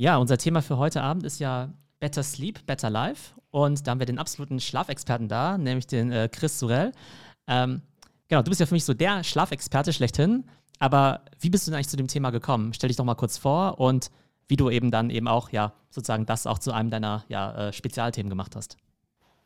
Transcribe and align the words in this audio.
Ja, 0.00 0.16
unser 0.16 0.38
Thema 0.38 0.62
für 0.62 0.78
heute 0.78 1.02
Abend 1.02 1.24
ist 1.24 1.40
ja 1.40 1.68
Better 1.98 2.22
Sleep, 2.22 2.64
Better 2.64 2.88
Life. 2.88 3.34
Und 3.50 3.86
da 3.86 3.90
haben 3.90 3.98
wir 3.98 4.06
den 4.06 4.16
absoluten 4.16 4.58
Schlafexperten 4.58 5.28
da, 5.28 5.58
nämlich 5.58 5.86
den 5.88 6.10
äh, 6.10 6.30
Chris 6.32 6.58
Surell. 6.58 6.92
Ähm, 7.46 7.82
genau, 8.26 8.40
du 8.40 8.48
bist 8.48 8.60
ja 8.60 8.66
für 8.66 8.72
mich 8.72 8.86
so 8.86 8.94
der 8.94 9.22
Schlafexperte 9.22 9.92
schlechthin. 9.92 10.46
Aber 10.78 11.20
wie 11.38 11.50
bist 11.50 11.66
du 11.66 11.70
denn 11.70 11.76
eigentlich 11.76 11.90
zu 11.90 11.98
dem 11.98 12.08
Thema 12.08 12.30
gekommen? 12.30 12.72
Stell 12.72 12.88
dich 12.88 12.96
doch 12.96 13.04
mal 13.04 13.14
kurz 13.14 13.36
vor 13.36 13.78
und 13.78 14.10
wie 14.48 14.56
du 14.56 14.70
eben 14.70 14.90
dann 14.90 15.10
eben 15.10 15.28
auch, 15.28 15.50
ja, 15.50 15.74
sozusagen 15.90 16.24
das 16.24 16.46
auch 16.46 16.58
zu 16.58 16.72
einem 16.72 16.88
deiner 16.88 17.26
ja, 17.28 17.68
äh, 17.68 17.72
Spezialthemen 17.74 18.30
gemacht 18.30 18.56
hast. 18.56 18.78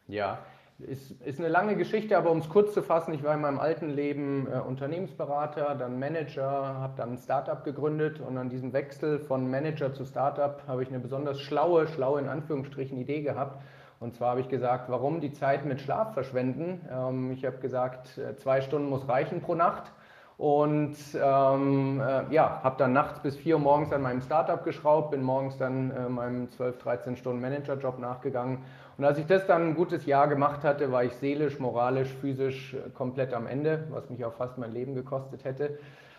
Ja, 0.07 0.39
ist, 0.79 1.13
ist 1.23 1.39
eine 1.39 1.49
lange 1.49 1.77
Geschichte, 1.77 2.19
aber 2.19 2.31
um 2.31 2.39
es 2.39 2.49
kurz 2.49 2.75
zu 2.75 2.83
fassen, 2.83 3.15
ich 3.15 3.23
war 3.23 3.35
in 3.35 3.41
meinem 3.41 3.61
alten 3.61 3.91
Leben 3.91 4.49
äh, 4.51 4.59
Unternehmensberater, 4.59 5.77
dann 5.77 5.99
Manager, 5.99 6.51
habe 6.51 6.95
dann 6.97 7.13
ein 7.13 7.19
Startup 7.19 7.63
gegründet 7.63 8.21
und 8.21 8.37
an 8.37 8.49
diesem 8.49 8.73
Wechsel 8.73 9.21
von 9.21 9.49
Manager 9.49 9.95
zu 9.95 10.05
Startup 10.05 10.61
habe 10.67 10.83
ich 10.83 10.89
eine 10.89 10.99
besonders 10.99 11.41
schlaue, 11.41 11.87
schlaue 11.87 12.21
in 12.21 12.29
Anführungsstrichen 12.29 12.99
Idee 12.99 13.23
gehabt. 13.23 13.63
Und 14.01 14.15
zwar 14.15 14.31
habe 14.31 14.41
ich 14.41 14.49
gesagt, 14.49 14.91
warum 14.91 15.21
die 15.21 15.33
Zeit 15.33 15.65
mit 15.65 15.81
Schlaf 15.81 16.13
verschwenden. 16.13 16.81
Ähm, 16.93 17.31
ich 17.31 17.45
habe 17.45 17.59
gesagt, 17.59 18.19
äh, 18.19 18.37
zwei 18.37 18.61
Stunden 18.61 18.89
muss 18.89 19.09
reichen 19.09 19.41
pro 19.41 19.55
Nacht. 19.55 19.93
Und 20.37 20.97
ähm, 21.15 22.01
äh, 22.01 22.35
ja, 22.35 22.61
habe 22.65 22.75
dann 22.77 22.93
nachts 22.93 23.21
bis 23.21 23.37
4 23.37 23.55
Uhr 23.55 23.61
morgens 23.61 23.93
an 23.93 24.03
meinem 24.03 24.21
Startup 24.21 24.65
geschraubt, 24.65 25.13
bin 25.13 25.23
morgens 25.23 25.57
dann 25.59 25.93
äh, 25.93 26.09
meinem 26.09 26.51
12, 26.51 26.79
13 26.79 27.17
Stunden 27.17 27.41
Managerjob 27.41 28.01
nachgegangen 28.01 28.59
und 28.97 29.05
als 29.05 29.19
ich 29.19 29.27
das 29.27 29.47
dann 29.47 29.69
ein 29.69 29.75
gutes 29.75 30.07
Jahr 30.07 30.29
gemacht 30.29 30.63
hatte, 30.63 30.93
war 30.93 31.05
ich 31.05 31.15
seelisch, 31.15 31.59
moralisch, 31.59 32.09
physisch 32.21 32.75
äh, 32.75 32.91
komplett 32.91 33.35
am 33.35 33.47
Ende, 33.47 33.85
was 33.91 34.09
mich 34.11 34.25
auch 34.25 34.35
fast 34.35 34.59
mein 34.59 34.73
Leben 34.73 34.95
gekostet 34.95 35.45
hätte. 35.45 35.79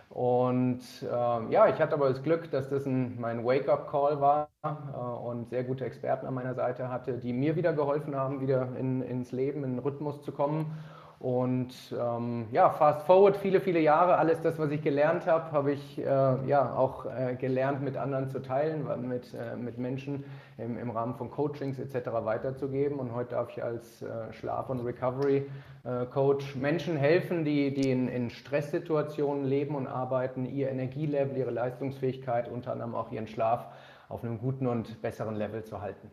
Und 0.09 0.81
äh, 1.01 1.51
ja, 1.51 1.67
ich 1.67 1.79
hatte 1.81 1.93
aber 1.93 2.09
das 2.09 2.21
Glück, 2.23 2.49
dass 2.51 2.69
das 2.69 2.85
ein, 2.85 3.19
mein 3.19 3.43
Wake-up-Call 3.43 4.21
war 4.21 4.49
äh, 4.63 4.97
und 4.97 5.49
sehr 5.49 5.63
gute 5.63 5.85
Experten 5.85 6.25
an 6.25 6.33
meiner 6.33 6.53
Seite 6.53 6.89
hatte, 6.89 7.17
die 7.17 7.33
mir 7.33 7.55
wieder 7.55 7.73
geholfen 7.73 8.15
haben, 8.15 8.39
wieder 8.39 8.69
in, 8.77 9.01
ins 9.01 9.31
Leben, 9.31 9.63
in 9.63 9.71
den 9.71 9.79
Rhythmus 9.79 10.21
zu 10.21 10.31
kommen. 10.31 10.77
Und 11.19 11.73
ähm, 11.97 12.47
ja, 12.51 12.69
fast 12.69 13.05
forward, 13.05 13.37
viele, 13.37 13.61
viele 13.61 13.79
Jahre, 13.79 14.17
alles 14.17 14.41
das, 14.41 14.59
was 14.59 14.69
ich 14.71 14.81
gelernt 14.81 15.25
habe, 15.25 15.51
habe 15.51 15.71
ich 15.71 15.97
äh, 15.97 16.03
ja 16.03 16.75
auch 16.75 17.05
äh, 17.05 17.35
gelernt, 17.35 17.81
mit 17.81 17.95
anderen 17.95 18.27
zu 18.27 18.41
teilen, 18.41 18.85
mit, 19.07 19.33
äh, 19.33 19.55
mit 19.55 19.77
Menschen 19.77 20.25
im, 20.57 20.77
im, 20.77 20.89
Rahmen 20.89 21.15
von 21.15 21.31
Coachings 21.31 21.79
etc. 21.79 22.09
weiterzugeben. 22.11 22.99
Und 22.99 23.13
heute 23.13 23.31
darf 23.31 23.49
ich 23.49 23.63
als 23.63 24.01
äh, 24.01 24.33
Schlaf- 24.33 24.69
und 24.69 24.81
Recovery-Coach 24.81 26.55
äh, 26.55 26.59
Menschen 26.59 26.97
helfen, 26.97 27.45
die, 27.45 27.73
die 27.73 27.91
in, 27.91 28.09
in 28.09 28.29
Stresssituationen 28.29 29.45
leben 29.45 29.75
und 29.75 29.87
arbeiten, 29.87 30.45
ihr 30.45 30.69
Energielevel, 30.69 31.37
ihre 31.37 31.51
Leistungsfähigkeit, 31.51 32.49
unter 32.49 32.73
anderem 32.73 32.93
auch 32.93 33.11
ihren 33.11 33.27
Schlaf 33.27 33.67
auf 34.09 34.23
einem 34.23 34.37
guten 34.37 34.67
und 34.67 35.01
besseren 35.01 35.35
Level 35.35 35.63
zu 35.63 35.81
halten. 35.81 36.11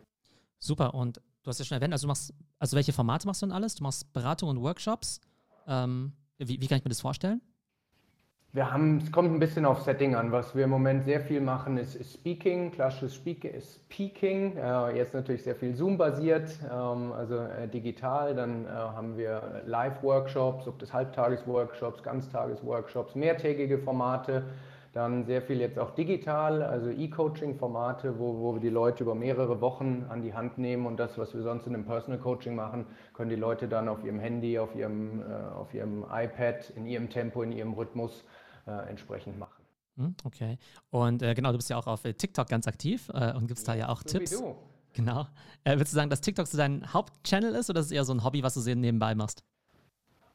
Super. 0.59 0.93
Und 0.93 1.21
du 1.43 1.49
hast 1.49 1.59
ja 1.59 1.65
schon 1.65 1.75
erwähnt, 1.75 1.93
also 1.93 2.07
du 2.07 2.09
machst, 2.09 2.33
also 2.59 2.75
welche 2.75 2.93
Formate 2.93 3.27
machst 3.27 3.41
du 3.41 3.45
denn 3.45 3.53
alles? 3.53 3.75
Du 3.75 3.83
machst 3.83 4.11
Beratung 4.13 4.49
und 4.49 4.61
Workshops. 4.61 5.19
Ähm, 5.67 6.13
wie, 6.37 6.59
wie 6.59 6.67
kann 6.67 6.77
ich 6.77 6.83
mir 6.83 6.89
das 6.89 7.01
vorstellen? 7.01 7.41
Wir 8.55 8.71
haben, 8.71 8.99
es 8.99 9.11
kommt 9.11 9.31
ein 9.31 9.39
bisschen 9.39 9.65
auf 9.65 9.81
Setting 9.81 10.13
an. 10.13 10.31
Was 10.31 10.53
wir 10.55 10.65
im 10.65 10.69
Moment 10.69 11.05
sehr 11.05 11.19
viel 11.21 11.41
machen, 11.41 11.77
ist, 11.77 11.95
ist 11.95 12.13
Speaking, 12.13 12.69
klassisches 12.69 13.15
Speaking. 13.15 14.57
Äh, 14.57 14.95
jetzt 14.95 15.15
natürlich 15.15 15.41
sehr 15.41 15.55
viel 15.55 15.75
Zoom-basiert, 15.75 16.59
ähm, 16.71 17.11
also 17.13 17.37
äh, 17.37 17.67
digital. 17.67 18.35
Dann 18.35 18.65
äh, 18.65 18.69
haben 18.69 19.17
wir 19.17 19.63
Live-Workshops, 19.65 20.67
ob 20.67 20.77
das 20.77 20.93
Halbtages-Workshops, 20.93 22.03
Ganztages-Workshops, 22.03 23.15
mehrtägige 23.15 23.79
Formate. 23.79 24.43
Dann 24.93 25.25
sehr 25.25 25.41
viel 25.41 25.59
jetzt 25.59 25.79
auch 25.79 25.89
digital, 25.95 26.61
also 26.61 26.89
E-Coaching-Formate, 26.91 28.19
wo, 28.19 28.39
wo 28.39 28.53
wir 28.53 28.61
die 28.61 28.69
Leute 28.69 29.03
über 29.03 29.15
mehrere 29.15 29.59
Wochen 29.59 30.05
an 30.07 30.21
die 30.21 30.35
Hand 30.35 30.59
nehmen 30.59 30.85
und 30.85 30.97
das, 30.97 31.17
was 31.17 31.33
wir 31.33 31.41
sonst 31.41 31.65
in 31.65 31.73
einem 31.73 31.85
Personal 31.85 32.19
Coaching 32.19 32.53
machen, 32.53 32.85
können 33.13 33.31
die 33.31 33.35
Leute 33.35 33.67
dann 33.67 33.89
auf 33.89 34.03
ihrem 34.03 34.19
Handy, 34.19 34.59
auf 34.59 34.75
ihrem, 34.75 35.21
äh, 35.21 35.33
auf 35.55 35.73
ihrem 35.73 36.05
iPad, 36.11 36.69
in 36.75 36.85
ihrem 36.85 37.09
Tempo, 37.09 37.41
in 37.41 37.51
ihrem 37.51 37.73
Rhythmus 37.73 38.23
äh, 38.67 38.87
entsprechend 38.87 39.39
machen. 39.39 39.63
Hm, 39.97 40.15
okay. 40.25 40.59
Und 40.91 41.23
äh, 41.23 41.33
genau, 41.33 41.51
du 41.51 41.57
bist 41.57 41.71
ja 41.71 41.77
auch 41.77 41.87
auf 41.87 42.05
äh, 42.05 42.13
TikTok 42.13 42.47
ganz 42.47 42.67
aktiv 42.67 43.09
äh, 43.15 43.33
und 43.33 43.47
gibst 43.47 43.67
ja, 43.67 43.73
da 43.73 43.79
ja 43.79 43.89
auch 43.89 44.01
so 44.05 44.19
Tipps. 44.19 44.31
Wie 44.31 44.43
du. 44.43 44.55
Genau. 44.93 45.25
Äh, 45.63 45.71
würdest 45.71 45.93
du 45.93 45.95
sagen, 45.95 46.11
dass 46.11 46.21
TikTok 46.21 46.45
so 46.45 46.55
dein 46.55 46.93
Hauptchannel 46.93 47.55
ist 47.55 47.71
oder 47.71 47.79
ist 47.79 47.87
es 47.87 47.91
eher 47.91 48.05
so 48.05 48.13
ein 48.13 48.23
Hobby, 48.23 48.43
was 48.43 48.53
du 48.53 48.59
so 48.59 48.73
nebenbei 48.75 49.15
machst? 49.15 49.43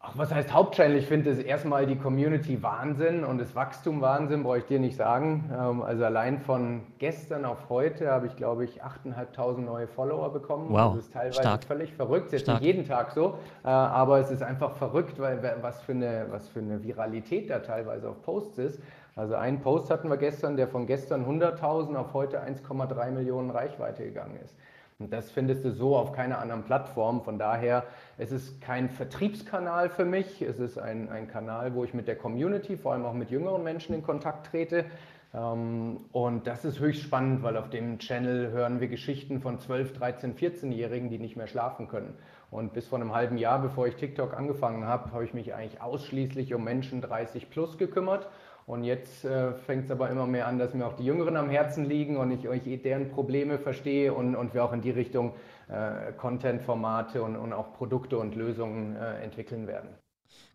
Ach, 0.01 0.17
was 0.17 0.33
heißt 0.33 0.55
Hauptchannel? 0.55 0.97
Ich 0.97 1.07
finde 1.07 1.29
es 1.31 1.41
erstmal 1.41 1.85
die 1.85 1.97
Community 1.97 2.63
Wahnsinn 2.63 3.25
und 3.25 3.39
das 3.39 3.57
Wachstum 3.57 4.01
Wahnsinn, 4.01 4.45
brauche 4.45 4.59
ich 4.59 4.65
dir 4.65 4.79
nicht 4.79 4.97
sagen. 4.97 5.51
Ähm, 5.53 5.83
also 5.83 6.05
allein 6.05 6.39
von 6.39 6.83
gestern 6.99 7.45
auf 7.45 7.69
heute 7.69 8.09
habe 8.11 8.27
ich, 8.27 8.37
glaube 8.37 8.65
ich, 8.65 8.83
8.500 8.83 9.59
neue 9.59 9.89
Follower 9.89 10.33
bekommen. 10.33 10.69
Wow, 10.71 10.95
das 10.95 11.07
ist 11.07 11.13
teilweise 11.13 11.41
stark. 11.41 11.65
völlig 11.65 11.93
verrückt. 11.93 12.33
Jetzt 12.33 12.47
nicht 12.47 12.63
jeden 12.63 12.87
Tag 12.87 13.11
so, 13.11 13.39
äh, 13.65 13.69
aber 13.69 14.21
es 14.21 14.31
ist 14.31 14.43
einfach 14.43 14.77
verrückt, 14.77 15.19
weil 15.19 15.43
was 15.63 15.83
für, 15.83 15.93
eine, 15.93 16.27
was 16.31 16.49
für 16.49 16.61
eine 16.61 16.83
Viralität 16.85 17.51
da 17.51 17.59
teilweise 17.59 18.09
auf 18.09 18.23
Posts 18.23 18.59
ist. 18.59 18.83
Also 19.17 19.35
einen 19.35 19.61
Post 19.61 19.91
hatten 19.91 20.09
wir 20.09 20.17
gestern, 20.17 20.57
der 20.57 20.69
von 20.69 20.87
gestern 20.87 21.27
100.000 21.27 21.97
auf 21.97 22.15
heute 22.15 22.41
1,3 22.41 23.11
Millionen 23.11 23.51
Reichweite 23.51 24.05
gegangen 24.05 24.39
ist. 24.45 24.57
Und 25.01 25.13
das 25.13 25.31
findest 25.31 25.65
du 25.65 25.71
so 25.71 25.97
auf 25.97 26.11
keiner 26.11 26.41
anderen 26.41 26.65
Plattform. 26.65 27.23
Von 27.23 27.39
daher, 27.39 27.85
es 28.17 28.33
ist 28.33 28.61
kein 28.61 28.91
Vertriebskanal 28.91 29.91
für 29.91 30.05
mich. 30.05 30.43
Es 30.43 30.59
ist 30.59 30.77
ein, 30.77 31.09
ein 31.09 31.29
Kanal, 31.29 31.73
wo 31.77 31.85
ich 31.85 31.95
mit 31.95 32.09
der 32.09 32.17
Community, 32.17 32.77
vor 32.77 32.95
allem 32.95 33.05
auch 33.05 33.13
mit 33.13 33.31
jüngeren 33.31 33.63
Menschen 33.63 33.95
in 33.95 34.03
Kontakt 34.03 34.49
trete. 34.49 34.87
Ähm, 35.33 35.99
und 36.11 36.49
das 36.49 36.65
ist 36.65 36.81
höchst 36.81 37.03
spannend, 37.03 37.45
weil 37.45 37.57
auf 37.57 37.71
dem 37.71 38.01
Channel 38.01 38.51
hören 38.51 38.81
wir 38.81 38.89
Geschichten 38.89 39.41
von 39.41 39.61
12, 39.61 39.93
13, 39.93 40.35
14-Jährigen, 40.35 41.11
die 41.11 41.21
nicht 41.21 41.37
mehr 41.37 41.47
schlafen 41.47 41.87
können. 41.87 42.15
Und 42.51 42.73
bis 42.73 42.89
vor 42.89 42.99
einem 42.99 43.15
halben 43.15 43.39
Jahr, 43.39 43.63
bevor 43.63 43.87
ich 43.87 43.95
TikTok 43.95 44.37
angefangen 44.37 44.85
habe, 44.85 45.13
habe 45.13 45.25
ich 45.25 45.33
mich 45.33 45.55
eigentlich 45.55 45.81
ausschließlich 45.81 46.55
um 46.55 46.65
Menschen 46.65 47.03
30 47.03 47.51
plus 47.51 47.79
gekümmert. 47.79 48.29
Und 48.69 48.85
jetzt 48.85 49.25
äh, 49.25 49.55
fängt 49.55 49.87
es 49.87 49.91
aber 49.91 50.11
immer 50.11 50.27
mehr 50.27 50.47
an, 50.47 50.59
dass 50.59 50.75
mir 50.75 50.87
auch 50.87 50.93
die 50.93 51.05
Jüngeren 51.05 51.39
am 51.39 51.49
Herzen 51.49 51.87
liegen 51.87 52.19
und 52.19 52.31
ich 52.31 52.47
euch 52.49 52.65
deren 52.83 53.11
Probleme 53.11 53.59
verstehe 53.59 54.13
und, 54.13 54.37
und 54.37 54.53
wir 54.53 54.63
auch 54.63 54.75
in 54.75 54.83
die 54.83 54.91
Richtung 54.91 55.33
äh, 55.69 56.13
Content-Formate 56.13 57.23
und, 57.23 57.37
und 57.37 57.55
auch 57.55 57.73
Produkte 57.73 58.19
und 58.19 58.35
Lösungen 58.35 58.95
äh, 58.95 59.23
entwickeln 59.23 59.67
werden. 59.67 59.89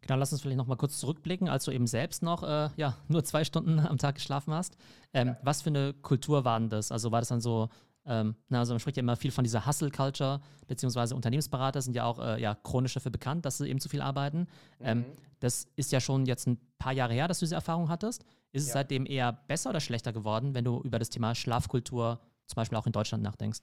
Genau, 0.01 0.19
lass 0.19 0.31
uns 0.31 0.43
vielleicht 0.43 0.59
nochmal 0.59 0.77
kurz 0.77 0.99
zurückblicken, 0.99 1.49
als 1.49 1.65
du 1.65 1.71
eben 1.71 1.87
selbst 1.87 2.21
noch 2.21 2.43
äh, 2.43 2.69
ja, 2.75 2.97
nur 3.07 3.23
zwei 3.23 3.43
Stunden 3.43 3.79
am 3.79 3.97
Tag 3.97 4.15
geschlafen 4.15 4.53
hast. 4.53 4.77
Ähm, 5.11 5.29
ja. 5.29 5.37
Was 5.41 5.63
für 5.63 5.71
eine 5.71 5.93
Kultur 5.93 6.45
war 6.45 6.59
denn 6.59 6.69
das? 6.69 6.91
Also 6.91 7.11
war 7.11 7.19
das 7.19 7.29
dann 7.29 7.41
so 7.41 7.69
ähm, 8.05 8.35
na, 8.49 8.59
also 8.59 8.73
man 8.73 8.79
spricht 8.79 8.97
ja 8.97 9.01
immer 9.01 9.15
viel 9.15 9.31
von 9.31 9.43
dieser 9.43 9.65
Hustle-Culture, 9.65 10.41
beziehungsweise 10.67 11.15
Unternehmensberater 11.15 11.81
sind 11.81 11.95
ja 11.95 12.05
auch 12.05 12.19
äh, 12.19 12.41
ja, 12.41 12.55
chronisch 12.55 12.93
dafür 12.93 13.11
bekannt, 13.11 13.45
dass 13.45 13.57
sie 13.57 13.67
eben 13.69 13.79
zu 13.79 13.89
viel 13.89 14.01
arbeiten. 14.01 14.47
Ähm, 14.79 14.99
mhm. 14.99 15.05
das 15.39 15.67
ist 15.75 15.91
ja 15.91 15.99
schon 15.99 16.25
jetzt 16.25 16.47
ein 16.47 16.57
paar 16.77 16.93
Jahre 16.93 17.13
her, 17.13 17.27
dass 17.27 17.39
du 17.39 17.45
diese 17.45 17.55
Erfahrung 17.55 17.89
hattest. 17.89 18.23
Ist 18.51 18.63
ja. 18.63 18.67
es 18.67 18.73
seitdem 18.73 19.05
eher 19.05 19.31
besser 19.31 19.69
oder 19.69 19.79
schlechter 19.79 20.13
geworden, 20.13 20.53
wenn 20.53 20.65
du 20.65 20.81
über 20.81 20.99
das 20.99 21.09
Thema 21.09 21.33
Schlafkultur 21.33 22.19
zum 22.45 22.55
Beispiel 22.55 22.77
auch 22.77 22.85
in 22.85 22.91
Deutschland 22.91 23.23
nachdenkst? 23.23 23.61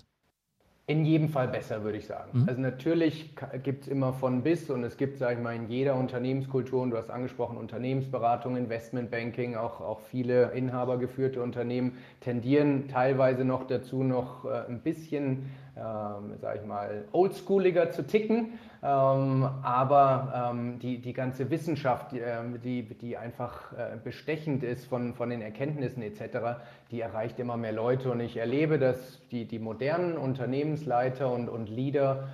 In 0.91 1.05
jedem 1.05 1.29
Fall 1.29 1.47
besser, 1.47 1.85
würde 1.85 1.99
ich 1.99 2.07
sagen. 2.09 2.41
Mhm. 2.41 2.49
Also 2.49 2.61
natürlich 2.61 3.31
gibt 3.63 3.85
es 3.85 3.89
immer 3.89 4.13
von 4.13 4.43
bis 4.43 4.69
und 4.71 4.83
es 4.83 4.97
gibt, 4.97 5.19
sage 5.19 5.35
ich 5.35 5.41
mal, 5.41 5.55
in 5.55 5.69
jeder 5.69 5.95
Unternehmenskultur, 5.95 6.83
und 6.83 6.91
du 6.91 6.97
hast 6.97 7.11
angesprochen, 7.11 7.57
Unternehmensberatung, 7.59 8.57
Investmentbanking, 8.57 9.55
auch, 9.55 9.81
auch 9.81 10.01
viele 10.01 10.51
inhabergeführte 10.51 11.45
Unternehmen 11.45 11.99
tendieren 12.19 12.89
teilweise 12.89 13.45
noch 13.45 13.69
dazu, 13.69 14.03
noch 14.03 14.45
äh, 14.45 14.69
ein 14.69 14.81
bisschen 14.81 15.53
ähm, 15.77 16.37
sage 16.41 16.61
ich 16.61 16.67
mal, 16.67 17.05
oldschooliger 17.13 17.91
zu 17.91 18.07
ticken. 18.07 18.59
Ähm, 18.83 19.47
aber 19.63 20.51
ähm, 20.53 20.79
die, 20.79 20.99
die 20.99 21.13
ganze 21.13 21.51
Wissenschaft, 21.51 22.13
die, 22.13 22.21
ähm, 22.21 22.61
die, 22.63 23.17
einfach 23.17 23.73
äh, 23.73 23.97
bestechend 24.03 24.63
ist 24.63 24.87
von, 24.87 25.15
von 25.15 25.29
den 25.29 25.43
Erkenntnissen 25.43 26.03
etc., 26.03 26.61
die 26.91 27.01
erreicht 27.01 27.39
immer 27.39 27.57
mehr 27.57 27.73
Leute. 27.73 28.11
Und 28.11 28.21
ich 28.21 28.37
erlebe, 28.37 28.79
dass 28.79 29.21
die, 29.31 29.45
die 29.45 29.59
modernen 29.59 30.17
Unternehmensleiter 30.17 31.31
und, 31.31 31.49
und 31.49 31.69
Leader 31.69 32.29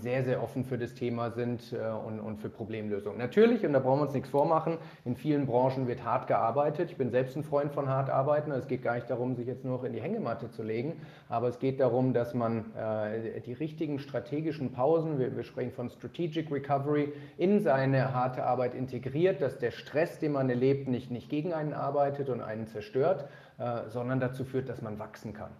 sehr, 0.00 0.24
sehr 0.24 0.42
offen 0.42 0.64
für 0.64 0.78
das 0.78 0.94
Thema 0.94 1.30
sind 1.30 1.74
äh, 1.74 1.90
und, 1.90 2.20
und 2.20 2.38
für 2.38 2.48
Problemlösungen. 2.48 3.18
Natürlich, 3.18 3.66
und 3.66 3.74
da 3.74 3.80
brauchen 3.80 3.98
wir 4.00 4.04
uns 4.04 4.14
nichts 4.14 4.30
vormachen, 4.30 4.78
in 5.04 5.14
vielen 5.14 5.46
Branchen 5.46 5.86
wird 5.86 6.04
hart 6.04 6.26
gearbeitet. 6.26 6.90
Ich 6.90 6.96
bin 6.96 7.10
selbst 7.10 7.36
ein 7.36 7.44
Freund 7.44 7.72
von 7.72 7.88
hart 7.88 8.08
arbeiten. 8.08 8.50
Es 8.52 8.66
geht 8.66 8.82
gar 8.82 8.94
nicht 8.94 9.10
darum, 9.10 9.36
sich 9.36 9.46
jetzt 9.46 9.64
nur 9.64 9.84
in 9.84 9.92
die 9.92 10.00
Hängematte 10.00 10.50
zu 10.50 10.62
legen, 10.62 11.02
aber 11.28 11.48
es 11.48 11.58
geht 11.58 11.80
darum, 11.80 12.14
dass 12.14 12.32
man 12.32 12.74
äh, 12.74 13.40
die 13.42 13.52
richtigen 13.52 13.98
strategischen 13.98 14.72
Pausen, 14.72 15.18
wir, 15.18 15.36
wir, 15.36 15.44
sprechen 15.44 15.72
von 15.72 15.90
Strategic 15.90 16.50
Recovery, 16.50 17.12
in 17.36 17.60
seine 17.60 18.14
harte 18.14 18.44
Arbeit 18.44 18.74
integriert, 18.74 19.42
dass 19.42 19.58
der 19.58 19.70
Stress, 19.70 20.18
den 20.18 20.32
man 20.32 20.48
erlebt, 20.48 20.88
nicht, 20.88 21.10
nicht 21.10 21.28
gegen 21.28 21.52
einen 21.52 21.74
arbeitet 21.74 22.30
und 22.30 22.40
einen 22.40 22.66
zerstört, 22.66 23.28
äh, 23.58 23.88
sondern 23.88 24.18
dazu 24.18 24.44
führt, 24.44 24.68
dass 24.68 24.80
man 24.80 24.98
wachsen 24.98 25.34
kann. 25.34 25.50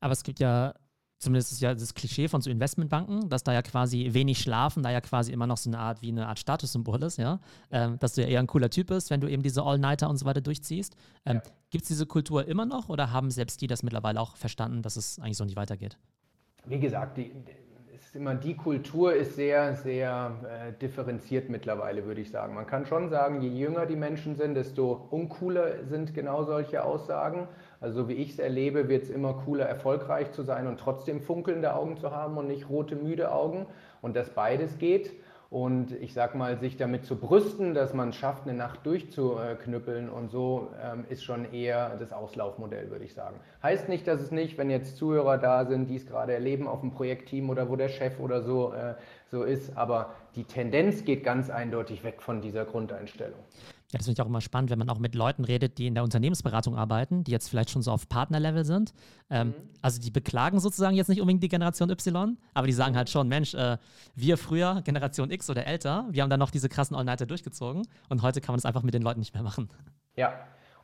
Aber 0.00 0.12
es 0.12 0.22
gibt 0.22 0.40
ja 0.40 0.74
zumindest 1.22 1.52
ist 1.52 1.60
ja 1.60 1.72
das 1.72 1.94
Klischee 1.94 2.28
von 2.28 2.40
so 2.40 2.50
Investmentbanken, 2.50 3.28
dass 3.28 3.44
da 3.44 3.52
ja 3.52 3.62
quasi 3.62 4.08
wenig 4.12 4.38
schlafen, 4.38 4.82
da 4.82 4.90
ja 4.90 5.00
quasi 5.00 5.32
immer 5.32 5.46
noch 5.46 5.56
so 5.56 5.70
eine 5.70 5.78
Art 5.78 6.02
wie 6.02 6.08
eine 6.08 6.26
Art 6.26 6.38
Statussymbol 6.38 7.02
ist, 7.04 7.16
ja. 7.16 7.40
Ähm, 7.70 7.98
dass 8.00 8.14
du 8.14 8.22
ja 8.22 8.28
eher 8.28 8.40
ein 8.40 8.48
cooler 8.48 8.70
Typ 8.70 8.88
bist, 8.88 9.10
wenn 9.10 9.20
du 9.20 9.28
eben 9.28 9.42
diese 9.42 9.62
All-Nighter 9.62 10.10
und 10.10 10.16
so 10.16 10.26
weiter 10.26 10.40
durchziehst. 10.40 10.96
Ähm, 11.24 11.36
ja. 11.36 11.42
Gibt 11.70 11.82
es 11.82 11.88
diese 11.88 12.06
Kultur 12.06 12.46
immer 12.48 12.66
noch 12.66 12.88
oder 12.88 13.12
haben 13.12 13.30
selbst 13.30 13.60
die 13.60 13.68
das 13.68 13.82
mittlerweile 13.82 14.20
auch 14.20 14.36
verstanden, 14.36 14.82
dass 14.82 14.96
es 14.96 15.18
eigentlich 15.20 15.36
so 15.36 15.44
nicht 15.44 15.56
weitergeht? 15.56 15.96
Wie 16.66 16.80
gesagt, 16.80 17.18
die, 17.18 17.32
ist 17.94 18.16
immer 18.16 18.34
die 18.34 18.56
Kultur 18.56 19.14
ist 19.14 19.36
sehr, 19.36 19.74
sehr 19.74 20.32
äh, 20.44 20.72
differenziert 20.72 21.48
mittlerweile, 21.48 22.04
würde 22.04 22.20
ich 22.20 22.30
sagen. 22.30 22.54
Man 22.54 22.66
kann 22.66 22.84
schon 22.84 23.08
sagen, 23.08 23.40
je 23.40 23.48
jünger 23.48 23.86
die 23.86 23.96
Menschen 23.96 24.34
sind, 24.34 24.54
desto 24.54 25.06
uncooler 25.10 25.84
sind 25.84 26.14
genau 26.14 26.44
solche 26.44 26.84
Aussagen. 26.84 27.48
Also 27.82 28.02
so 28.02 28.08
wie 28.08 28.14
ich 28.14 28.30
es 28.30 28.38
erlebe, 28.38 28.88
wird 28.88 29.02
es 29.02 29.10
immer 29.10 29.34
cooler, 29.44 29.66
erfolgreich 29.66 30.30
zu 30.32 30.42
sein 30.42 30.66
und 30.66 30.78
trotzdem 30.78 31.20
funkelnde 31.20 31.74
Augen 31.74 31.96
zu 31.96 32.12
haben 32.12 32.38
und 32.38 32.46
nicht 32.46 32.68
rote, 32.70 32.96
müde 32.96 33.32
Augen. 33.32 33.66
Und 34.00 34.16
dass 34.16 34.30
beides 34.30 34.78
geht. 34.78 35.12
Und 35.50 35.92
ich 36.00 36.14
sag 36.14 36.34
mal, 36.34 36.58
sich 36.58 36.78
damit 36.78 37.04
zu 37.04 37.14
brüsten, 37.14 37.74
dass 37.74 37.92
man 37.92 38.08
es 38.08 38.16
schafft, 38.16 38.44
eine 38.44 38.56
Nacht 38.56 38.86
durchzuknüppeln 38.86 40.08
und 40.08 40.30
so, 40.30 40.70
ähm, 40.82 41.04
ist 41.10 41.24
schon 41.24 41.52
eher 41.52 41.94
das 41.98 42.14
Auslaufmodell, 42.14 42.90
würde 42.90 43.04
ich 43.04 43.12
sagen. 43.12 43.36
Heißt 43.62 43.90
nicht, 43.90 44.08
dass 44.08 44.22
es 44.22 44.30
nicht, 44.30 44.56
wenn 44.56 44.70
jetzt 44.70 44.96
Zuhörer 44.96 45.36
da 45.36 45.66
sind, 45.66 45.90
die 45.90 45.96
es 45.96 46.06
gerade 46.06 46.32
erleben 46.32 46.66
auf 46.66 46.80
dem 46.80 46.92
Projektteam 46.92 47.50
oder 47.50 47.68
wo 47.68 47.76
der 47.76 47.90
Chef 47.90 48.18
oder 48.18 48.40
so 48.40 48.72
äh, 48.72 48.94
so 49.32 49.44
ist, 49.44 49.76
aber 49.76 50.14
die 50.36 50.44
Tendenz 50.44 51.04
geht 51.04 51.24
ganz 51.24 51.50
eindeutig 51.50 52.04
weg 52.04 52.22
von 52.22 52.40
dieser 52.40 52.64
Grundeinstellung. 52.64 53.40
Ja, 53.92 53.98
das 53.98 54.06
finde 54.06 54.18
ich 54.18 54.22
auch 54.22 54.28
immer 54.28 54.40
spannend, 54.40 54.70
wenn 54.70 54.78
man 54.78 54.88
auch 54.88 54.98
mit 54.98 55.14
Leuten 55.14 55.44
redet, 55.44 55.76
die 55.76 55.86
in 55.86 55.94
der 55.94 56.02
Unternehmensberatung 56.02 56.76
arbeiten, 56.76 57.24
die 57.24 57.30
jetzt 57.30 57.50
vielleicht 57.50 57.68
schon 57.68 57.82
so 57.82 57.90
auf 57.90 58.08
Partnerlevel 58.08 58.64
sind. 58.64 58.94
Ähm, 59.28 59.48
mhm. 59.48 59.54
Also 59.82 60.00
die 60.00 60.10
beklagen 60.10 60.60
sozusagen 60.60 60.96
jetzt 60.96 61.08
nicht 61.08 61.20
unbedingt 61.20 61.42
die 61.42 61.48
Generation 61.48 61.90
Y, 61.90 62.38
aber 62.54 62.66
die 62.66 62.72
sagen 62.72 62.96
halt 62.96 63.10
schon, 63.10 63.28
Mensch, 63.28 63.52
äh, 63.52 63.76
wir 64.14 64.38
früher, 64.38 64.80
Generation 64.82 65.30
X 65.30 65.50
oder 65.50 65.66
älter, 65.66 66.06
wir 66.10 66.22
haben 66.22 66.30
dann 66.30 66.40
noch 66.40 66.50
diese 66.50 66.70
krassen 66.70 66.96
All-Nighter 66.96 67.26
durchgezogen 67.26 67.86
und 68.08 68.22
heute 68.22 68.40
kann 68.40 68.54
man 68.54 68.58
das 68.58 68.64
einfach 68.64 68.82
mit 68.82 68.94
den 68.94 69.02
Leuten 69.02 69.20
nicht 69.20 69.34
mehr 69.34 69.42
machen. 69.42 69.68
Ja, 70.16 70.32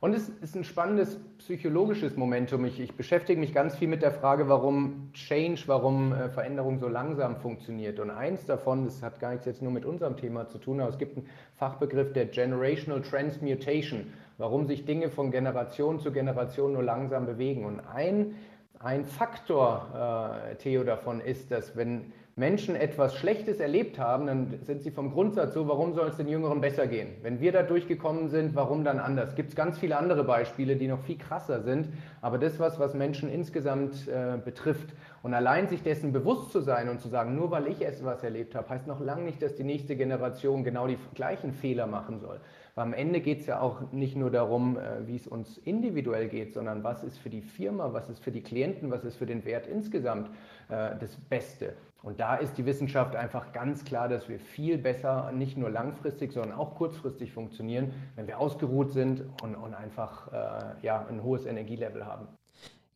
und 0.00 0.14
es 0.14 0.28
ist 0.28 0.54
ein 0.54 0.62
spannendes 0.62 1.18
psychologisches 1.38 2.16
Momentum. 2.16 2.64
Ich, 2.64 2.78
ich, 2.78 2.94
beschäftige 2.94 3.40
mich 3.40 3.52
ganz 3.52 3.76
viel 3.76 3.88
mit 3.88 4.00
der 4.00 4.12
Frage, 4.12 4.48
warum 4.48 5.10
Change, 5.12 5.62
warum 5.66 6.12
äh, 6.12 6.28
Veränderung 6.28 6.78
so 6.78 6.86
langsam 6.86 7.36
funktioniert. 7.36 7.98
Und 7.98 8.10
eins 8.10 8.46
davon, 8.46 8.84
das 8.84 9.02
hat 9.02 9.18
gar 9.18 9.32
nichts 9.32 9.46
jetzt 9.46 9.60
nur 9.60 9.72
mit 9.72 9.84
unserem 9.84 10.16
Thema 10.16 10.46
zu 10.46 10.58
tun, 10.58 10.80
aber 10.80 10.90
es 10.90 10.98
gibt 10.98 11.16
einen 11.16 11.26
Fachbegriff 11.56 12.12
der 12.12 12.26
Generational 12.26 13.02
Transmutation, 13.02 14.12
warum 14.36 14.66
sich 14.66 14.84
Dinge 14.84 15.10
von 15.10 15.32
Generation 15.32 15.98
zu 15.98 16.12
Generation 16.12 16.74
nur 16.74 16.84
langsam 16.84 17.26
bewegen. 17.26 17.64
Und 17.64 17.80
ein, 17.80 18.36
ein 18.78 19.04
Faktor, 19.04 20.44
äh, 20.52 20.54
Theo, 20.56 20.84
davon 20.84 21.20
ist, 21.20 21.50
dass 21.50 21.76
wenn 21.76 22.12
Menschen 22.38 22.76
etwas 22.76 23.16
Schlechtes 23.16 23.58
erlebt 23.58 23.98
haben, 23.98 24.26
dann 24.26 24.60
sind 24.62 24.82
sie 24.82 24.92
vom 24.92 25.10
Grundsatz 25.10 25.54
so, 25.54 25.66
warum 25.66 25.92
soll 25.92 26.08
es 26.08 26.16
den 26.16 26.28
Jüngeren 26.28 26.60
besser 26.60 26.86
gehen? 26.86 27.08
Wenn 27.22 27.40
wir 27.40 27.50
da 27.50 27.64
durchgekommen 27.64 28.28
sind, 28.28 28.54
warum 28.54 28.84
dann 28.84 29.00
anders? 29.00 29.34
Gibt 29.34 29.50
es 29.50 29.56
ganz 29.56 29.76
viele 29.76 29.96
andere 29.96 30.22
Beispiele, 30.22 30.76
die 30.76 30.86
noch 30.86 31.00
viel 31.00 31.18
krasser 31.18 31.62
sind, 31.62 31.88
aber 32.22 32.38
das 32.38 32.60
was, 32.60 32.78
was 32.78 32.94
Menschen 32.94 33.28
insgesamt 33.28 34.06
äh, 34.06 34.38
betrifft. 34.42 34.94
Und 35.22 35.34
allein 35.34 35.66
sich 35.66 35.82
dessen 35.82 36.12
bewusst 36.12 36.52
zu 36.52 36.60
sein 36.60 36.88
und 36.88 37.00
zu 37.00 37.08
sagen, 37.08 37.34
nur 37.34 37.50
weil 37.50 37.66
ich 37.66 37.84
etwas 37.84 38.22
erlebt 38.22 38.54
habe, 38.54 38.68
heißt 38.68 38.86
noch 38.86 39.00
lange 39.00 39.24
nicht, 39.24 39.42
dass 39.42 39.56
die 39.56 39.64
nächste 39.64 39.96
Generation 39.96 40.62
genau 40.62 40.86
die 40.86 40.98
gleichen 41.14 41.52
Fehler 41.52 41.88
machen 41.88 42.20
soll. 42.20 42.40
Weil 42.76 42.84
am 42.84 42.92
Ende 42.92 43.20
geht 43.20 43.40
es 43.40 43.46
ja 43.46 43.60
auch 43.60 43.90
nicht 43.90 44.16
nur 44.16 44.30
darum, 44.30 44.78
äh, 44.78 45.08
wie 45.08 45.16
es 45.16 45.26
uns 45.26 45.58
individuell 45.58 46.28
geht, 46.28 46.54
sondern 46.54 46.84
was 46.84 47.02
ist 47.02 47.18
für 47.18 47.30
die 47.30 47.42
Firma, 47.42 47.92
was 47.92 48.08
ist 48.08 48.22
für 48.22 48.30
die 48.30 48.42
Klienten, 48.42 48.92
was 48.92 49.04
ist 49.04 49.16
für 49.16 49.26
den 49.26 49.44
Wert 49.44 49.66
insgesamt 49.66 50.28
äh, 50.68 50.94
das 51.00 51.16
Beste. 51.28 51.74
Und 52.02 52.20
da 52.20 52.36
ist 52.36 52.56
die 52.56 52.64
Wissenschaft 52.64 53.16
einfach 53.16 53.52
ganz 53.52 53.84
klar, 53.84 54.08
dass 54.08 54.28
wir 54.28 54.38
viel 54.38 54.78
besser 54.78 55.32
nicht 55.32 55.56
nur 55.56 55.68
langfristig, 55.68 56.32
sondern 56.32 56.52
auch 56.52 56.76
kurzfristig 56.76 57.32
funktionieren, 57.32 57.92
wenn 58.14 58.26
wir 58.26 58.38
ausgeruht 58.38 58.92
sind 58.92 59.24
und, 59.42 59.56
und 59.56 59.74
einfach 59.74 60.32
äh, 60.32 60.86
ja, 60.86 61.04
ein 61.08 61.22
hohes 61.22 61.44
Energielevel 61.44 62.06
haben. 62.06 62.28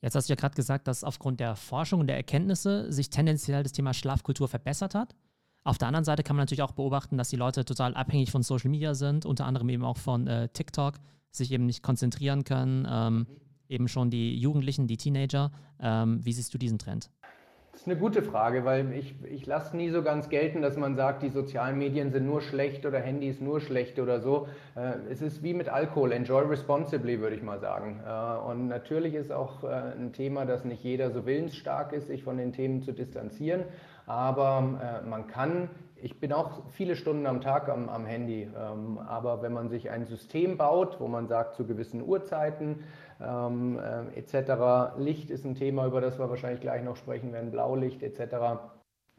Jetzt 0.00 0.14
hast 0.14 0.28
du 0.28 0.32
ja 0.32 0.36
gerade 0.36 0.54
gesagt, 0.54 0.88
dass 0.88 1.04
aufgrund 1.04 1.40
der 1.40 1.56
Forschung 1.56 2.00
und 2.00 2.06
der 2.06 2.16
Erkenntnisse 2.16 2.92
sich 2.92 3.10
tendenziell 3.10 3.62
das 3.62 3.72
Thema 3.72 3.92
Schlafkultur 3.92 4.48
verbessert 4.48 4.94
hat. 4.94 5.14
Auf 5.64 5.78
der 5.78 5.88
anderen 5.88 6.04
Seite 6.04 6.22
kann 6.24 6.34
man 6.34 6.42
natürlich 6.42 6.62
auch 6.62 6.72
beobachten, 6.72 7.16
dass 7.16 7.28
die 7.28 7.36
Leute 7.36 7.64
total 7.64 7.94
abhängig 7.94 8.32
von 8.32 8.42
Social 8.42 8.70
Media 8.70 8.94
sind, 8.94 9.26
unter 9.26 9.46
anderem 9.46 9.68
eben 9.68 9.84
auch 9.84 9.96
von 9.96 10.26
äh, 10.26 10.48
TikTok, 10.48 10.94
sich 11.30 11.52
eben 11.52 11.66
nicht 11.66 11.82
konzentrieren 11.82 12.42
können, 12.44 12.86
ähm, 12.90 13.26
eben 13.68 13.88
schon 13.88 14.10
die 14.10 14.36
Jugendlichen, 14.36 14.86
die 14.86 14.96
Teenager. 14.96 15.52
Ähm, 15.80 16.24
wie 16.24 16.32
siehst 16.32 16.52
du 16.52 16.58
diesen 16.58 16.78
Trend? 16.78 17.10
Das 17.72 17.80
ist 17.80 17.88
eine 17.88 17.96
gute 17.96 18.22
Frage, 18.22 18.66
weil 18.66 18.92
ich, 18.92 19.14
ich 19.24 19.46
lasse 19.46 19.74
nie 19.74 19.88
so 19.88 20.02
ganz 20.02 20.28
gelten, 20.28 20.60
dass 20.60 20.76
man 20.76 20.94
sagt, 20.94 21.22
die 21.22 21.30
sozialen 21.30 21.78
Medien 21.78 22.12
sind 22.12 22.26
nur 22.26 22.42
schlecht 22.42 22.84
oder 22.84 23.00
Handy 23.00 23.28
ist 23.28 23.40
nur 23.40 23.62
schlecht 23.62 23.98
oder 23.98 24.20
so. 24.20 24.46
Äh, 24.76 25.10
es 25.10 25.22
ist 25.22 25.42
wie 25.42 25.54
mit 25.54 25.70
Alkohol, 25.70 26.12
enjoy 26.12 26.44
responsibly, 26.44 27.20
würde 27.20 27.34
ich 27.34 27.42
mal 27.42 27.60
sagen. 27.60 28.00
Äh, 28.06 28.50
und 28.50 28.68
natürlich 28.68 29.14
ist 29.14 29.32
auch 29.32 29.64
äh, 29.64 29.68
ein 29.68 30.12
Thema, 30.12 30.44
dass 30.44 30.66
nicht 30.66 30.84
jeder 30.84 31.10
so 31.10 31.24
willensstark 31.24 31.94
ist, 31.94 32.08
sich 32.08 32.22
von 32.22 32.36
den 32.36 32.52
Themen 32.52 32.82
zu 32.82 32.92
distanzieren. 32.92 33.64
Aber 34.04 35.02
man 35.06 35.28
kann 35.28 35.70
ich 36.02 36.18
bin 36.18 36.32
auch 36.32 36.62
viele 36.70 36.96
Stunden 36.96 37.26
am 37.26 37.40
Tag 37.40 37.68
am, 37.68 37.88
am 37.88 38.04
Handy, 38.04 38.42
ähm, 38.42 38.98
aber 38.98 39.40
wenn 39.40 39.52
man 39.52 39.68
sich 39.68 39.90
ein 39.90 40.04
System 40.04 40.56
baut, 40.56 40.98
wo 40.98 41.06
man 41.06 41.28
sagt, 41.28 41.54
zu 41.54 41.64
gewissen 41.64 42.02
Uhrzeiten 42.02 42.82
ähm, 43.24 43.78
äh, 43.78 44.18
etc., 44.18 44.98
Licht 44.98 45.30
ist 45.30 45.44
ein 45.44 45.54
Thema, 45.54 45.86
über 45.86 46.00
das 46.00 46.18
wir 46.18 46.28
wahrscheinlich 46.28 46.60
gleich 46.60 46.82
noch 46.82 46.96
sprechen 46.96 47.32
werden, 47.32 47.50
Blaulicht 47.50 48.02
etc., 48.02 48.58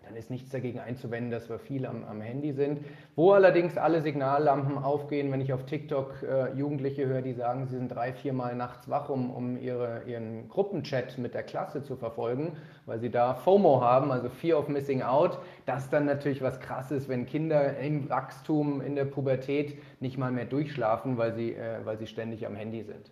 dann 0.05 0.15
ist 0.15 0.29
nichts 0.29 0.50
dagegen 0.50 0.79
einzuwenden, 0.79 1.31
dass 1.31 1.50
wir 1.50 1.59
viel 1.59 1.85
am, 1.85 2.03
am, 2.03 2.19
Handy 2.19 2.51
sind. 2.51 2.81
Wo 3.15 3.31
allerdings 3.31 3.77
alle 3.77 4.01
Signallampen 4.01 4.77
aufgehen, 4.77 5.31
wenn 5.31 5.41
ich 5.41 5.53
auf 5.53 5.65
TikTok 5.65 6.23
äh, 6.23 6.53
Jugendliche 6.53 7.05
höre, 7.05 7.21
die 7.21 7.33
sagen, 7.33 7.67
sie 7.67 7.77
sind 7.77 7.89
drei, 7.89 8.11
vier 8.11 8.33
Mal 8.33 8.55
nachts 8.55 8.89
wach, 8.89 9.09
um, 9.09 9.31
um 9.31 9.57
ihre, 9.57 10.03
ihren 10.05 10.50
Gruppenchat 10.50 11.17
mit 11.17 11.33
der 11.33 11.44
Klasse 11.44 11.83
zu 11.83 11.95
verfolgen, 11.95 12.57
weil 12.85 13.00
sie 13.00 13.09
da 13.09 13.33
FOMO 13.33 13.81
haben, 13.81 14.11
also 14.11 14.29
Fear 14.29 14.59
of 14.59 14.67
Missing 14.67 15.01
Out. 15.03 15.39
Das 15.65 15.85
ist 15.85 15.94
dann 15.94 16.05
natürlich 16.05 16.41
was 16.41 16.59
Krasses, 16.59 17.07
wenn 17.07 17.25
Kinder 17.25 17.77
im 17.77 18.09
Wachstum, 18.09 18.81
in 18.81 18.95
der 18.95 19.05
Pubertät 19.05 19.81
nicht 20.01 20.17
mal 20.17 20.31
mehr 20.31 20.45
durchschlafen, 20.45 21.17
weil 21.17 21.33
sie, 21.33 21.53
äh, 21.53 21.85
weil 21.85 21.97
sie 21.97 22.07
ständig 22.07 22.45
am 22.45 22.55
Handy 22.55 22.83
sind. 22.83 23.09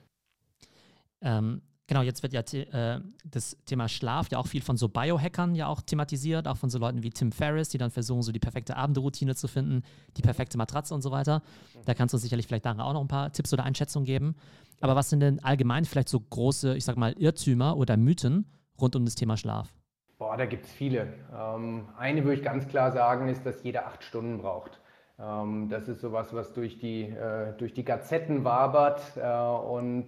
Ähm, 1.22 1.62
Genau, 1.92 2.04
jetzt 2.04 2.24
wird 2.24 2.32
ja 2.32 2.40
äh, 2.40 3.02
das 3.26 3.58
Thema 3.66 3.90
Schlaf 3.90 4.32
ja 4.32 4.38
auch 4.38 4.48
viel 4.48 4.62
von 4.62 4.78
so 4.78 4.88
Biohackern 4.88 5.56
ja 5.56 5.68
auch 5.68 5.82
thematisiert, 5.82 6.48
auch 6.48 6.56
von 6.56 6.70
so 6.70 6.80
Leuten 6.80 7.04
wie 7.04 7.10
Tim 7.10 7.34
Ferriss, 7.34 7.68
die 7.68 7.78
dann 7.78 7.92
versuchen, 7.92 8.22
so 8.22 8.32
die 8.32 8.40
perfekte 8.40 8.78
Abendroutine 8.78 9.36
zu 9.36 9.50
finden, 9.50 9.84
die 10.16 10.22
perfekte 10.22 10.58
Matratze 10.58 10.96
und 10.96 11.02
so 11.02 11.12
weiter. 11.12 11.42
Da 11.84 11.94
kannst 11.94 12.14
du 12.14 12.18
sicherlich 12.18 12.48
vielleicht 12.48 12.64
nachher 12.64 12.86
auch 12.86 12.94
noch 12.94 13.02
ein 13.02 13.10
paar 13.10 13.34
Tipps 13.34 13.52
oder 13.52 13.66
Einschätzungen 13.66 14.06
geben. 14.06 14.38
Aber 14.80 14.96
was 14.96 15.10
sind 15.10 15.20
denn 15.20 15.44
allgemein 15.44 15.84
vielleicht 15.84 16.08
so 16.08 16.22
große, 16.22 16.78
ich 16.78 16.86
sag 16.86 16.96
mal, 16.96 17.12
Irrtümer 17.18 17.76
oder 17.76 17.98
Mythen 17.98 18.46
rund 18.80 18.96
um 18.96 19.04
das 19.04 19.16
Thema 19.16 19.36
Schlaf? 19.36 19.74
Boah, 20.18 20.38
da 20.38 20.46
gibt 20.46 20.64
es 20.64 20.72
viele. 20.72 21.14
Ähm, 21.38 21.90
eine 21.98 22.24
würde 22.24 22.36
ich 22.36 22.44
ganz 22.44 22.70
klar 22.70 22.94
sagen, 22.94 23.28
ist, 23.28 23.46
dass 23.46 23.64
jeder 23.64 23.88
acht 23.88 24.02
Stunden 24.06 24.38
braucht. 24.38 24.80
Ähm, 25.20 25.68
das 25.68 25.90
ist 25.90 26.00
sowas, 26.00 26.34
was 26.34 26.54
durch 26.54 26.80
die, 26.80 27.02
äh, 27.02 27.52
durch 27.58 27.74
die 27.74 27.84
Gazetten 27.84 28.46
wabert 28.46 29.02
äh, 29.18 29.28
und 29.28 30.08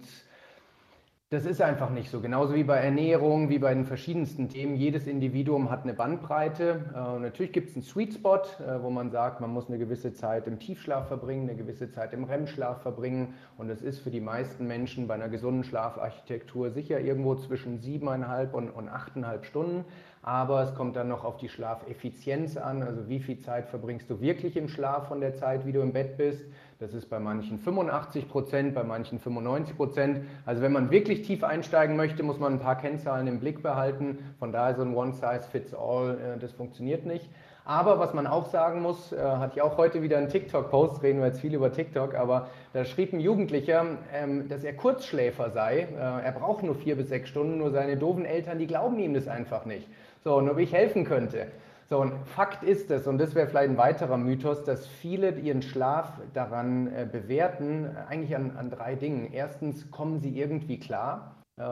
das 1.34 1.46
ist 1.46 1.60
einfach 1.60 1.90
nicht 1.90 2.10
so. 2.10 2.20
Genauso 2.20 2.54
wie 2.54 2.62
bei 2.62 2.76
Ernährung, 2.76 3.48
wie 3.48 3.58
bei 3.58 3.74
den 3.74 3.84
verschiedensten 3.84 4.48
Themen. 4.48 4.76
Jedes 4.76 5.08
Individuum 5.08 5.68
hat 5.68 5.82
eine 5.82 5.92
Bandbreite. 5.92 6.84
Äh, 6.94 7.18
natürlich 7.18 7.52
gibt 7.52 7.70
es 7.70 7.74
einen 7.74 7.82
Sweet 7.82 8.14
Spot, 8.14 8.36
äh, 8.36 8.80
wo 8.80 8.88
man 8.88 9.10
sagt, 9.10 9.40
man 9.40 9.50
muss 9.50 9.66
eine 9.66 9.78
gewisse 9.78 10.14
Zeit 10.14 10.46
im 10.46 10.60
Tiefschlaf 10.60 11.08
verbringen, 11.08 11.48
eine 11.48 11.58
gewisse 11.58 11.90
Zeit 11.90 12.12
im 12.12 12.22
REM-Schlaf 12.22 12.82
verbringen. 12.82 13.34
Und 13.58 13.66
das 13.66 13.82
ist 13.82 13.98
für 13.98 14.10
die 14.10 14.20
meisten 14.20 14.68
Menschen 14.68 15.08
bei 15.08 15.14
einer 15.14 15.28
gesunden 15.28 15.64
Schlafarchitektur 15.64 16.70
sicher 16.70 17.00
irgendwo 17.00 17.34
zwischen 17.34 17.80
siebeneinhalb 17.80 18.54
und, 18.54 18.70
und 18.70 18.88
achteinhalb 18.88 19.44
Stunden. 19.44 19.84
Aber 20.22 20.62
es 20.62 20.74
kommt 20.74 20.94
dann 20.94 21.08
noch 21.08 21.24
auf 21.24 21.36
die 21.36 21.48
Schlafeffizienz 21.48 22.56
an, 22.56 22.82
also 22.82 23.08
wie 23.08 23.18
viel 23.18 23.40
Zeit 23.40 23.68
verbringst 23.68 24.08
du 24.08 24.20
wirklich 24.20 24.56
im 24.56 24.68
Schlaf 24.68 25.08
von 25.08 25.20
der 25.20 25.34
Zeit, 25.34 25.66
wie 25.66 25.72
du 25.72 25.80
im 25.80 25.92
Bett 25.92 26.16
bist. 26.16 26.46
Das 26.80 26.92
ist 26.92 27.08
bei 27.08 27.20
manchen 27.20 27.58
85 27.58 28.28
Prozent, 28.28 28.74
bei 28.74 28.82
manchen 28.82 29.20
95 29.20 29.76
Prozent. 29.76 30.20
Also 30.44 30.60
wenn 30.60 30.72
man 30.72 30.90
wirklich 30.90 31.22
tief 31.22 31.44
einsteigen 31.44 31.96
möchte, 31.96 32.24
muss 32.24 32.40
man 32.40 32.54
ein 32.54 32.58
paar 32.58 32.76
Kennzahlen 32.76 33.28
im 33.28 33.38
Blick 33.38 33.62
behalten. 33.62 34.18
Von 34.40 34.50
daher 34.50 34.74
so 34.74 34.82
ein 34.82 34.94
One-Size-Fits-All, 34.94 36.18
äh, 36.18 36.38
das 36.38 36.52
funktioniert 36.52 37.06
nicht. 37.06 37.30
Aber 37.64 37.98
was 37.98 38.12
man 38.12 38.26
auch 38.26 38.46
sagen 38.46 38.82
muss, 38.82 39.12
äh, 39.12 39.16
hatte 39.18 39.54
ich 39.56 39.62
auch 39.62 39.78
heute 39.78 40.02
wieder 40.02 40.18
einen 40.18 40.28
TikTok-Post, 40.28 41.02
reden 41.02 41.20
wir 41.20 41.28
jetzt 41.28 41.40
viel 41.40 41.54
über 41.54 41.72
TikTok, 41.72 42.14
aber 42.14 42.48
da 42.72 42.84
schrieb 42.84 43.12
ein 43.12 43.20
Jugendlicher, 43.20 43.86
ähm, 44.12 44.48
dass 44.48 44.64
er 44.64 44.74
Kurzschläfer 44.74 45.50
sei. 45.50 45.88
Äh, 45.92 46.24
er 46.24 46.32
braucht 46.32 46.64
nur 46.64 46.74
vier 46.74 46.96
bis 46.96 47.08
sechs 47.08 47.30
Stunden, 47.30 47.56
nur 47.58 47.70
seine 47.70 47.96
doofen 47.96 48.24
Eltern, 48.24 48.58
die 48.58 48.66
glauben 48.66 48.98
ihm 48.98 49.14
das 49.14 49.28
einfach 49.28 49.64
nicht. 49.64 49.88
So, 50.24 50.36
und 50.36 50.50
ob 50.50 50.58
ich 50.58 50.72
helfen 50.72 51.04
könnte. 51.04 51.46
So, 51.86 52.00
und 52.00 52.12
Fakt 52.26 52.62
ist 52.62 52.90
es, 52.90 53.06
und 53.06 53.18
das 53.18 53.34
wäre 53.34 53.46
vielleicht 53.46 53.68
ein 53.68 53.76
weiterer 53.76 54.16
Mythos, 54.16 54.64
dass 54.64 54.86
viele 54.86 55.30
ihren 55.38 55.60
Schlaf 55.60 56.20
daran 56.32 56.86
äh, 56.86 57.06
bewerten, 57.10 57.94
eigentlich 58.08 58.34
an, 58.34 58.56
an 58.56 58.70
drei 58.70 58.94
Dingen. 58.94 59.30
Erstens, 59.32 59.90
kommen 59.90 60.18
sie 60.18 60.38
irgendwie 60.38 60.80
klar? 60.80 61.34
Äh, 61.56 61.62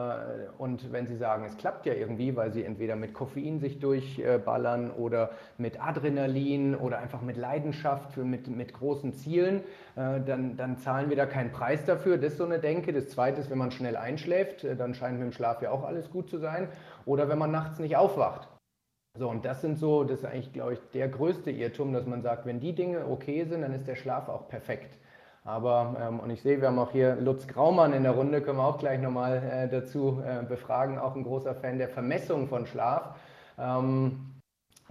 und 0.59 0.91
wenn 0.91 1.07
Sie 1.07 1.15
sagen, 1.15 1.45
es 1.45 1.57
klappt 1.57 1.87
ja 1.87 1.93
irgendwie, 1.93 2.35
weil 2.35 2.53
Sie 2.53 2.63
entweder 2.63 2.95
mit 2.95 3.13
Koffein 3.13 3.59
sich 3.59 3.79
durchballern 3.79 4.91
oder 4.91 5.31
mit 5.57 5.83
Adrenalin 5.83 6.75
oder 6.75 6.99
einfach 6.99 7.21
mit 7.21 7.35
Leidenschaft, 7.35 8.13
für, 8.13 8.23
mit, 8.23 8.47
mit 8.47 8.71
großen 8.73 9.13
Zielen, 9.13 9.61
äh, 9.95 10.21
dann, 10.21 10.55
dann 10.57 10.77
zahlen 10.77 11.09
wir 11.09 11.17
da 11.17 11.25
keinen 11.25 11.51
Preis 11.51 11.85
dafür. 11.85 12.17
Das 12.17 12.33
ist 12.33 12.37
so 12.37 12.45
eine 12.45 12.59
Denke. 12.59 12.93
Das 12.93 13.09
Zweite 13.09 13.41
ist, 13.41 13.49
wenn 13.49 13.57
man 13.57 13.71
schnell 13.71 13.97
einschläft, 13.97 14.63
äh, 14.63 14.75
dann 14.75 14.93
scheint 14.93 15.17
mit 15.17 15.27
dem 15.27 15.33
Schlaf 15.33 15.61
ja 15.61 15.71
auch 15.71 15.83
alles 15.83 16.11
gut 16.11 16.29
zu 16.29 16.37
sein. 16.37 16.69
Oder 17.05 17.27
wenn 17.29 17.39
man 17.39 17.51
nachts 17.51 17.79
nicht 17.79 17.97
aufwacht. 17.97 18.52
So, 19.15 19.29
und 19.29 19.45
das 19.45 19.61
sind 19.61 19.77
so, 19.77 20.03
das 20.03 20.19
ist 20.19 20.25
eigentlich, 20.25 20.53
glaube 20.53 20.73
ich, 20.73 20.79
der 20.91 21.07
größte 21.07 21.51
Irrtum, 21.51 21.93
dass 21.93 22.07
man 22.07 22.23
sagt, 22.23 22.47
wenn 22.47 22.59
die 22.59 22.73
Dinge 22.73 23.05
okay 23.07 23.45
sind, 23.45 23.61
dann 23.61 23.71
ist 23.71 23.87
der 23.87 23.95
Schlaf 23.95 24.27
auch 24.27 24.47
perfekt. 24.47 24.97
Aber, 25.43 25.95
ähm, 26.01 26.19
und 26.19 26.31
ich 26.31 26.41
sehe, 26.41 26.59
wir 26.59 26.69
haben 26.69 26.79
auch 26.79 26.91
hier 26.91 27.15
Lutz 27.17 27.45
Graumann 27.47 27.93
in 27.93 28.01
der 28.01 28.13
Runde, 28.13 28.41
können 28.41 28.57
wir 28.57 28.65
auch 28.65 28.79
gleich 28.79 28.99
nochmal 28.99 29.37
äh, 29.43 29.69
dazu 29.69 30.19
äh, 30.25 30.43
befragen, 30.43 30.97
auch 30.97 31.15
ein 31.15 31.23
großer 31.23 31.53
Fan 31.53 31.77
der 31.77 31.89
Vermessung 31.89 32.47
von 32.47 32.65
Schlaf. 32.65 33.15
Ähm, 33.59 34.32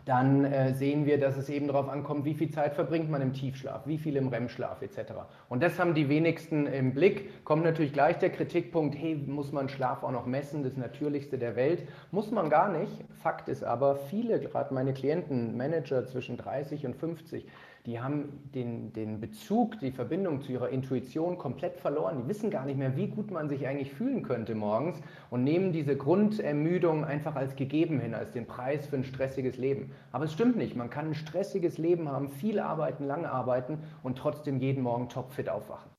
dann 0.05 0.45
äh, 0.45 0.75
sehen 0.75 1.07
wir, 1.07 1.19
dass 1.19 1.37
es 1.37 1.49
eben 1.49 1.69
darauf 1.69 1.89
ankommt, 1.89 2.25
wie 2.25 2.35
viel 2.35 2.51
Zeit 2.51 2.75
verbringt 2.75 3.11
man 3.11 3.23
im 3.23 3.33
Tiefschlaf, 3.33 3.87
wie 3.87 3.99
viel 3.99 4.17
im 4.17 4.29
REM-Schlaf 4.29 4.83
etc. 4.83 5.13
Und 5.49 5.63
das 5.63 5.79
haben 5.79 5.95
die 5.95 6.09
wenigsten 6.09 6.67
im 6.67 6.95
Blick. 6.95 7.45
Kommt 7.45 7.65
natürlich 7.65 7.93
gleich 7.93 8.19
der 8.19 8.31
Kritikpunkt, 8.31 8.97
hey, 8.97 9.15
muss 9.15 9.53
man 9.53 9.69
Schlaf 9.69 10.03
auch 10.03 10.11
noch 10.11 10.27
messen, 10.27 10.65
das 10.65 10.77
Natürlichste 10.77 11.39
der 11.39 11.57
Welt? 11.57 11.87
Muss 12.11 12.31
man 12.31 12.51
gar 12.51 12.71
nicht. 12.71 12.93
Fakt 13.23 13.49
ist 13.49 13.63
aber, 13.63 13.97
viele, 13.97 14.41
gerade 14.41 14.75
meine 14.75 14.93
Klienten, 14.93 15.57
Manager 15.57 16.07
zwischen 16.07 16.37
30 16.37 16.87
und 16.87 16.97
50, 16.97 17.47
die 17.87 18.01
haben 18.01 18.49
den, 18.55 18.93
den 18.93 19.21
Bezug, 19.21 19.81
die 19.81 19.91
Verbindung 19.91 20.41
zu 20.41 20.53
ihrer 20.53 20.69
Intuition 20.69 21.37
komplett 21.37 21.77
verloren. 21.81 22.23
Die 22.23 22.29
wissen 22.29 22.49
gar 22.49 22.65
nicht 22.65 22.79
mehr, 22.79 22.97
wie 22.97 23.09
gut 23.09 23.33
man 23.33 23.49
sich 23.49 23.67
eigentlich 23.67 23.93
fühlen 23.93 24.23
könnte 24.23 24.55
morgens 24.55 24.99
und 25.31 25.43
nehmen 25.43 25.73
diese 25.73 25.97
Grundermüdung 25.97 27.05
einfach 27.05 27.35
als 27.35 27.57
gegeben 27.57 27.99
hin, 27.99 28.15
als 28.15 28.31
den 28.33 28.47
Preis 28.47 28.87
für 28.87 28.97
ein 28.97 29.05
stressiges 29.05 29.57
Leben. 29.57 29.91
Aber 30.13 30.27
es 30.27 30.33
stimmt 30.33 30.57
nicht. 30.57 30.77
Man 30.77 30.91
kann 30.91 31.09
ein 31.09 31.15
stressiges 31.17 31.77
Leben 31.77 32.09
haben, 32.09 32.29
viel 32.29 32.61
arbeiten, 32.61 33.05
lange 33.05 33.29
arbeiten 33.29 33.79
und 34.05 34.17
trotzdem 34.17 34.61
jeden 34.61 34.85
Morgen 34.85 35.09
topfit 35.09 35.49
aufwachen. 35.49 35.91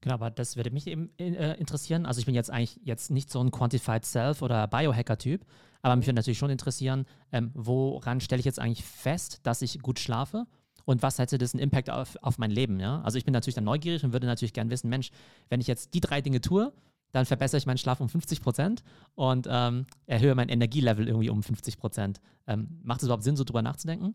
Genau, 0.00 0.14
aber 0.14 0.30
das 0.30 0.56
würde 0.56 0.70
mich 0.70 0.88
eben 0.88 1.10
äh, 1.18 1.54
interessieren. 1.54 2.04
Also 2.04 2.18
ich 2.18 2.26
bin 2.26 2.34
jetzt 2.34 2.50
eigentlich 2.50 2.80
jetzt 2.82 3.12
nicht 3.12 3.30
so 3.30 3.40
ein 3.40 3.52
Quantified 3.52 4.04
Self 4.04 4.42
oder 4.42 4.66
Biohacker-Typ, 4.66 5.44
aber 5.82 5.94
mich 5.94 6.06
würde 6.06 6.16
natürlich 6.16 6.38
schon 6.38 6.50
interessieren, 6.50 7.06
ähm, 7.30 7.52
woran 7.54 8.20
stelle 8.20 8.40
ich 8.40 8.44
jetzt 8.44 8.58
eigentlich 8.58 8.84
fest, 8.84 9.40
dass 9.44 9.62
ich 9.62 9.80
gut 9.80 10.00
schlafe 10.00 10.46
und 10.86 11.02
was 11.02 11.18
hätte 11.18 11.36
das 11.36 11.52
einen 11.52 11.62
Impact 11.62 11.90
auf, 11.90 12.16
auf 12.22 12.38
mein 12.38 12.50
Leben. 12.50 12.80
Ja? 12.80 13.02
Also 13.02 13.18
ich 13.18 13.24
bin 13.24 13.32
natürlich 13.32 13.56
dann 13.56 13.64
neugierig 13.64 14.02
und 14.04 14.12
würde 14.12 14.26
natürlich 14.26 14.54
gerne 14.54 14.70
wissen, 14.70 14.88
Mensch, 14.88 15.10
wenn 15.50 15.60
ich 15.60 15.66
jetzt 15.66 15.92
die 15.92 16.00
drei 16.00 16.22
Dinge 16.22 16.40
tue, 16.40 16.72
dann 17.12 17.26
verbessere 17.26 17.58
ich 17.58 17.66
meinen 17.66 17.78
Schlaf 17.78 18.00
um 18.00 18.08
50 18.08 18.40
Prozent 18.40 18.82
und 19.14 19.46
ähm, 19.50 19.86
erhöhe 20.06 20.34
mein 20.34 20.48
Energielevel 20.48 21.06
irgendwie 21.06 21.30
um 21.30 21.42
50 21.42 21.78
Prozent. 21.78 22.20
Ähm, 22.46 22.80
macht 22.82 23.00
es 23.00 23.04
überhaupt 23.04 23.24
Sinn, 23.24 23.36
so 23.36 23.44
drüber 23.44 23.62
nachzudenken? 23.62 24.14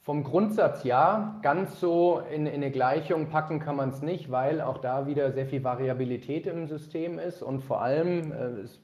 Vom 0.00 0.22
Grundsatz 0.22 0.84
ja, 0.84 1.38
ganz 1.42 1.80
so 1.80 2.20
in, 2.30 2.46
in 2.46 2.56
eine 2.56 2.70
Gleichung 2.70 3.28
packen 3.30 3.58
kann 3.58 3.76
man 3.76 3.88
es 3.88 4.02
nicht, 4.02 4.30
weil 4.30 4.60
auch 4.60 4.78
da 4.78 5.06
wieder 5.06 5.32
sehr 5.32 5.46
viel 5.46 5.64
Variabilität 5.64 6.46
im 6.46 6.66
System 6.66 7.18
ist 7.18 7.42
und 7.42 7.62
vor 7.62 7.80
allem, 7.80 8.30
äh, 8.32 8.62
das 8.62 8.80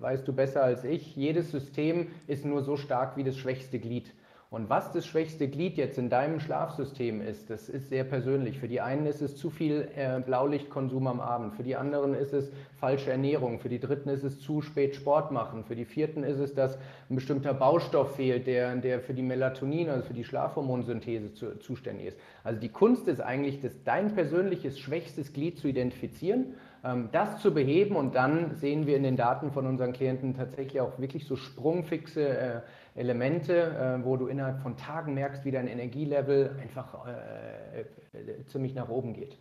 weißt 0.00 0.26
du 0.26 0.32
besser 0.32 0.62
als 0.62 0.84
ich, 0.84 1.14
jedes 1.14 1.50
System 1.50 2.08
ist 2.26 2.44
nur 2.44 2.62
so 2.62 2.76
stark 2.76 3.16
wie 3.16 3.22
das 3.24 3.36
schwächste 3.36 3.78
Glied. 3.78 4.12
Und 4.54 4.70
was 4.70 4.92
das 4.92 5.04
schwächste 5.04 5.48
Glied 5.48 5.76
jetzt 5.76 5.98
in 5.98 6.08
deinem 6.08 6.38
Schlafsystem 6.38 7.20
ist, 7.20 7.50
das 7.50 7.68
ist 7.68 7.88
sehr 7.88 8.04
persönlich. 8.04 8.60
Für 8.60 8.68
die 8.68 8.80
einen 8.80 9.04
ist 9.04 9.20
es 9.20 9.36
zu 9.36 9.50
viel 9.50 9.88
äh, 9.96 10.20
Blaulichtkonsum 10.20 11.08
am 11.08 11.18
Abend, 11.18 11.54
für 11.54 11.64
die 11.64 11.74
anderen 11.74 12.14
ist 12.14 12.32
es 12.32 12.52
falsche 12.78 13.10
Ernährung, 13.10 13.58
für 13.58 13.68
die 13.68 13.80
dritten 13.80 14.08
ist 14.10 14.22
es 14.22 14.38
zu 14.38 14.62
spät 14.62 14.94
Sport 14.94 15.32
machen, 15.32 15.64
für 15.64 15.74
die 15.74 15.84
vierten 15.84 16.22
ist 16.22 16.38
es, 16.38 16.54
dass 16.54 16.78
ein 17.10 17.16
bestimmter 17.16 17.52
Baustoff 17.52 18.14
fehlt, 18.14 18.46
der, 18.46 18.76
der 18.76 19.00
für 19.00 19.12
die 19.12 19.22
Melatonin, 19.22 19.88
also 19.90 20.06
für 20.06 20.14
die 20.14 20.22
Schlafhormonsynthese 20.22 21.34
zu, 21.34 21.58
zuständig 21.58 22.06
ist. 22.06 22.18
Also 22.44 22.60
die 22.60 22.68
Kunst 22.68 23.08
ist 23.08 23.20
eigentlich, 23.20 23.60
das, 23.60 23.72
dein 23.82 24.14
persönliches 24.14 24.78
schwächstes 24.78 25.32
Glied 25.32 25.58
zu 25.58 25.66
identifizieren 25.66 26.54
ähm, 26.84 27.08
das 27.12 27.40
zu 27.40 27.54
beheben 27.54 27.96
und 27.96 28.14
dann 28.14 28.54
sehen 28.56 28.86
wir 28.86 28.96
in 28.96 29.02
den 29.02 29.16
Daten 29.16 29.50
von 29.50 29.66
unseren 29.66 29.94
Klienten 29.94 30.36
tatsächlich 30.36 30.80
auch 30.82 30.98
wirklich 30.98 31.26
so 31.26 31.34
sprungfixe 31.34 32.28
äh, 32.28 32.60
Elemente, 32.94 33.54
äh, 33.54 34.04
wo 34.04 34.16
du 34.16 34.26
innerhalb 34.26 34.60
von 34.60 34.76
Tagen 34.76 35.14
merkst, 35.14 35.44
wie 35.44 35.50
dein 35.50 35.66
Energielevel 35.66 36.56
einfach 36.60 37.06
äh, 37.06 37.84
ziemlich 38.46 38.74
nach 38.74 38.88
oben 38.88 39.14
geht. 39.14 39.38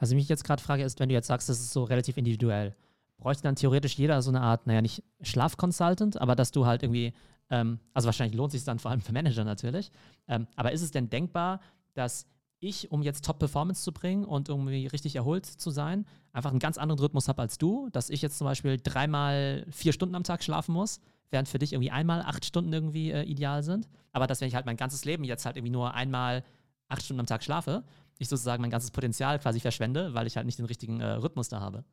Ich 0.00 0.10
mich 0.10 0.28
jetzt 0.28 0.44
gerade 0.44 0.62
frage, 0.62 0.82
ist, 0.82 1.00
wenn 1.00 1.08
du 1.08 1.14
jetzt 1.14 1.28
sagst, 1.28 1.48
das 1.48 1.58
ist 1.58 1.72
so 1.72 1.84
relativ 1.84 2.18
individuell, 2.18 2.74
bräuchte 3.16 3.44
dann 3.44 3.56
theoretisch 3.56 3.96
jeder 3.96 4.20
so 4.20 4.30
eine 4.30 4.42
Art, 4.42 4.66
naja, 4.66 4.82
nicht 4.82 5.02
Schlafconsultant, 5.22 6.20
aber 6.20 6.36
dass 6.36 6.50
du 6.50 6.66
halt 6.66 6.82
irgendwie, 6.82 7.14
ähm, 7.50 7.78
also 7.94 8.06
wahrscheinlich 8.06 8.36
lohnt 8.36 8.52
sich 8.52 8.64
dann 8.64 8.78
vor 8.78 8.90
allem 8.90 9.00
für 9.00 9.12
Manager 9.12 9.44
natürlich, 9.44 9.90
ähm, 10.28 10.46
aber 10.56 10.72
ist 10.72 10.82
es 10.82 10.90
denn 10.90 11.08
denkbar, 11.08 11.60
dass 11.94 12.26
ich, 12.60 12.92
um 12.92 13.02
jetzt 13.02 13.24
Top-Performance 13.24 13.82
zu 13.82 13.92
bringen 13.92 14.24
und 14.24 14.48
irgendwie 14.48 14.86
richtig 14.86 15.16
erholt 15.16 15.46
zu 15.46 15.70
sein, 15.70 16.06
einfach 16.32 16.50
einen 16.50 16.60
ganz 16.60 16.78
anderen 16.78 17.00
Rhythmus 17.00 17.28
habe 17.28 17.42
als 17.42 17.58
du, 17.58 17.88
dass 17.90 18.10
ich 18.10 18.22
jetzt 18.22 18.38
zum 18.38 18.44
Beispiel 18.46 18.78
dreimal 18.80 19.66
vier 19.70 19.92
Stunden 19.92 20.14
am 20.14 20.24
Tag 20.24 20.44
schlafen 20.44 20.72
muss, 20.72 21.00
während 21.32 21.48
für 21.48 21.58
dich 21.58 21.72
irgendwie 21.72 21.90
einmal 21.90 22.22
acht 22.22 22.44
Stunden 22.44 22.72
irgendwie 22.72 23.10
äh, 23.10 23.22
ideal 23.22 23.62
sind. 23.62 23.88
Aber 24.12 24.26
dass, 24.26 24.40
wenn 24.40 24.48
ich 24.48 24.54
halt 24.54 24.66
mein 24.66 24.76
ganzes 24.76 25.04
Leben 25.04 25.24
jetzt 25.24 25.46
halt 25.46 25.56
irgendwie 25.56 25.72
nur 25.72 25.94
einmal 25.94 26.44
acht 26.88 27.02
Stunden 27.02 27.20
am 27.20 27.26
Tag 27.26 27.42
schlafe, 27.42 27.82
ich 28.18 28.28
sozusagen 28.28 28.60
mein 28.60 28.70
ganzes 28.70 28.90
Potenzial 28.90 29.38
quasi 29.38 29.60
verschwende, 29.60 30.14
weil 30.14 30.26
ich 30.26 30.36
halt 30.36 30.46
nicht 30.46 30.58
den 30.58 30.66
richtigen 30.66 31.00
äh, 31.00 31.12
Rhythmus 31.12 31.48
da 31.48 31.60
habe. 31.60 31.84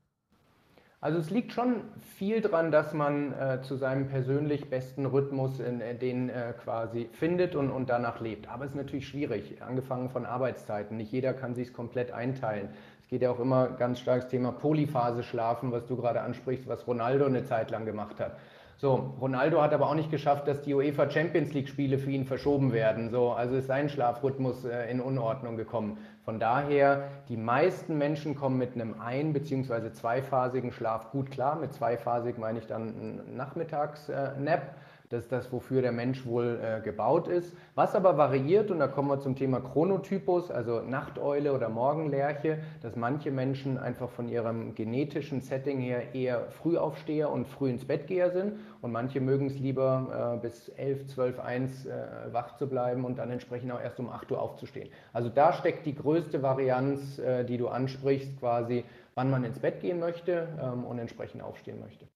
Also 1.02 1.18
es 1.18 1.30
liegt 1.30 1.54
schon 1.54 1.84
viel 2.18 2.42
dran, 2.42 2.72
dass 2.72 2.94
man 2.94 3.32
äh, 3.32 3.62
zu 3.62 3.78
seinem 3.78 4.10
persönlich 4.10 4.70
besten 4.70 5.06
Rhythmus 5.06 5.62
in, 5.62 5.76
in 5.76 5.82
äh, 5.82 5.96
den 5.96 6.30
äh, 6.30 6.54
quasi 6.62 7.08
findet 7.14 7.56
und, 7.56 7.70
und 7.72 7.90
danach 7.90 8.20
lebt. 8.20 8.50
Aber 8.50 8.66
es 8.66 8.72
ist 8.72 8.76
natürlich 8.76 9.08
schwierig, 9.08 9.62
angefangen 9.62 10.10
von 10.10 10.26
Arbeitszeiten. 10.26 10.98
Nicht 10.98 11.14
jeder 11.14 11.34
kann 11.34 11.56
sich 11.56 11.70
es 11.70 11.74
komplett 11.74 12.12
einteilen. 12.12 12.68
Es 13.02 13.08
geht 13.08 13.22
ja 13.22 13.32
auch 13.32 13.40
immer 13.40 13.70
ganz 13.70 14.00
stark 14.02 14.24
das 14.24 14.30
Thema 14.30 14.52
Polyphase 14.52 15.24
schlafen, 15.24 15.72
was 15.72 15.86
du 15.86 15.96
gerade 15.96 16.20
ansprichst, 16.20 16.68
was 16.68 16.86
Ronaldo 16.86 17.26
eine 17.26 17.46
Zeit 17.46 17.72
lang 17.72 17.86
gemacht 17.86 18.20
hat. 18.20 18.38
So, 18.82 19.14
Ronaldo 19.20 19.62
hat 19.62 19.74
aber 19.74 19.90
auch 19.90 19.94
nicht 19.94 20.10
geschafft, 20.10 20.48
dass 20.48 20.62
die 20.62 20.74
UEFA 20.74 21.10
Champions 21.10 21.52
League 21.54 21.68
Spiele 21.68 21.98
für 21.98 22.12
ihn 22.12 22.24
verschoben 22.24 22.72
werden. 22.72 23.10
So, 23.10 23.32
also 23.32 23.56
ist 23.58 23.68
sein 23.68 23.90
Schlafrhythmus 23.90 24.64
äh, 24.64 24.90
in 24.90 25.02
Unordnung 25.02 25.58
gekommen. 25.58 25.98
Von 26.24 26.40
daher, 26.40 27.10
die 27.28 27.36
meisten 27.36 27.98
Menschen 27.98 28.36
kommen 28.36 28.58
mit 28.58 28.76
einem 28.76 28.96
ein- 29.02 29.34
bzw. 29.34 29.92
zweiphasigen 29.92 30.72
Schlaf 30.72 31.12
gut 31.12 31.30
klar. 31.30 31.58
Mit 31.58 31.74
zweiphasig 31.74 32.38
meine 32.38 32.60
ich 32.60 32.68
dann 32.68 32.82
einen 32.88 33.36
Nachmittags-Nap. 33.36 34.62
Das 35.10 35.24
ist 35.24 35.32
das, 35.32 35.52
wofür 35.52 35.82
der 35.82 35.92
Mensch 35.92 36.24
wohl 36.24 36.60
äh, 36.62 36.82
gebaut 36.82 37.28
ist. 37.28 37.58
Was 37.74 37.96
aber 37.96 38.16
variiert, 38.16 38.70
und 38.70 38.78
da 38.78 38.88
kommen 38.88 39.10
wir 39.10 39.20
zum 39.20 39.36
Thema 39.36 39.60
Chronotypus, 39.60 40.52
also 40.52 40.82
Nachteule 40.82 41.52
oder 41.52 41.68
Morgenlerche, 41.68 42.60
dass 42.84 42.96
manche 42.96 43.32
Menschen 43.32 43.80
einfach 43.80 44.12
von 44.12 44.30
ihrem 44.30 44.76
genetischen 44.76 45.42
Setting 45.42 45.80
her 45.80 46.14
eher 46.14 46.52
Frühaufsteher 46.52 47.32
und 47.32 47.48
früh 47.48 47.72
ins 47.72 47.86
Bettgeher 47.86 48.30
sind 48.30 48.60
und 48.82 48.92
manche 48.92 49.20
mögen 49.20 49.48
es 49.48 49.58
lieber 49.58 50.36
äh, 50.38 50.42
bis 50.44 50.70
11, 50.70 51.08
12, 51.08 51.40
1 51.40 51.88
äh, 51.88 51.92
wach 52.32 52.58
zu 52.58 52.68
bleiben 52.68 53.04
und 53.04 53.18
dann 53.18 53.32
entsprechend 53.32 53.72
auch 53.72 53.82
erst 53.82 54.00
um 54.00 54.10
8 54.10 54.32
Uhr 54.32 54.40
aufzustehen. 54.40 54.90
Also 55.12 55.30
da 55.30 55.54
steckt 55.54 55.88
die 55.88 55.96
größte 55.96 56.44
Varianz, 56.44 57.18
äh, 57.18 57.44
die 57.46 57.58
du 57.58 57.68
ansprichst, 57.68 58.40
quasi, 58.40 58.86
wann 59.16 59.32
man 59.32 59.44
ins 59.44 59.58
Bett 59.58 59.80
gehen 59.82 60.00
möchte 60.00 60.50
ähm, 60.62 60.84
und 60.84 61.00
entsprechend 61.00 61.42
aufstehen 61.42 61.80
möchte. 61.80 62.08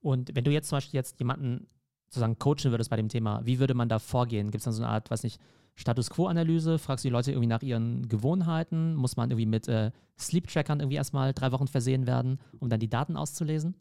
Und 0.00 0.34
wenn 0.34 0.44
du 0.44 0.50
jetzt 0.50 0.70
zum 0.70 0.78
Beispiel 0.78 0.96
jetzt 0.96 1.18
jemanden 1.18 1.68
sozusagen 2.10 2.38
coachen 2.38 2.72
würdest 2.72 2.90
bei 2.90 2.96
dem 2.96 3.08
Thema, 3.08 3.40
wie 3.44 3.60
würde 3.60 3.74
man 3.74 3.88
da 3.88 3.98
vorgehen? 4.00 4.50
Gibt 4.50 4.60
es 4.60 4.64
dann 4.64 4.74
so 4.74 4.82
eine 4.82 4.90
Art, 4.92 5.10
weiß 5.10 5.22
nicht, 5.22 5.40
Status 5.76 6.10
Quo-Analyse? 6.10 6.78
Fragst 6.78 7.04
du 7.04 7.08
die 7.08 7.12
Leute 7.12 7.30
irgendwie 7.30 7.46
nach 7.46 7.62
ihren 7.62 8.08
Gewohnheiten? 8.08 8.96
Muss 8.96 9.16
man 9.16 9.30
irgendwie 9.30 9.46
mit 9.46 9.68
äh, 9.68 9.92
Sleep-Trackern 10.18 10.80
irgendwie 10.80 10.96
erstmal 10.96 11.32
drei 11.32 11.52
Wochen 11.52 11.68
versehen 11.68 12.06
werden, 12.08 12.40
um 12.58 12.68
dann 12.68 12.80
die 12.80 12.90
Daten 12.90 13.16
auszulesen? 13.16 13.76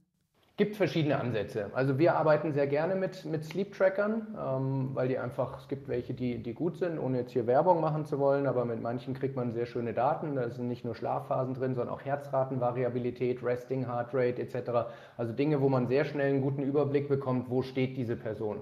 Gibt 0.59 0.75
verschiedene 0.75 1.17
Ansätze. 1.17 1.71
Also 1.73 1.97
wir 1.97 2.17
arbeiten 2.17 2.51
sehr 2.51 2.67
gerne 2.67 2.93
mit, 2.93 3.23
mit 3.23 3.45
Sleep-Trackern, 3.45 4.27
ähm, 4.37 4.89
weil 4.93 5.07
die 5.07 5.17
einfach, 5.17 5.57
es 5.57 5.69
gibt 5.69 5.87
welche, 5.87 6.13
die, 6.13 6.43
die 6.43 6.53
gut 6.53 6.75
sind, 6.75 6.99
ohne 6.99 7.19
jetzt 7.19 7.31
hier 7.31 7.47
Werbung 7.47 7.79
machen 7.79 8.05
zu 8.05 8.19
wollen, 8.19 8.45
aber 8.45 8.65
mit 8.65 8.81
manchen 8.81 9.13
kriegt 9.13 9.37
man 9.37 9.53
sehr 9.53 9.65
schöne 9.65 9.93
Daten. 9.93 10.35
Da 10.35 10.49
sind 10.49 10.67
nicht 10.67 10.83
nur 10.83 10.95
Schlafphasen 10.95 11.53
drin, 11.53 11.75
sondern 11.75 11.95
auch 11.95 12.03
Herzratenvariabilität, 12.03 13.41
Resting 13.41 13.87
Heart 13.87 14.13
Rate 14.13 14.41
etc. 14.41 14.91
Also 15.15 15.31
Dinge, 15.31 15.61
wo 15.61 15.69
man 15.69 15.87
sehr 15.87 16.03
schnell 16.03 16.29
einen 16.29 16.41
guten 16.41 16.63
Überblick 16.63 17.07
bekommt, 17.07 17.49
wo 17.49 17.61
steht 17.61 17.95
diese 17.95 18.17
Person. 18.17 18.57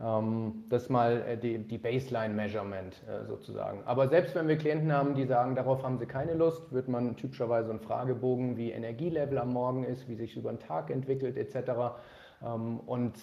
Ähm, 0.00 0.64
das 0.68 0.88
mal 0.88 1.22
äh, 1.22 1.36
die, 1.36 1.58
die 1.58 1.78
Baseline-Measurement 1.78 3.02
äh, 3.08 3.26
sozusagen. 3.26 3.82
Aber 3.84 4.08
selbst 4.08 4.34
wenn 4.36 4.46
wir 4.46 4.56
Klienten 4.56 4.92
haben, 4.92 5.14
die 5.14 5.26
sagen, 5.26 5.56
darauf 5.56 5.82
haben 5.82 5.98
sie 5.98 6.06
keine 6.06 6.34
Lust, 6.34 6.72
wird 6.72 6.88
man 6.88 7.16
typischerweise 7.16 7.70
einen 7.70 7.80
Fragebogen, 7.80 8.56
wie 8.56 8.70
Energielevel 8.70 9.38
am 9.38 9.52
Morgen 9.52 9.82
ist, 9.82 10.08
wie 10.08 10.14
sich 10.14 10.36
über 10.36 10.50
den 10.50 10.60
Tag 10.60 10.90
entwickelt 10.90 11.36
etc. 11.36 11.96
Ähm, 12.44 12.78
und 12.86 13.14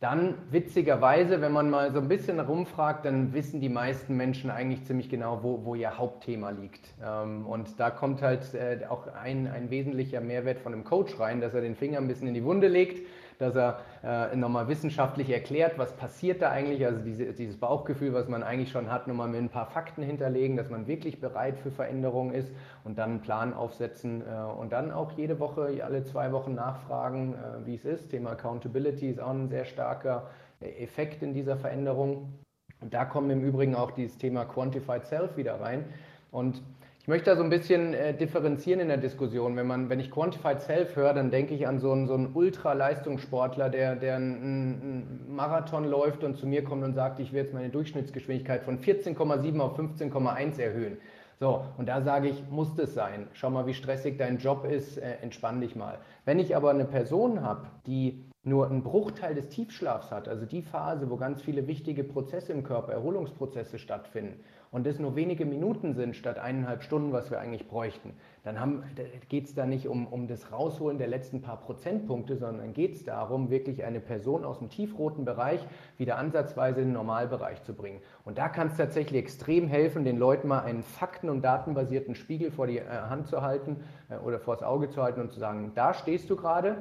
dann 0.00 0.34
witzigerweise, 0.50 1.40
wenn 1.40 1.52
man 1.52 1.70
mal 1.70 1.92
so 1.92 1.98
ein 1.98 2.08
bisschen 2.08 2.40
rumfragt, 2.40 3.06
dann 3.06 3.32
wissen 3.32 3.60
die 3.60 3.68
meisten 3.68 4.16
Menschen 4.16 4.50
eigentlich 4.50 4.84
ziemlich 4.84 5.08
genau, 5.08 5.42
wo, 5.42 5.64
wo 5.64 5.74
ihr 5.74 5.96
Hauptthema 5.96 6.50
liegt. 6.50 6.88
Ähm, 7.02 7.46
und 7.46 7.78
da 7.78 7.90
kommt 7.90 8.20
halt 8.20 8.54
äh, 8.54 8.80
auch 8.88 9.06
ein, 9.14 9.46
ein 9.46 9.70
wesentlicher 9.70 10.20
Mehrwert 10.20 10.58
von 10.58 10.72
einem 10.72 10.84
Coach 10.84 11.18
rein, 11.18 11.40
dass 11.40 11.54
er 11.54 11.60
den 11.60 11.74
Finger 11.74 11.98
ein 11.98 12.08
bisschen 12.08 12.28
in 12.28 12.34
die 12.34 12.44
Wunde 12.44 12.68
legt, 12.68 13.06
dass 13.38 13.56
er 13.56 13.80
äh, 14.02 14.36
nochmal 14.36 14.68
wissenschaftlich 14.68 15.30
erklärt, 15.30 15.78
was 15.78 15.92
passiert 15.92 16.42
da 16.42 16.50
eigentlich, 16.50 16.84
also 16.84 17.00
diese, 17.00 17.32
dieses 17.32 17.56
Bauchgefühl, 17.56 18.12
was 18.14 18.28
man 18.28 18.42
eigentlich 18.42 18.70
schon 18.70 18.90
hat, 18.90 19.06
nochmal 19.06 19.28
mit 19.28 19.40
ein 19.40 19.48
paar 19.48 19.66
Fakten 19.66 20.02
hinterlegen, 20.02 20.56
dass 20.56 20.70
man 20.70 20.86
wirklich 20.86 21.20
bereit 21.20 21.58
für 21.58 21.70
Veränderungen 21.70 22.34
ist 22.34 22.50
und 22.84 22.98
dann 22.98 23.10
einen 23.10 23.20
Plan 23.20 23.54
aufsetzen 23.54 24.22
äh, 24.22 24.60
und 24.60 24.72
dann 24.72 24.90
auch 24.90 25.12
jede 25.12 25.40
Woche, 25.40 25.80
alle 25.84 26.04
zwei 26.04 26.32
Wochen 26.32 26.54
nachfragen, 26.54 27.34
äh, 27.34 27.66
wie 27.66 27.74
es 27.74 27.84
ist. 27.84 28.10
Thema 28.10 28.32
Accountability 28.32 29.10
ist 29.10 29.20
auch 29.20 29.30
ein 29.30 29.48
sehr 29.48 29.64
starker 29.64 30.30
Effekt 30.60 31.22
in 31.22 31.34
dieser 31.34 31.56
Veränderung. 31.56 32.32
Und 32.80 32.92
da 32.92 33.04
kommt 33.04 33.30
im 33.30 33.42
Übrigen 33.42 33.74
auch 33.74 33.90
dieses 33.92 34.18
Thema 34.18 34.44
Quantified 34.44 35.06
Self 35.06 35.36
wieder 35.36 35.60
rein. 35.60 35.84
Und 36.30 36.62
ich 37.04 37.08
möchte 37.08 37.26
da 37.26 37.36
so 37.36 37.42
ein 37.42 37.50
bisschen 37.50 37.92
äh, 37.92 38.16
differenzieren 38.16 38.80
in 38.80 38.88
der 38.88 38.96
Diskussion. 38.96 39.56
Wenn, 39.56 39.66
man, 39.66 39.90
wenn 39.90 40.00
ich 40.00 40.10
Quantified 40.10 40.62
Self 40.62 40.96
höre, 40.96 41.12
dann 41.12 41.30
denke 41.30 41.52
ich 41.52 41.68
an 41.68 41.78
so 41.78 41.92
einen, 41.92 42.06
so 42.06 42.14
einen 42.14 42.30
Ultraleistungssportler, 42.32 43.68
der, 43.68 43.94
der 43.94 44.16
einen, 44.16 44.42
einen, 44.42 45.36
Marathon 45.36 45.84
läuft 45.84 46.24
und 46.24 46.38
zu 46.38 46.46
mir 46.46 46.64
kommt 46.64 46.82
und 46.82 46.94
sagt, 46.94 47.20
ich 47.20 47.34
will 47.34 47.42
jetzt 47.42 47.52
meine 47.52 47.68
Durchschnittsgeschwindigkeit 47.68 48.62
von 48.62 48.78
14,7 48.78 49.60
auf 49.60 49.78
15,1 49.78 50.58
erhöhen. 50.58 50.96
So, 51.38 51.66
und 51.76 51.90
da 51.90 52.00
sage 52.00 52.28
ich, 52.28 52.42
muss 52.48 52.74
das 52.74 52.94
sein. 52.94 53.28
Schau 53.34 53.50
mal, 53.50 53.66
wie 53.66 53.74
stressig 53.74 54.16
dein 54.16 54.38
Job 54.38 54.64
ist, 54.64 54.96
äh, 54.96 55.16
entspann 55.20 55.60
dich 55.60 55.76
mal. 55.76 55.98
Wenn 56.24 56.38
ich 56.38 56.56
aber 56.56 56.70
eine 56.70 56.86
Person 56.86 57.42
habe, 57.42 57.66
die 57.86 58.24
nur 58.44 58.70
einen 58.70 58.82
Bruchteil 58.82 59.34
des 59.34 59.50
Tiefschlafs 59.50 60.10
hat, 60.10 60.26
also 60.26 60.46
die 60.46 60.62
Phase, 60.62 61.10
wo 61.10 61.16
ganz 61.16 61.42
viele 61.42 61.66
wichtige 61.66 62.02
Prozesse 62.02 62.52
im 62.52 62.62
Körper, 62.62 62.92
Erholungsprozesse 62.92 63.78
stattfinden, 63.78 64.40
und 64.74 64.88
es 64.88 64.98
nur 64.98 65.14
wenige 65.14 65.44
Minuten 65.44 65.94
sind 65.94 66.16
statt 66.16 66.36
eineinhalb 66.36 66.82
Stunden, 66.82 67.12
was 67.12 67.30
wir 67.30 67.38
eigentlich 67.38 67.68
bräuchten, 67.68 68.12
dann 68.42 68.82
geht 69.28 69.44
es 69.44 69.54
da 69.54 69.66
nicht 69.66 69.86
um, 69.86 70.08
um 70.08 70.26
das 70.26 70.50
Rausholen 70.50 70.98
der 70.98 71.06
letzten 71.06 71.40
paar 71.40 71.60
Prozentpunkte, 71.60 72.36
sondern 72.36 72.72
geht 72.72 72.96
es 72.96 73.04
darum, 73.04 73.50
wirklich 73.50 73.84
eine 73.84 74.00
Person 74.00 74.44
aus 74.44 74.58
dem 74.58 74.70
tiefroten 74.70 75.24
Bereich 75.24 75.64
wieder 75.96 76.18
ansatzweise 76.18 76.80
in 76.80 76.88
den 76.88 76.94
Normalbereich 76.94 77.62
zu 77.62 77.72
bringen. 77.72 78.00
Und 78.24 78.36
da 78.36 78.48
kann 78.48 78.66
es 78.66 78.76
tatsächlich 78.76 79.22
extrem 79.22 79.68
helfen, 79.68 80.04
den 80.04 80.18
Leuten 80.18 80.48
mal 80.48 80.64
einen 80.64 80.82
fakten- 80.82 81.30
und 81.30 81.42
datenbasierten 81.42 82.16
Spiegel 82.16 82.50
vor 82.50 82.66
die 82.66 82.78
äh, 82.78 82.84
Hand 82.88 83.28
zu 83.28 83.42
halten 83.42 83.76
äh, 84.10 84.16
oder 84.16 84.40
vor 84.40 84.56
das 84.56 84.64
Auge 84.64 84.90
zu 84.90 85.00
halten 85.00 85.20
und 85.20 85.30
zu 85.30 85.38
sagen, 85.38 85.70
da 85.76 85.94
stehst 85.94 86.28
du 86.28 86.34
gerade, 86.34 86.78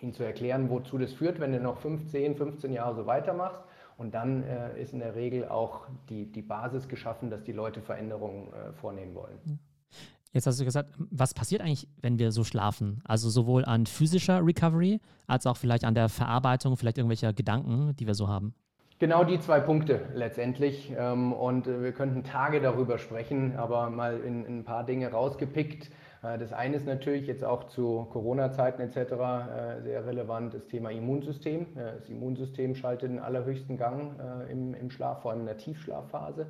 ihnen 0.00 0.14
zu 0.14 0.24
erklären, 0.24 0.70
wozu 0.70 0.96
das 0.96 1.12
führt, 1.12 1.40
wenn 1.40 1.52
du 1.52 1.60
noch 1.60 1.76
15, 1.76 2.36
15 2.36 2.72
Jahre 2.72 2.94
so 2.94 3.04
weitermachst 3.04 3.60
und 3.98 4.14
dann 4.14 4.44
äh, 4.44 4.80
ist 4.80 4.92
in 4.92 5.00
der 5.00 5.14
Regel 5.14 5.46
auch 5.48 5.86
die, 6.08 6.30
die 6.30 6.40
Basis 6.40 6.88
geschaffen, 6.88 7.30
dass 7.30 7.42
die 7.42 7.52
Leute 7.52 7.82
Veränderungen 7.82 8.52
äh, 8.52 8.72
vornehmen 8.72 9.14
wollen. 9.14 9.58
Jetzt 10.32 10.46
hast 10.46 10.60
du 10.60 10.64
gesagt, 10.64 10.94
was 11.10 11.34
passiert 11.34 11.62
eigentlich, 11.62 11.88
wenn 12.00 12.18
wir 12.18 12.30
so 12.30 12.44
schlafen? 12.44 13.00
Also 13.04 13.28
sowohl 13.28 13.64
an 13.64 13.86
physischer 13.86 14.44
Recovery 14.44 15.00
als 15.26 15.46
auch 15.46 15.56
vielleicht 15.56 15.84
an 15.84 15.94
der 15.94 16.08
Verarbeitung, 16.08 16.76
vielleicht 16.76 16.98
irgendwelcher 16.98 17.32
Gedanken, 17.32 17.96
die 17.96 18.06
wir 18.06 18.14
so 18.14 18.28
haben. 18.28 18.54
Genau 19.00 19.22
die 19.22 19.38
zwei 19.38 19.60
Punkte 19.60 20.00
letztendlich. 20.12 20.92
Ähm, 20.98 21.32
und 21.32 21.68
äh, 21.68 21.82
wir 21.84 21.92
könnten 21.92 22.24
Tage 22.24 22.60
darüber 22.60 22.98
sprechen, 22.98 23.56
aber 23.56 23.90
mal 23.90 24.18
in, 24.18 24.44
in 24.44 24.58
ein 24.58 24.64
paar 24.64 24.84
Dinge 24.84 25.12
rausgepickt. 25.12 25.88
Äh, 26.24 26.36
das 26.36 26.52
eine 26.52 26.74
ist 26.74 26.86
natürlich 26.86 27.28
jetzt 27.28 27.44
auch 27.44 27.68
zu 27.68 28.08
Corona-Zeiten 28.10 28.82
etc. 28.82 28.96
Äh, 28.96 29.82
sehr 29.82 30.04
relevant, 30.04 30.54
das 30.54 30.66
Thema 30.66 30.90
Immunsystem. 30.90 31.66
Das 31.76 32.08
Immunsystem 32.08 32.74
schaltet 32.74 33.10
den 33.10 33.20
allerhöchsten 33.20 33.76
Gang 33.76 34.18
im, 34.50 34.74
im 34.74 34.90
Schlaf, 34.90 35.22
vor 35.22 35.30
allem 35.30 35.40
in 35.40 35.46
der 35.46 35.58
Tiefschlafphase. 35.58 36.48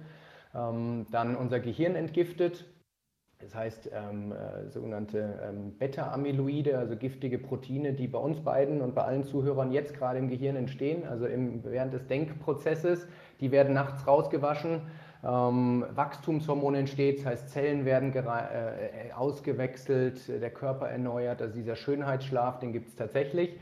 Ähm, 0.54 1.06
dann 1.10 1.36
unser 1.36 1.60
Gehirn 1.60 1.96
entgiftet. 1.96 2.64
Das 3.40 3.54
heißt, 3.54 3.90
ähm, 3.94 4.32
äh, 4.32 4.68
sogenannte 4.68 5.40
ähm, 5.48 5.72
Beta-Amyloide, 5.78 6.76
also 6.76 6.96
giftige 6.96 7.38
Proteine, 7.38 7.92
die 7.92 8.08
bei 8.08 8.18
uns 8.18 8.40
beiden 8.40 8.80
und 8.80 8.96
bei 8.96 9.04
allen 9.04 9.22
Zuhörern 9.22 9.70
jetzt 9.70 9.94
gerade 9.94 10.18
im 10.18 10.28
Gehirn 10.28 10.56
entstehen, 10.56 11.06
also 11.06 11.26
im, 11.26 11.62
während 11.62 11.94
des 11.94 12.04
Denkprozesses, 12.08 13.06
die 13.40 13.52
werden 13.52 13.74
nachts 13.74 14.08
rausgewaschen. 14.08 14.80
Ähm, 15.24 15.84
Wachstumshormon 15.94 16.74
entsteht, 16.74 17.20
das 17.20 17.26
heißt 17.26 17.48
Zellen 17.50 17.84
werden 17.84 18.12
äh, 18.12 18.18
äh, 18.18 19.12
ausgewechselt, 19.12 20.28
der 20.28 20.50
Körper 20.50 20.88
erneuert, 20.88 21.40
also 21.40 21.54
dieser 21.54 21.76
Schönheitsschlaf, 21.76 22.58
den 22.58 22.72
gibt 22.72 22.88
es 22.88 22.96
tatsächlich. 22.96 23.56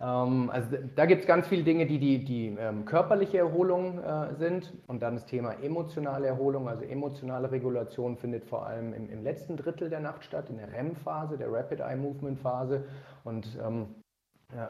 Ähm, 0.00 0.50
also 0.50 0.76
da 0.94 1.06
gibt 1.06 1.22
es 1.22 1.26
ganz 1.26 1.46
viele 1.46 1.62
Dinge, 1.62 1.86
die 1.86 1.98
die, 1.98 2.24
die 2.24 2.56
ähm, 2.58 2.84
körperliche 2.84 3.38
Erholung 3.38 4.02
äh, 4.02 4.34
sind 4.34 4.72
und 4.86 5.02
dann 5.02 5.14
das 5.14 5.26
Thema 5.26 5.52
emotionale 5.62 6.26
Erholung, 6.26 6.68
also 6.68 6.84
emotionale 6.84 7.50
Regulation 7.50 8.16
findet 8.16 8.44
vor 8.44 8.66
allem 8.66 8.94
im, 8.94 9.10
im 9.10 9.22
letzten 9.22 9.56
Drittel 9.56 9.90
der 9.90 10.00
Nacht 10.00 10.24
statt, 10.24 10.48
in 10.48 10.56
der 10.56 10.72
REM-Phase, 10.72 11.36
der 11.36 11.52
Rapid 11.52 11.80
Eye 11.80 11.96
Movement 11.96 12.38
Phase 12.38 12.84
und 13.24 13.58
ähm, 13.64 13.86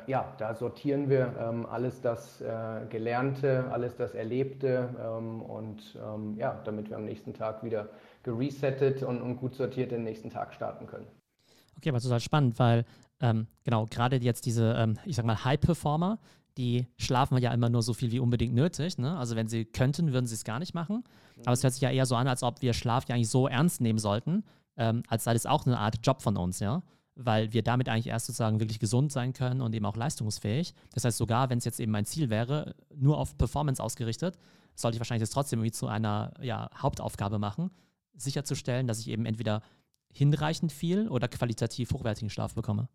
ja, 0.07 0.35
da 0.39 0.55
sortieren 0.55 1.09
wir 1.09 1.35
ähm, 1.41 1.67
alles 1.67 2.01
das 2.01 2.41
äh, 2.41 2.87
Gelernte, 2.91 3.65
alles 3.71 3.97
das 3.97 4.15
Erlebte 4.15 4.91
ähm, 5.01 5.41
und 5.43 5.99
ähm, 6.05 6.35
ja, 6.37 6.61
damit 6.65 6.91
wir 6.91 6.97
am 6.97 7.07
nächsten 7.07 7.33
Tag 7.33 7.65
wieder 7.65 7.89
geresettet 8.23 9.03
und, 9.03 9.23
und, 9.23 9.39
gut 9.39 9.55
sortiert 9.55 9.91
den 9.91 10.05
nächsten 10.05 10.29
Tag 10.29 10.53
starten 10.53 10.87
können. 10.87 11.07
Okay, 11.79 11.89
aber 11.89 12.01
total 12.01 12.21
spannend, 12.21 12.59
weil 12.59 12.85
ähm, 13.21 13.47
genau, 13.65 13.87
gerade 13.87 14.17
jetzt 14.17 14.47
diese, 14.47 14.75
ähm, 14.75 14.99
ich 15.05 15.17
sag 15.17 15.25
mal, 15.25 15.45
High-Performer, 15.45 16.19
die 16.57 16.87
schlafen 16.97 17.39
ja 17.39 17.53
immer 17.53 17.69
nur 17.69 17.83
so 17.83 17.95
viel 17.95 18.11
wie 18.11 18.19
unbedingt 18.19 18.55
nötig. 18.55 18.99
Ne? 18.99 19.17
Also 19.17 19.37
wenn 19.37 19.49
sie 19.49 19.65
könnten, 19.65 20.13
würden 20.13 20.27
sie 20.27 20.35
es 20.35 20.45
gar 20.45 20.59
nicht 20.59 20.75
machen. 20.75 21.05
Aber 21.45 21.53
es 21.53 21.63
hört 21.63 21.73
sich 21.73 21.83
ja 21.83 21.91
eher 21.91 22.07
so 22.07 22.17
an, 22.17 22.29
als 22.29 22.43
ob 22.43 22.61
wir 22.61 22.75
Schlaf 22.75 23.09
ja 23.09 23.15
eigentlich 23.15 23.31
so 23.31 23.47
ernst 23.47 23.81
nehmen 23.81 23.99
sollten, 23.99 24.45
ähm, 24.77 25.03
als 25.09 25.25
sei 25.25 25.33
das 25.33 25.47
auch 25.47 25.67
eine 25.67 25.79
Art 25.79 25.99
Job 26.05 26.23
von 26.23 26.37
uns, 26.37 26.59
ja 26.59 26.83
weil 27.23 27.53
wir 27.53 27.63
damit 27.63 27.89
eigentlich 27.89 28.07
erst 28.07 28.27
sozusagen 28.27 28.61
wirklich 28.61 28.79
gesund 28.79 29.13
sein 29.13 29.33
können 29.33 29.61
und 29.61 29.75
eben 29.75 29.85
auch 29.85 29.97
leistungsfähig. 29.97 30.75
Das 30.93 31.05
heißt, 31.05 31.19
sogar 31.19 31.51
wenn 31.51 31.59
es 31.59 31.65
jetzt 31.65 31.81
eben 31.81 31.93
mein 31.93 32.07
Ziel 32.07 32.31
wäre, 32.31 32.75
nur 32.95 33.19
auf 33.19 33.37
Performance 33.37 33.83
ausgerichtet, 33.83 34.39
sollte 34.75 34.97
ich 34.97 35.01
wahrscheinlich 35.01 35.29
das 35.29 35.31
trotzdem 35.31 35.59
irgendwie 35.59 35.73
zu 35.73 35.87
einer 35.87 36.33
ja, 36.41 36.71
Hauptaufgabe 36.77 37.39
machen, 37.39 37.71
sicherzustellen, 38.15 38.87
dass 38.87 39.01
ich 39.01 39.09
eben 39.09 39.27
entweder 39.27 39.63
hinreichend 40.13 40.73
viel 40.73 41.09
oder 41.09 41.29
qualitativ 41.29 41.93
hochwertigen 41.93 42.31
Schlaf 42.31 42.55
bekomme. 42.55 42.89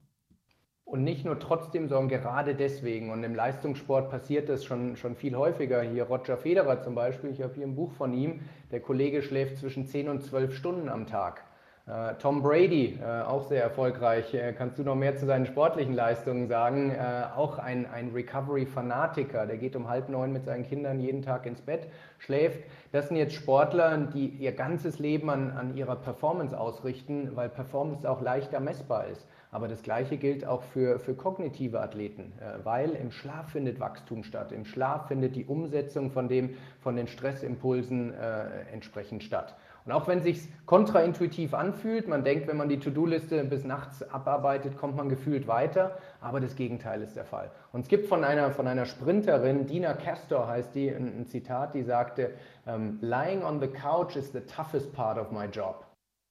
Und 0.86 1.04
nicht 1.04 1.26
nur 1.26 1.40
trotzdem, 1.40 1.90
sondern 1.90 2.10
gerade 2.10 2.54
deswegen. 2.54 3.10
Und 3.10 3.24
im 3.24 3.34
Leistungssport 3.34 4.12
passiert 4.12 4.50
das 4.50 4.64
schon, 4.64 4.96
schon 4.96 5.16
viel 5.16 5.36
häufiger. 5.36 5.82
Hier 5.82 6.04
Roger 6.04 6.38
Federer 6.38 6.82
zum 6.82 6.94
Beispiel, 6.94 7.32
ich 7.32 7.42
habe 7.42 7.56
hier 7.56 7.66
ein 7.66 7.76
Buch 7.76 7.92
von 7.94 8.14
ihm, 8.14 8.42
der 8.72 8.80
Kollege 8.80 9.24
schläft 9.24 9.58
zwischen 9.58 9.88
10 9.88 10.10
und 10.10 10.24
12 10.24 10.56
Stunden 10.56 10.88
am 10.88 11.08
Tag. 11.08 11.44
Äh, 11.88 12.16
Tom 12.16 12.42
Brady, 12.42 12.98
äh, 13.00 13.22
auch 13.22 13.44
sehr 13.44 13.62
erfolgreich. 13.62 14.34
Äh, 14.34 14.54
kannst 14.54 14.80
du 14.80 14.84
noch 14.84 14.96
mehr 14.96 15.16
zu 15.18 15.28
seinen 15.28 15.46
sportlichen 15.46 15.94
Leistungen 15.94 16.48
sagen? 16.48 16.96
Auch 17.36 17.60
ein, 17.60 17.86
ein 17.86 18.10
Recovery-Fanatiker. 18.12 19.46
Der 19.46 19.58
geht 19.58 19.76
um 19.76 19.88
halb 19.88 20.10
neun 20.10 20.34
mit 20.34 20.46
seinen 20.46 20.64
Kindern 20.64 21.00
jeden 21.00 21.22
Tag 21.22 21.46
ins 21.46 21.62
Bett, 21.62 21.88
schläft. 22.18 22.64
Das 22.92 23.10
sind 23.10 23.18
jetzt 23.18 23.36
Sportler, 23.36 23.98
die 23.98 24.30
ihr 24.30 24.52
ganzes 24.52 24.98
Leben 24.98 25.30
an, 25.30 25.52
an 25.52 25.78
ihrer 25.78 25.96
Performance 25.96 26.60
ausrichten, 26.60 27.32
weil 27.36 27.50
Performance 27.50 28.10
auch 28.10 28.22
leichter 28.22 28.60
messbar 28.60 29.06
ist. 29.08 29.28
Aber 29.56 29.70
das 29.70 29.84
Gleiche 29.84 30.18
gilt 30.18 30.46
auch 30.46 30.64
für, 30.64 31.00
für 31.00 31.14
kognitive 31.14 31.80
Athleten, 31.80 32.34
weil 32.66 32.90
im 32.90 33.10
Schlaf 33.10 33.52
findet 33.52 33.80
Wachstum 33.80 34.26
statt. 34.26 34.52
Im 34.52 34.66
Schlaf 34.66 35.08
findet 35.08 35.38
die 35.38 35.46
Umsetzung 35.46 36.12
von, 36.12 36.28
dem, 36.28 36.58
von 36.82 36.98
den 36.98 37.08
Stressimpulsen 37.08 38.14
äh, 38.14 38.74
entsprechend 38.74 39.24
statt. 39.24 39.56
Und 39.86 39.94
auch 39.94 40.10
wenn 40.10 40.18
es 40.18 40.26
sich 40.26 40.50
kontraintuitiv 40.66 41.54
anfühlt, 41.54 42.10
man 42.10 42.26
denkt, 42.26 42.50
wenn 42.50 42.58
man 42.58 42.68
die 42.68 42.82
To-Do-Liste 42.82 43.46
bis 43.46 43.64
nachts 43.64 44.04
abarbeitet, 44.04 44.76
kommt 44.76 44.98
man 44.98 45.08
gefühlt 45.08 45.48
weiter, 45.48 45.98
aber 46.20 46.42
das 46.42 46.58
Gegenteil 46.58 47.02
ist 47.02 47.16
der 47.16 47.24
Fall. 47.24 47.50
Und 47.72 47.80
es 47.80 47.88
gibt 47.88 48.08
von 48.08 48.26
einer, 48.26 48.52
von 48.52 48.68
einer 48.68 48.86
Sprinterin, 48.86 49.68
Dina 49.68 49.94
Castor 49.94 50.50
heißt 50.50 50.76
die, 50.76 50.90
ein, 50.90 51.22
ein 51.22 51.28
Zitat, 51.28 51.76
die 51.76 51.84
sagte, 51.84 52.34
um, 52.66 52.98
Lying 53.00 53.42
on 53.42 53.62
the 53.62 53.68
couch 53.68 54.18
is 54.18 54.34
the 54.34 54.42
toughest 54.42 54.92
part 54.92 55.18
of 55.18 55.32
my 55.32 55.46
job. 55.46 55.86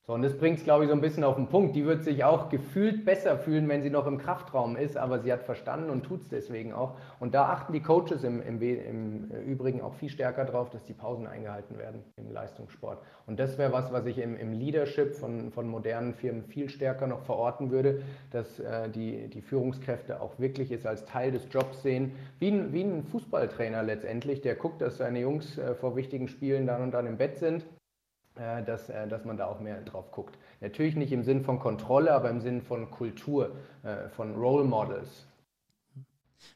So, 0.06 0.12
und 0.12 0.20
das 0.20 0.36
bringt 0.36 0.58
es, 0.58 0.64
glaube 0.64 0.84
ich, 0.84 0.90
so 0.90 0.94
ein 0.94 1.00
bisschen 1.00 1.24
auf 1.24 1.36
den 1.36 1.46
Punkt. 1.46 1.74
Die 1.74 1.86
wird 1.86 2.04
sich 2.04 2.24
auch 2.24 2.50
gefühlt 2.50 3.06
besser 3.06 3.38
fühlen, 3.38 3.66
wenn 3.70 3.80
sie 3.80 3.88
noch 3.88 4.06
im 4.06 4.18
Kraftraum 4.18 4.76
ist, 4.76 4.98
aber 4.98 5.20
sie 5.20 5.32
hat 5.32 5.42
verstanden 5.44 5.88
und 5.88 6.02
tut 6.02 6.20
es 6.20 6.28
deswegen 6.28 6.74
auch. 6.74 6.98
Und 7.20 7.34
da 7.34 7.44
achten 7.46 7.72
die 7.72 7.80
Coaches 7.80 8.22
im, 8.22 8.42
im, 8.42 8.60
im, 8.60 9.30
Übrigen 9.46 9.80
auch 9.80 9.94
viel 9.94 10.10
stärker 10.10 10.44
drauf, 10.44 10.68
dass 10.68 10.84
die 10.84 10.92
Pausen 10.92 11.26
eingehalten 11.26 11.78
werden 11.78 12.02
im 12.16 12.30
Leistungssport. 12.30 12.98
Und 13.26 13.40
das 13.40 13.56
wäre 13.56 13.72
was, 13.72 13.94
was 13.94 14.04
ich 14.04 14.18
im, 14.18 14.36
im 14.36 14.52
Leadership 14.52 15.14
von, 15.14 15.50
von 15.52 15.66
modernen 15.66 16.12
Firmen 16.12 16.44
viel 16.44 16.68
stärker 16.68 17.06
noch 17.06 17.22
verorten 17.22 17.70
würde, 17.70 18.02
dass 18.30 18.60
äh, 18.60 18.90
die, 18.90 19.28
die 19.28 19.40
Führungskräfte 19.40 20.20
auch 20.20 20.38
wirklich 20.38 20.70
es 20.70 20.84
als 20.84 21.06
Teil 21.06 21.32
des 21.32 21.48
Jobs 21.50 21.82
sehen, 21.82 22.12
wie 22.40 22.48
ein, 22.48 22.74
wie 22.74 22.82
ein 22.82 23.04
Fußballtrainer 23.04 23.82
letztendlich, 23.82 24.42
der 24.42 24.54
guckt, 24.54 24.82
dass 24.82 24.98
seine 24.98 25.20
Jungs 25.20 25.56
äh, 25.56 25.74
vor 25.74 25.96
wichtigen 25.96 26.28
Spielen 26.28 26.66
dann 26.66 26.82
und 26.82 26.90
dann 26.90 27.06
im 27.06 27.16
Bett 27.16 27.38
sind 27.38 27.62
äh, 27.62 27.73
dass, 28.34 28.88
äh, 28.88 29.06
dass 29.06 29.24
man 29.24 29.36
da 29.36 29.46
auch 29.46 29.60
mehr 29.60 29.80
drauf 29.82 30.10
guckt. 30.10 30.38
Natürlich 30.60 30.96
nicht 30.96 31.12
im 31.12 31.22
Sinn 31.22 31.44
von 31.44 31.58
Kontrolle, 31.58 32.12
aber 32.12 32.30
im 32.30 32.40
Sinn 32.40 32.62
von 32.62 32.90
Kultur, 32.90 33.54
äh, 33.82 34.08
von 34.08 34.34
Role 34.34 34.64
Models. 34.64 35.26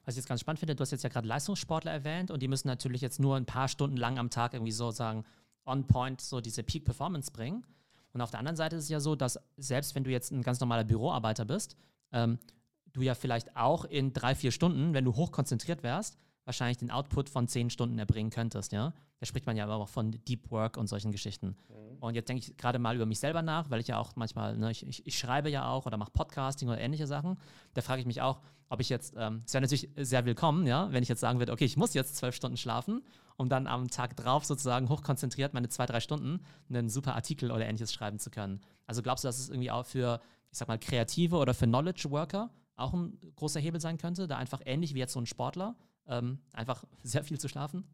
was 0.05 0.15
ich 0.15 0.17
jetzt 0.17 0.29
ganz 0.29 0.41
spannend 0.41 0.59
finde, 0.59 0.75
du 0.75 0.83
hast 0.83 0.91
jetzt 0.91 1.05
ja 1.05 1.09
gerade 1.09 1.29
Leistungssportler 1.29 1.93
erwähnt 1.93 2.31
und 2.31 2.43
die 2.43 2.49
müssen 2.49 2.69
natürlich 2.69 3.01
jetzt 3.01 3.21
nur 3.21 3.37
ein 3.37 3.47
paar 3.47 3.69
Stunden 3.69 3.97
lang 3.97 4.19
am 4.19 4.31
Tag 4.31 4.55
irgendwie 4.55 4.73
sozusagen 4.73 5.25
on 5.65 5.87
point 5.87 6.21
so 6.21 6.41
diese 6.41 6.63
Peak 6.63 6.85
Performance 6.85 7.31
bringen. 7.31 7.65
Und 8.13 8.21
auf 8.23 8.31
der 8.31 8.41
anderen 8.41 8.57
Seite 8.57 8.77
ist 8.77 8.85
es 8.85 8.89
ja 8.89 9.01
so, 9.01 9.15
dass 9.15 9.39
selbst 9.57 9.95
wenn 9.95 10.05
du 10.05 10.11
jetzt 10.11 10.33
ein 10.33 10.43
ganz 10.43 10.61
normaler 10.61 10.85
Büroarbeiter 10.85 11.45
bist, 11.45 11.77
ähm, 12.13 12.39
du 12.93 13.03
ja 13.03 13.15
vielleicht 13.15 13.57
auch 13.57 13.85
in 13.85 14.13
drei, 14.13 14.35
vier 14.35 14.51
Stunden, 14.51 14.95
wenn 14.95 15.05
du 15.05 15.15
hochkonzentriert 15.15 15.83
wärst, 15.83 16.19
wahrscheinlich 16.45 16.79
den 16.79 16.91
Output 16.91 17.29
von 17.29 17.47
zehn 17.47 17.71
Stunden 17.71 17.99
erbringen 17.99 18.31
könntest, 18.31 18.73
ja. 18.73 18.95
Da 19.21 19.27
spricht 19.27 19.47
man 19.47 19.57
ja 19.57 19.65
aber 19.65 19.77
auch 19.77 19.89
von 19.89 20.13
Deep 20.13 20.51
Work 20.51 20.77
und 20.77 20.87
solchen 20.87 21.11
Geschichten. 21.11 21.57
Mhm. 21.69 21.99
Und 22.01 22.15
jetzt 22.15 22.29
denke 22.29 22.43
ich 22.43 22.57
gerade 22.57 22.79
mal 22.79 22.95
über 22.95 23.07
mich 23.07 23.19
selber 23.19 23.43
nach, 23.43 23.69
weil 23.71 23.81
ich 23.81 23.89
ja 23.89 23.99
auch 23.99 24.15
manchmal, 24.15 24.57
ne, 24.57 24.71
ich, 24.71 24.87
ich, 24.87 25.07
ich, 25.07 25.19
schreibe 25.19 25.51
ja 25.51 25.69
auch 25.69 25.87
oder 25.87 25.97
mache 25.97 26.13
Podcasting 26.13 26.69
oder 26.69 26.79
ähnliche 26.79 27.07
Sachen. 27.07 27.37
Da 27.75 27.83
frage 27.83 28.01
ich 28.01 28.07
mich 28.07 28.23
auch, 28.23 28.41
ob 28.69 28.81
ich 28.81 28.89
jetzt, 28.89 29.15
ähm, 29.17 29.43
es 29.45 29.55
wäre 29.55 29.63
natürlich 29.63 29.89
sehr 29.97 30.25
willkommen, 30.25 30.67
ja, 30.67 30.93
wenn 30.93 31.03
ich 31.03 31.09
jetzt 31.09 31.21
sagen 31.21 31.39
würde, 31.41 31.53
okay, 31.53 31.65
ich 31.65 31.77
muss 31.77 31.95
jetzt 31.95 32.17
zwölf 32.17 32.35
Stunden 32.35 32.57
schlafen, 32.57 33.03
um 33.37 33.49
dann 33.49 33.67
am 33.67 33.89
Tag 33.89 34.17
drauf 34.17 34.45
sozusagen 34.45 34.89
hochkonzentriert 34.89 35.55
meine 35.55 35.69
zwei, 35.69 35.87
drei 35.87 36.01
Stunden 36.01 36.41
einen 36.69 36.89
super 36.89 37.15
Artikel 37.15 37.51
oder 37.51 37.67
ähnliches 37.67 37.93
schreiben 37.93 38.19
zu 38.19 38.31
können. 38.31 38.61
Also 38.87 39.03
glaubst 39.03 39.25
du, 39.25 39.29
dass 39.29 39.39
es 39.39 39.49
irgendwie 39.49 39.71
auch 39.71 39.87
für, 39.87 40.21
ich 40.53 40.59
sag 40.59 40.69
mal, 40.69 40.79
Kreative 40.79 41.37
oder 41.37 41.55
für 41.55 41.67
Knowledge 41.67 42.11
Worker 42.11 42.51
auch 42.77 42.93
ein 42.93 43.19
großer 43.35 43.59
Hebel 43.59 43.81
sein 43.81 43.99
könnte, 43.99 44.29
da 44.29 44.37
einfach 44.37 44.61
ähnlich 44.65 44.95
wie 44.95 44.99
jetzt 45.01 45.15
so 45.15 45.21
ein 45.21 45.27
Sportler 45.27 45.75
ähm, 46.07 46.39
einfach 46.53 46.85
sehr 47.03 47.25
viel 47.25 47.41
zu 47.41 47.49
schlafen? 47.49 47.85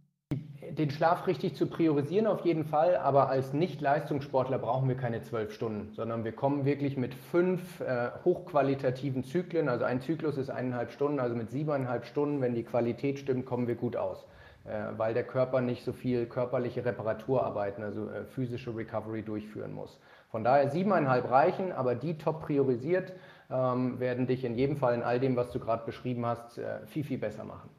Den 0.77 0.91
Schlaf 0.91 1.29
richtig 1.29 1.55
zu 1.55 1.69
priorisieren 1.69 2.27
auf 2.27 2.45
jeden 2.45 2.65
Fall, 2.65 2.97
aber 2.97 3.29
als 3.29 3.53
Nicht-Leistungssportler 3.53 4.59
brauchen 4.59 4.89
wir 4.89 4.97
keine 4.97 5.23
zwölf 5.23 5.53
Stunden, 5.53 5.93
sondern 5.93 6.25
wir 6.25 6.33
kommen 6.33 6.65
wirklich 6.65 6.97
mit 6.97 7.15
fünf 7.15 7.81
äh, 7.81 8.11
hochqualitativen 8.25 9.23
Zyklen. 9.23 9.69
Also 9.69 9.85
ein 9.85 10.01
Zyklus 10.01 10.37
ist 10.37 10.51
eineinhalb 10.51 10.91
Stunden, 10.91 11.21
also 11.21 11.37
mit 11.37 11.53
siebeneinhalb 11.53 12.07
Stunden, 12.07 12.41
wenn 12.41 12.57
die 12.57 12.65
Qualität 12.65 13.21
stimmt, 13.21 13.47
kommen 13.47 13.69
wir 13.69 13.77
gut 13.77 13.95
aus, 13.95 14.27
äh, 14.65 14.87
weil 14.97 15.15
der 15.15 15.23
Körper 15.23 15.61
nicht 15.61 15.85
so 15.85 15.93
viel 15.93 16.27
körperliche 16.27 16.85
Reparaturarbeiten, 16.85 17.85
also 17.85 18.09
äh, 18.09 18.25
physische 18.25 18.75
Recovery 18.75 19.23
durchführen 19.23 19.73
muss. 19.73 20.01
Von 20.33 20.43
daher 20.43 20.71
siebeneinhalb 20.71 21.31
reichen, 21.31 21.71
aber 21.71 21.95
die 21.95 22.19
top 22.19 22.43
priorisiert 22.43 23.13
ähm, 23.49 24.01
werden 24.01 24.27
dich 24.27 24.45
in 24.45 24.57
jedem 24.57 24.77
Fall 24.77 24.95
in 24.95 25.05
all 25.05 25.21
dem, 25.21 25.37
was 25.37 25.53
du 25.53 25.61
gerade 25.61 25.87
beschrieben 25.87 26.27
hast, 26.27 26.59
äh, 26.59 26.85
viel, 26.87 27.05
viel 27.05 27.19
besser 27.19 27.45
machen. 27.45 27.71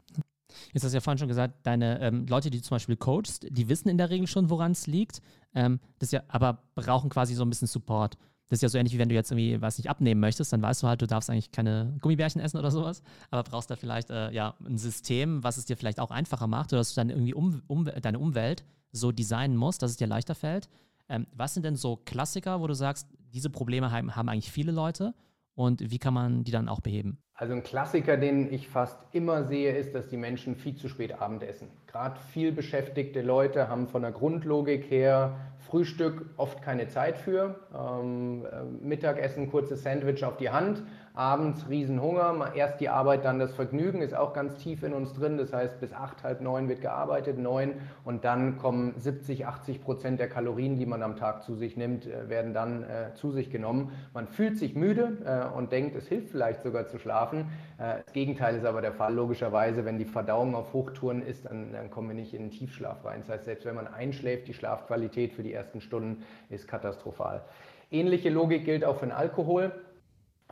Jetzt 0.72 0.84
hast 0.84 0.92
du 0.92 0.96
ja 0.96 1.00
vorhin 1.00 1.18
schon 1.18 1.28
gesagt, 1.28 1.54
deine 1.64 2.00
ähm, 2.00 2.26
Leute, 2.26 2.50
die 2.50 2.58
du 2.58 2.64
zum 2.64 2.76
Beispiel 2.76 2.96
coachst, 2.96 3.46
die 3.50 3.68
wissen 3.68 3.88
in 3.88 3.98
der 3.98 4.10
Regel 4.10 4.26
schon, 4.26 4.50
woran 4.50 4.72
es 4.72 4.86
liegt, 4.86 5.20
ähm, 5.54 5.80
das 5.98 6.10
ja, 6.10 6.22
aber 6.28 6.62
brauchen 6.74 7.10
quasi 7.10 7.34
so 7.34 7.44
ein 7.44 7.50
bisschen 7.50 7.68
Support. 7.68 8.16
Das 8.48 8.58
ist 8.58 8.62
ja 8.62 8.68
so 8.68 8.78
ähnlich 8.78 8.94
wie 8.94 8.98
wenn 8.98 9.08
du 9.08 9.14
jetzt 9.14 9.32
irgendwie 9.32 9.60
was 9.60 9.76
nicht 9.78 9.90
abnehmen 9.90 10.20
möchtest, 10.20 10.52
dann 10.52 10.62
weißt 10.62 10.82
du 10.82 10.86
halt, 10.86 11.02
du 11.02 11.06
darfst 11.06 11.30
eigentlich 11.30 11.50
keine 11.50 11.96
Gummibärchen 12.00 12.40
essen 12.40 12.58
oder 12.58 12.70
sowas, 12.70 13.02
aber 13.30 13.42
brauchst 13.42 13.70
da 13.70 13.76
vielleicht 13.76 14.10
äh, 14.10 14.30
ja 14.30 14.54
ein 14.64 14.78
System, 14.78 15.42
was 15.42 15.56
es 15.56 15.64
dir 15.64 15.76
vielleicht 15.76 15.98
auch 15.98 16.10
einfacher 16.10 16.46
macht 16.46 16.72
oder 16.72 16.80
dass 16.80 16.94
du 16.94 17.00
dann 17.00 17.10
irgendwie 17.10 17.34
um, 17.34 17.62
um, 17.66 17.84
deine 17.84 18.18
Umwelt 18.18 18.64
so 18.92 19.10
designen 19.10 19.56
musst, 19.56 19.82
dass 19.82 19.90
es 19.90 19.96
dir 19.96 20.06
leichter 20.06 20.36
fällt. 20.36 20.68
Ähm, 21.08 21.26
was 21.32 21.54
sind 21.54 21.64
denn 21.64 21.76
so 21.76 21.96
Klassiker, 21.96 22.60
wo 22.60 22.66
du 22.68 22.74
sagst, 22.74 23.08
diese 23.32 23.50
Probleme 23.50 23.90
haben, 23.90 24.14
haben 24.14 24.28
eigentlich 24.28 24.52
viele 24.52 24.72
Leute 24.72 25.12
und 25.54 25.90
wie 25.90 25.98
kann 25.98 26.14
man 26.14 26.44
die 26.44 26.52
dann 26.52 26.68
auch 26.68 26.80
beheben? 26.80 27.18
Also 27.38 27.52
ein 27.52 27.62
Klassiker, 27.62 28.16
den 28.16 28.50
ich 28.50 28.66
fast 28.66 28.98
immer 29.12 29.44
sehe, 29.44 29.76
ist, 29.76 29.94
dass 29.94 30.08
die 30.08 30.16
Menschen 30.16 30.56
viel 30.56 30.74
zu 30.74 30.88
spät 30.88 31.20
Abend 31.20 31.42
essen. 31.42 31.68
Gerade 31.86 32.18
viel 32.32 32.50
beschäftigte 32.50 33.20
Leute 33.20 33.68
haben 33.68 33.88
von 33.88 34.00
der 34.00 34.12
Grundlogik 34.12 34.90
her 34.90 35.36
Frühstück 35.58 36.30
oft 36.38 36.62
keine 36.62 36.88
Zeit 36.88 37.18
für. 37.18 37.60
Ähm, 37.74 38.46
äh, 38.46 38.64
Mittagessen, 38.82 39.50
kurzes 39.50 39.82
Sandwich 39.82 40.24
auf 40.24 40.38
die 40.38 40.48
Hand 40.48 40.82
abends 41.16 41.66
Riesenhunger, 41.68 42.52
erst 42.54 42.78
die 42.80 42.90
Arbeit, 42.90 43.24
dann 43.24 43.38
das 43.38 43.54
Vergnügen, 43.54 44.02
ist 44.02 44.14
auch 44.14 44.34
ganz 44.34 44.54
tief 44.56 44.82
in 44.82 44.92
uns 44.92 45.14
drin. 45.14 45.38
Das 45.38 45.52
heißt, 45.52 45.80
bis 45.80 45.94
acht, 45.94 46.22
halb 46.22 46.42
neun 46.42 46.68
wird 46.68 46.82
gearbeitet, 46.82 47.38
neun 47.38 47.72
und 48.04 48.24
dann 48.26 48.58
kommen 48.58 48.94
70, 48.98 49.46
80 49.46 49.82
Prozent 49.82 50.20
der 50.20 50.28
Kalorien, 50.28 50.76
die 50.76 50.84
man 50.84 51.02
am 51.02 51.16
Tag 51.16 51.42
zu 51.42 51.54
sich 51.54 51.76
nimmt, 51.78 52.06
äh, 52.06 52.28
werden 52.28 52.52
dann 52.52 52.82
äh, 52.82 53.14
zu 53.14 53.30
sich 53.30 53.50
genommen. 53.50 53.92
Man 54.12 54.28
fühlt 54.28 54.58
sich 54.58 54.74
müde 54.74 55.16
äh, 55.24 55.56
und 55.56 55.72
denkt, 55.72 55.96
es 55.96 56.06
hilft 56.06 56.30
vielleicht 56.30 56.62
sogar 56.62 56.86
zu 56.86 56.98
schlafen. 56.98 57.50
Äh, 57.78 58.02
das 58.04 58.12
Gegenteil 58.12 58.54
ist 58.54 58.66
aber 58.66 58.82
der 58.82 58.92
Fall, 58.92 59.14
logischerweise, 59.14 59.86
wenn 59.86 59.96
die 59.96 60.04
Verdauung 60.04 60.54
auf 60.54 60.74
Hochtouren 60.74 61.22
ist, 61.22 61.46
dann, 61.46 61.72
dann 61.72 61.90
kommen 61.90 62.08
wir 62.08 62.14
nicht 62.14 62.34
in 62.34 62.42
den 62.42 62.50
Tiefschlaf 62.50 63.02
rein. 63.06 63.20
Das 63.20 63.30
heißt, 63.30 63.44
selbst 63.46 63.64
wenn 63.64 63.74
man 63.74 63.86
einschläft, 63.86 64.48
die 64.48 64.54
Schlafqualität 64.54 65.32
für 65.32 65.42
die 65.42 65.54
ersten 65.54 65.80
Stunden 65.80 66.24
ist 66.50 66.68
katastrophal. 66.68 67.42
Ähnliche 67.90 68.28
Logik 68.28 68.66
gilt 68.66 68.84
auch 68.84 68.98
für 68.98 69.06
den 69.06 69.12
Alkohol. 69.12 69.72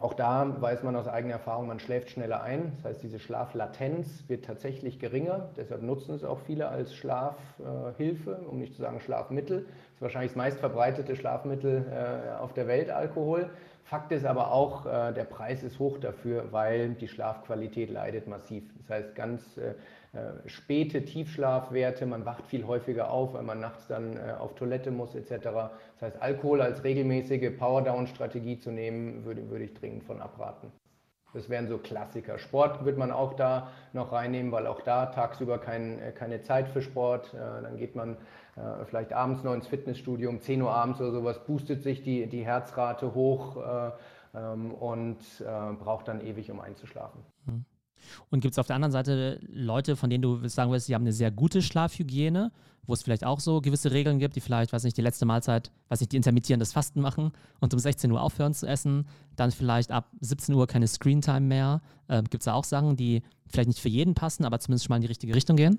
Auch 0.04 0.12
da 0.12 0.54
weiß 0.60 0.82
man 0.82 0.96
aus 0.96 1.08
eigener 1.08 1.32
Erfahrung, 1.32 1.66
man 1.66 1.80
schläft 1.80 2.10
schneller 2.10 2.42
ein. 2.42 2.72
Das 2.76 2.90
heißt, 2.90 3.02
diese 3.02 3.18
Schlaflatenz 3.18 4.24
wird 4.28 4.44
tatsächlich 4.44 4.98
geringer. 4.98 5.48
Deshalb 5.56 5.80
nutzen 5.80 6.14
es 6.14 6.24
auch 6.24 6.40
viele 6.40 6.68
als 6.68 6.94
Schlafhilfe, 6.94 8.36
um 8.50 8.58
nicht 8.58 8.74
zu 8.74 8.82
sagen 8.82 9.00
Schlafmittel. 9.00 9.60
Das 9.62 9.94
ist 9.94 10.02
wahrscheinlich 10.02 10.32
das 10.32 10.36
meistverbreitete 10.36 11.16
Schlafmittel 11.16 11.86
äh, 11.90 12.36
auf 12.38 12.52
der 12.52 12.66
Welt, 12.66 12.90
Alkohol. 12.90 13.48
Fakt 13.84 14.12
ist 14.12 14.26
aber 14.26 14.52
auch, 14.52 14.84
äh, 14.84 15.14
der 15.14 15.24
Preis 15.24 15.62
ist 15.62 15.78
hoch 15.78 15.96
dafür, 15.96 16.52
weil 16.52 16.90
die 16.90 17.08
Schlafqualität 17.08 17.88
leidet 17.88 18.28
massiv. 18.28 18.64
Das 18.80 18.90
heißt, 18.98 19.14
ganz 19.14 19.56
äh, 19.56 19.72
späte 20.46 21.04
Tiefschlafwerte, 21.04 22.06
man 22.06 22.24
wacht 22.24 22.46
viel 22.46 22.66
häufiger 22.66 23.10
auf, 23.10 23.34
weil 23.34 23.42
man 23.42 23.60
nachts 23.60 23.88
dann 23.88 24.16
äh, 24.16 24.32
auf 24.38 24.54
Toilette 24.54 24.90
muss 24.90 25.14
etc. 25.14 25.42
Das 25.42 26.02
heißt, 26.02 26.22
Alkohol 26.22 26.62
als 26.62 26.84
regelmäßige 26.84 27.56
Powerdown-Strategie 27.58 28.58
zu 28.58 28.70
nehmen, 28.70 29.24
würde, 29.24 29.50
würde 29.50 29.64
ich 29.64 29.74
dringend 29.74 30.04
von 30.04 30.20
abraten. 30.20 30.70
Das 31.32 31.48
wären 31.48 31.66
so 31.66 31.78
Klassiker. 31.78 32.38
Sport 32.38 32.84
wird 32.84 32.96
man 32.96 33.10
auch 33.10 33.34
da 33.34 33.72
noch 33.92 34.12
reinnehmen, 34.12 34.52
weil 34.52 34.68
auch 34.68 34.82
da 34.82 35.06
tagsüber 35.06 35.58
kein, 35.58 36.00
äh, 36.00 36.12
keine 36.12 36.42
Zeit 36.42 36.68
für 36.68 36.80
Sport. 36.82 37.34
Dann 37.34 37.76
geht 37.76 37.96
man 37.96 38.16
vielleicht 38.86 39.12
abends 39.12 39.42
noch 39.42 39.52
ins 39.52 39.66
Fitnessstudio 39.66 40.30
um 40.30 40.40
10 40.40 40.62
Uhr 40.62 40.70
abends 40.70 41.00
oder 41.00 41.10
sowas, 41.10 41.44
boostet 41.44 41.82
sich 41.82 42.04
die, 42.04 42.28
die 42.28 42.44
Herzrate 42.44 43.12
hoch 43.12 43.56
ähm, 44.32 44.72
und 44.72 45.18
braucht 45.80 46.06
dann 46.06 46.24
ewig, 46.24 46.52
um 46.52 46.60
einzuschlafen. 46.60 47.33
Und 48.30 48.40
gibt 48.40 48.52
es 48.52 48.58
auf 48.58 48.66
der 48.66 48.76
anderen 48.76 48.92
Seite 48.92 49.40
Leute, 49.50 49.96
von 49.96 50.10
denen 50.10 50.22
du 50.22 50.46
sagen 50.48 50.70
willst, 50.70 50.88
die 50.88 50.94
haben 50.94 51.02
eine 51.02 51.12
sehr 51.12 51.30
gute 51.30 51.62
Schlafhygiene, 51.62 52.52
wo 52.86 52.92
es 52.92 53.02
vielleicht 53.02 53.24
auch 53.24 53.40
so 53.40 53.60
gewisse 53.60 53.92
Regeln 53.92 54.18
gibt, 54.18 54.36
die 54.36 54.40
vielleicht, 54.40 54.72
weiß 54.72 54.84
nicht, 54.84 54.96
die 54.96 55.02
letzte 55.02 55.24
Mahlzeit, 55.24 55.70
weiß 55.88 56.00
nicht, 56.00 56.12
die 56.12 56.16
intermittierendes 56.16 56.72
Fasten 56.72 57.00
machen 57.00 57.32
und 57.60 57.72
um 57.72 57.78
16 57.78 58.10
Uhr 58.10 58.20
aufhören 58.20 58.54
zu 58.54 58.66
essen, 58.66 59.06
dann 59.36 59.50
vielleicht 59.50 59.90
ab 59.90 60.10
17 60.20 60.54
Uhr 60.54 60.66
keine 60.66 60.86
Screentime 60.86 61.40
mehr. 61.40 61.80
Äh, 62.08 62.22
gibt 62.22 62.42
es 62.42 62.44
da 62.44 62.54
auch 62.54 62.64
Sachen, 62.64 62.96
die 62.96 63.22
vielleicht 63.48 63.68
nicht 63.68 63.80
für 63.80 63.88
jeden 63.88 64.14
passen, 64.14 64.44
aber 64.44 64.60
zumindest 64.60 64.84
schon 64.84 64.92
mal 64.92 64.96
in 64.96 65.02
die 65.02 65.08
richtige 65.08 65.34
Richtung 65.34 65.56
gehen? 65.56 65.78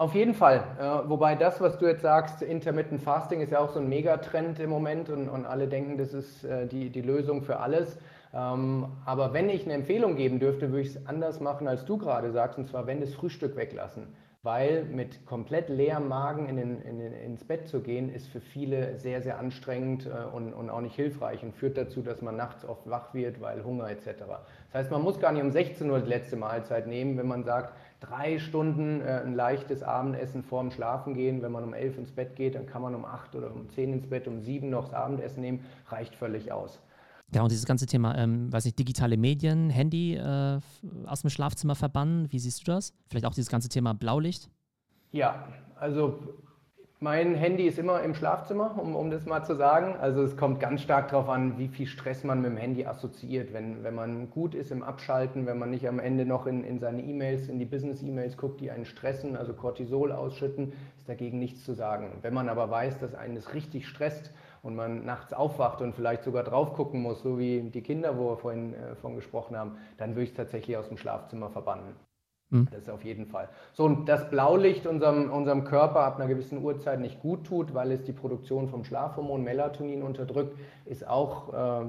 Auf 0.00 0.14
jeden 0.14 0.32
Fall. 0.32 0.64
Äh, 0.78 1.10
wobei 1.10 1.34
das, 1.34 1.60
was 1.60 1.76
du 1.76 1.86
jetzt 1.86 2.00
sagst, 2.00 2.40
Intermittent 2.40 3.02
Fasting 3.02 3.42
ist 3.42 3.52
ja 3.52 3.58
auch 3.58 3.70
so 3.70 3.80
ein 3.80 3.88
Megatrend 3.88 4.58
im 4.58 4.70
Moment 4.70 5.10
und, 5.10 5.28
und 5.28 5.44
alle 5.44 5.68
denken, 5.68 5.98
das 5.98 6.14
ist 6.14 6.42
äh, 6.42 6.66
die, 6.66 6.88
die 6.88 7.02
Lösung 7.02 7.42
für 7.42 7.60
alles. 7.60 7.98
Ähm, 8.32 8.86
aber 9.04 9.32
wenn 9.32 9.48
ich 9.48 9.64
eine 9.64 9.74
Empfehlung 9.74 10.16
geben 10.16 10.38
dürfte, 10.38 10.70
würde 10.70 10.82
ich 10.82 10.94
es 10.94 11.06
anders 11.06 11.40
machen, 11.40 11.66
als 11.66 11.84
du 11.84 11.98
gerade 11.98 12.30
sagst, 12.30 12.58
und 12.58 12.68
zwar 12.68 12.86
wenn 12.86 13.00
das 13.00 13.12
Frühstück 13.14 13.56
weglassen. 13.56 14.08
Weil 14.42 14.84
mit 14.84 15.26
komplett 15.26 15.68
leerem 15.68 16.08
Magen 16.08 16.48
in 16.48 16.56
den, 16.56 16.80
in 16.80 16.98
den, 16.98 17.12
ins 17.12 17.44
Bett 17.44 17.68
zu 17.68 17.82
gehen, 17.82 18.08
ist 18.08 18.26
für 18.28 18.40
viele 18.40 18.96
sehr, 18.96 19.20
sehr 19.20 19.38
anstrengend 19.38 20.06
äh, 20.06 20.34
und, 20.34 20.54
und 20.54 20.70
auch 20.70 20.80
nicht 20.80 20.94
hilfreich 20.94 21.42
und 21.42 21.54
führt 21.54 21.76
dazu, 21.76 22.00
dass 22.00 22.22
man 22.22 22.36
nachts 22.36 22.64
oft 22.64 22.88
wach 22.88 23.12
wird, 23.12 23.42
weil 23.42 23.62
Hunger 23.64 23.90
etc. 23.90 24.06
Das 24.72 24.74
heißt, 24.74 24.90
man 24.90 25.02
muss 25.02 25.20
gar 25.20 25.32
nicht 25.32 25.42
um 25.42 25.50
16 25.50 25.90
Uhr 25.90 26.00
die 26.00 26.08
letzte 26.08 26.36
Mahlzeit 26.36 26.86
nehmen, 26.86 27.18
wenn 27.18 27.26
man 27.26 27.44
sagt, 27.44 27.74
drei 28.00 28.38
Stunden 28.38 29.02
äh, 29.02 29.20
ein 29.24 29.34
leichtes 29.34 29.82
Abendessen 29.82 30.42
vorm 30.42 30.70
Schlafen 30.70 31.12
gehen. 31.12 31.42
Wenn 31.42 31.52
man 31.52 31.64
um 31.64 31.74
11 31.74 31.98
ins 31.98 32.12
Bett 32.12 32.36
geht, 32.36 32.54
dann 32.54 32.66
kann 32.66 32.80
man 32.80 32.94
um 32.94 33.04
8 33.04 33.34
oder 33.34 33.52
um 33.52 33.68
10 33.68 33.92
ins 33.92 34.06
Bett, 34.06 34.26
um 34.26 34.40
7 34.40 34.70
noch 34.70 34.84
das 34.84 34.94
Abendessen 34.94 35.42
nehmen, 35.42 35.66
reicht 35.88 36.14
völlig 36.14 36.50
aus. 36.50 36.80
Ja, 37.32 37.42
und 37.42 37.52
dieses 37.52 37.66
ganze 37.66 37.86
Thema, 37.86 38.16
ähm, 38.16 38.52
weiß 38.52 38.66
ich, 38.66 38.74
digitale 38.74 39.16
Medien, 39.16 39.70
Handy 39.70 40.16
äh, 40.16 40.58
aus 41.06 41.20
dem 41.20 41.30
Schlafzimmer 41.30 41.76
verbannen, 41.76 42.30
wie 42.32 42.38
siehst 42.38 42.66
du 42.66 42.72
das? 42.72 42.92
Vielleicht 43.08 43.26
auch 43.26 43.34
dieses 43.34 43.50
ganze 43.50 43.68
Thema 43.68 43.94
Blaulicht? 43.94 44.50
Ja, 45.12 45.48
also 45.76 46.18
mein 47.02 47.34
Handy 47.34 47.66
ist 47.66 47.78
immer 47.78 48.02
im 48.02 48.14
Schlafzimmer, 48.14 48.78
um, 48.78 48.94
um 48.94 49.10
das 49.10 49.24
mal 49.24 49.42
zu 49.42 49.54
sagen. 49.54 49.96
Also 49.96 50.22
es 50.22 50.36
kommt 50.36 50.60
ganz 50.60 50.82
stark 50.82 51.08
darauf 51.08 51.30
an, 51.30 51.56
wie 51.56 51.68
viel 51.68 51.86
Stress 51.86 52.24
man 52.24 52.42
mit 52.42 52.50
dem 52.50 52.58
Handy 52.58 52.84
assoziiert. 52.84 53.54
Wenn, 53.54 53.82
wenn 53.82 53.94
man 53.94 54.28
gut 54.28 54.54
ist 54.54 54.70
im 54.70 54.82
Abschalten, 54.82 55.46
wenn 55.46 55.58
man 55.58 55.70
nicht 55.70 55.88
am 55.88 55.98
Ende 55.98 56.26
noch 56.26 56.46
in, 56.46 56.62
in 56.62 56.78
seine 56.78 57.02
E-Mails, 57.02 57.48
in 57.48 57.58
die 57.58 57.64
Business-E-Mails 57.64 58.36
guckt, 58.36 58.60
die 58.60 58.70
einen 58.70 58.84
stressen, 58.84 59.34
also 59.34 59.54
Cortisol 59.54 60.12
ausschütten, 60.12 60.74
ist 60.98 61.08
dagegen 61.08 61.38
nichts 61.38 61.64
zu 61.64 61.72
sagen. 61.72 62.18
Wenn 62.20 62.34
man 62.34 62.50
aber 62.50 62.68
weiß, 62.70 62.98
dass 62.98 63.14
einen 63.14 63.34
das 63.34 63.54
richtig 63.54 63.88
stresst, 63.88 64.30
und 64.62 64.76
man 64.76 65.04
nachts 65.04 65.32
aufwacht 65.32 65.80
und 65.80 65.94
vielleicht 65.94 66.22
sogar 66.24 66.44
drauf 66.44 66.74
gucken 66.74 67.02
muss, 67.02 67.22
so 67.22 67.38
wie 67.38 67.62
die 67.62 67.82
Kinder, 67.82 68.18
wo 68.18 68.30
wir 68.30 68.36
vorhin 68.36 68.74
äh, 68.74 68.94
von 68.96 69.16
gesprochen 69.16 69.56
haben, 69.56 69.76
dann 69.98 70.10
würde 70.10 70.24
ich 70.24 70.30
es 70.30 70.36
tatsächlich 70.36 70.76
aus 70.76 70.88
dem 70.88 70.96
Schlafzimmer 70.96 71.50
verbannen. 71.50 71.94
Mhm. 72.50 72.66
Das 72.72 72.82
ist 72.82 72.90
auf 72.90 73.04
jeden 73.04 73.26
Fall. 73.26 73.48
So, 73.74 73.84
und 73.84 74.08
das 74.08 74.28
Blaulicht 74.28 74.86
unserem, 74.86 75.30
unserem 75.30 75.64
Körper 75.64 76.00
ab 76.00 76.16
einer 76.16 76.26
gewissen 76.26 76.62
Uhrzeit 76.62 76.98
nicht 77.00 77.20
gut 77.20 77.46
tut, 77.46 77.74
weil 77.74 77.92
es 77.92 78.02
die 78.02 78.12
Produktion 78.12 78.68
vom 78.68 78.84
Schlafhormon 78.84 79.44
Melatonin 79.44 80.02
unterdrückt, 80.02 80.58
ist 80.84 81.06
auch 81.06 81.54
äh, 81.54 81.82
äh, 81.82 81.84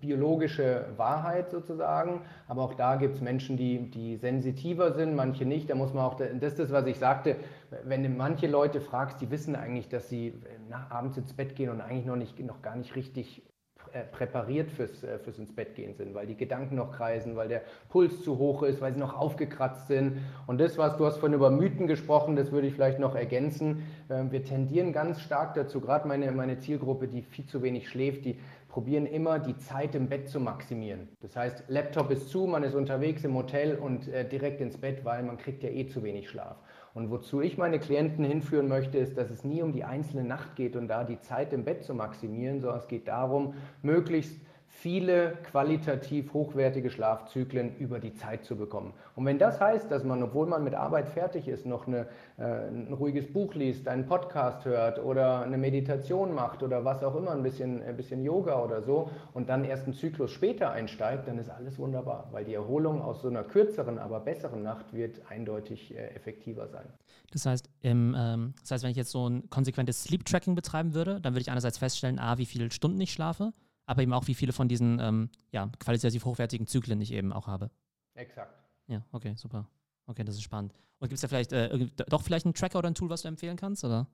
biologische 0.00 0.84
Wahrheit 0.98 1.50
sozusagen. 1.50 2.20
Aber 2.48 2.62
auch 2.62 2.74
da 2.74 2.96
gibt 2.96 3.14
es 3.14 3.22
Menschen, 3.22 3.56
die, 3.56 3.90
die 3.90 4.16
sensitiver 4.16 4.92
sind, 4.92 5.16
manche 5.16 5.46
nicht. 5.46 5.70
Da 5.70 5.74
muss 5.74 5.94
man 5.94 6.04
auch, 6.04 6.16
das 6.16 6.52
ist 6.52 6.58
das, 6.58 6.70
was 6.70 6.86
ich 6.86 6.98
sagte, 6.98 7.36
wenn 7.84 8.02
du 8.02 8.08
manche 8.08 8.46
Leute 8.46 8.80
fragst, 8.80 9.20
die 9.20 9.30
wissen 9.30 9.56
eigentlich, 9.56 9.88
dass 9.88 10.08
sie 10.08 10.34
nach, 10.68 10.90
abends 10.90 11.16
ins 11.16 11.32
Bett 11.32 11.56
gehen 11.56 11.70
und 11.70 11.80
eigentlich 11.80 12.06
noch, 12.06 12.16
nicht, 12.16 12.38
noch 12.40 12.62
gar 12.62 12.76
nicht 12.76 12.96
richtig 12.96 13.42
äh, 13.92 14.04
präpariert 14.04 14.70
fürs, 14.70 15.02
äh, 15.02 15.18
fürs 15.18 15.38
ins 15.38 15.52
Bett 15.52 15.74
gehen 15.74 15.94
sind, 15.94 16.14
weil 16.14 16.26
die 16.26 16.36
Gedanken 16.36 16.76
noch 16.76 16.92
kreisen, 16.92 17.34
weil 17.34 17.48
der 17.48 17.62
Puls 17.88 18.22
zu 18.22 18.38
hoch 18.38 18.62
ist, 18.62 18.80
weil 18.80 18.92
sie 18.92 19.00
noch 19.00 19.16
aufgekratzt 19.16 19.88
sind. 19.88 20.18
Und 20.46 20.60
das, 20.60 20.78
was 20.78 20.96
du 20.96 21.06
hast 21.06 21.16
von 21.16 21.32
über 21.32 21.50
Mythen 21.50 21.88
gesprochen, 21.88 22.36
das 22.36 22.52
würde 22.52 22.68
ich 22.68 22.74
vielleicht 22.74 23.00
noch 23.00 23.16
ergänzen. 23.16 23.82
Ähm, 24.08 24.30
wir 24.30 24.44
tendieren 24.44 24.92
ganz 24.92 25.20
stark 25.20 25.54
dazu, 25.54 25.80
gerade 25.80 26.06
meine, 26.06 26.30
meine 26.30 26.58
Zielgruppe, 26.58 27.08
die 27.08 27.22
viel 27.22 27.46
zu 27.46 27.62
wenig 27.62 27.88
schläft, 27.88 28.24
die 28.26 28.38
probieren 28.68 29.06
immer 29.06 29.40
die 29.40 29.56
Zeit 29.56 29.96
im 29.96 30.08
Bett 30.08 30.28
zu 30.28 30.38
maximieren. 30.38 31.08
Das 31.20 31.34
heißt, 31.34 31.64
Laptop 31.66 32.10
ist 32.12 32.28
zu, 32.28 32.46
man 32.46 32.62
ist 32.62 32.74
unterwegs 32.74 33.24
im 33.24 33.34
Hotel 33.34 33.76
und 33.76 34.06
äh, 34.08 34.28
direkt 34.28 34.60
ins 34.60 34.78
Bett, 34.78 35.04
weil 35.04 35.24
man 35.24 35.36
kriegt 35.36 35.64
ja 35.64 35.70
eh 35.70 35.86
zu 35.86 36.04
wenig 36.04 36.28
Schlaf. 36.28 36.56
Und 36.92 37.10
wozu 37.10 37.40
ich 37.40 37.56
meine 37.56 37.78
Klienten 37.78 38.24
hinführen 38.24 38.68
möchte, 38.68 38.98
ist, 38.98 39.16
dass 39.16 39.30
es 39.30 39.44
nie 39.44 39.62
um 39.62 39.72
die 39.72 39.84
einzelne 39.84 40.24
Nacht 40.24 40.56
geht 40.56 40.74
und 40.74 40.88
da 40.88 41.04
die 41.04 41.20
Zeit 41.20 41.52
im 41.52 41.64
Bett 41.64 41.84
zu 41.84 41.94
maximieren, 41.94 42.60
sondern 42.60 42.80
es 42.80 42.88
geht 42.88 43.06
darum, 43.06 43.54
möglichst 43.82 44.40
viele 44.72 45.36
qualitativ 45.50 46.32
hochwertige 46.32 46.90
Schlafzyklen 46.90 47.76
über 47.76 47.98
die 47.98 48.14
Zeit 48.14 48.44
zu 48.44 48.56
bekommen. 48.56 48.94
Und 49.14 49.26
wenn 49.26 49.38
das 49.38 49.60
heißt, 49.60 49.90
dass 49.90 50.04
man, 50.04 50.22
obwohl 50.22 50.46
man 50.46 50.64
mit 50.64 50.74
Arbeit 50.74 51.08
fertig 51.08 51.48
ist, 51.48 51.66
noch 51.66 51.86
eine, 51.86 52.06
äh, 52.38 52.68
ein 52.68 52.92
ruhiges 52.92 53.30
Buch 53.30 53.54
liest, 53.54 53.88
einen 53.88 54.06
Podcast 54.06 54.64
hört 54.64 54.98
oder 55.04 55.42
eine 55.42 55.58
Meditation 55.58 56.34
macht 56.34 56.62
oder 56.62 56.84
was 56.84 57.02
auch 57.02 57.14
immer, 57.16 57.32
ein 57.32 57.42
bisschen, 57.42 57.82
ein 57.82 57.96
bisschen 57.96 58.24
Yoga 58.24 58.62
oder 58.62 58.80
so 58.80 59.10
und 59.34 59.50
dann 59.50 59.64
erst 59.64 59.84
einen 59.84 59.92
Zyklus 59.92 60.30
später 60.30 60.70
einsteigt, 60.70 61.28
dann 61.28 61.38
ist 61.38 61.50
alles 61.50 61.78
wunderbar, 61.78 62.28
weil 62.30 62.44
die 62.44 62.54
Erholung 62.54 63.02
aus 63.02 63.20
so 63.20 63.28
einer 63.28 63.42
kürzeren, 63.42 63.98
aber 63.98 64.20
besseren 64.20 64.62
Nacht 64.62 64.94
wird 64.94 65.20
eindeutig 65.28 65.94
äh, 65.94 66.14
effektiver 66.14 66.68
sein. 66.68 66.86
Das 67.32 67.44
heißt, 67.44 67.68
im, 67.82 68.16
ähm, 68.16 68.54
das 68.60 68.70
heißt, 68.70 68.84
wenn 68.84 68.92
ich 68.92 68.96
jetzt 68.96 69.10
so 69.10 69.28
ein 69.28 69.50
konsequentes 69.50 70.04
Sleep 70.04 70.24
Tracking 70.24 70.54
betreiben 70.54 70.94
würde, 70.94 71.20
dann 71.20 71.34
würde 71.34 71.42
ich 71.42 71.50
einerseits 71.50 71.78
feststellen, 71.78 72.18
a, 72.18 72.38
wie 72.38 72.46
viele 72.46 72.70
Stunden 72.70 73.00
ich 73.00 73.12
schlafe 73.12 73.52
aber 73.90 74.02
eben 74.02 74.12
auch, 74.12 74.28
wie 74.28 74.34
viele 74.34 74.52
von 74.52 74.68
diesen 74.68 75.00
ähm, 75.00 75.30
ja, 75.50 75.68
qualitativ 75.80 76.24
hochwertigen 76.24 76.68
Zyklen 76.68 77.00
ich 77.00 77.12
eben 77.12 77.32
auch 77.32 77.48
habe. 77.48 77.72
Exakt. 78.14 78.56
Ja, 78.86 79.04
okay, 79.10 79.34
super. 79.34 79.68
Okay, 80.06 80.22
das 80.22 80.36
ist 80.36 80.42
spannend. 80.42 80.72
Und 81.00 81.08
gibt 81.08 81.16
es 81.16 81.22
da 81.22 81.28
vielleicht 81.28 81.52
äh, 81.52 81.88
doch 82.08 82.22
vielleicht 82.22 82.46
einen 82.46 82.54
Tracker 82.54 82.78
oder 82.78 82.88
ein 82.88 82.94
Tool, 82.94 83.10
was 83.10 83.22
du 83.22 83.28
empfehlen 83.28 83.56
kannst? 83.56 83.82
Oder? 83.82 84.06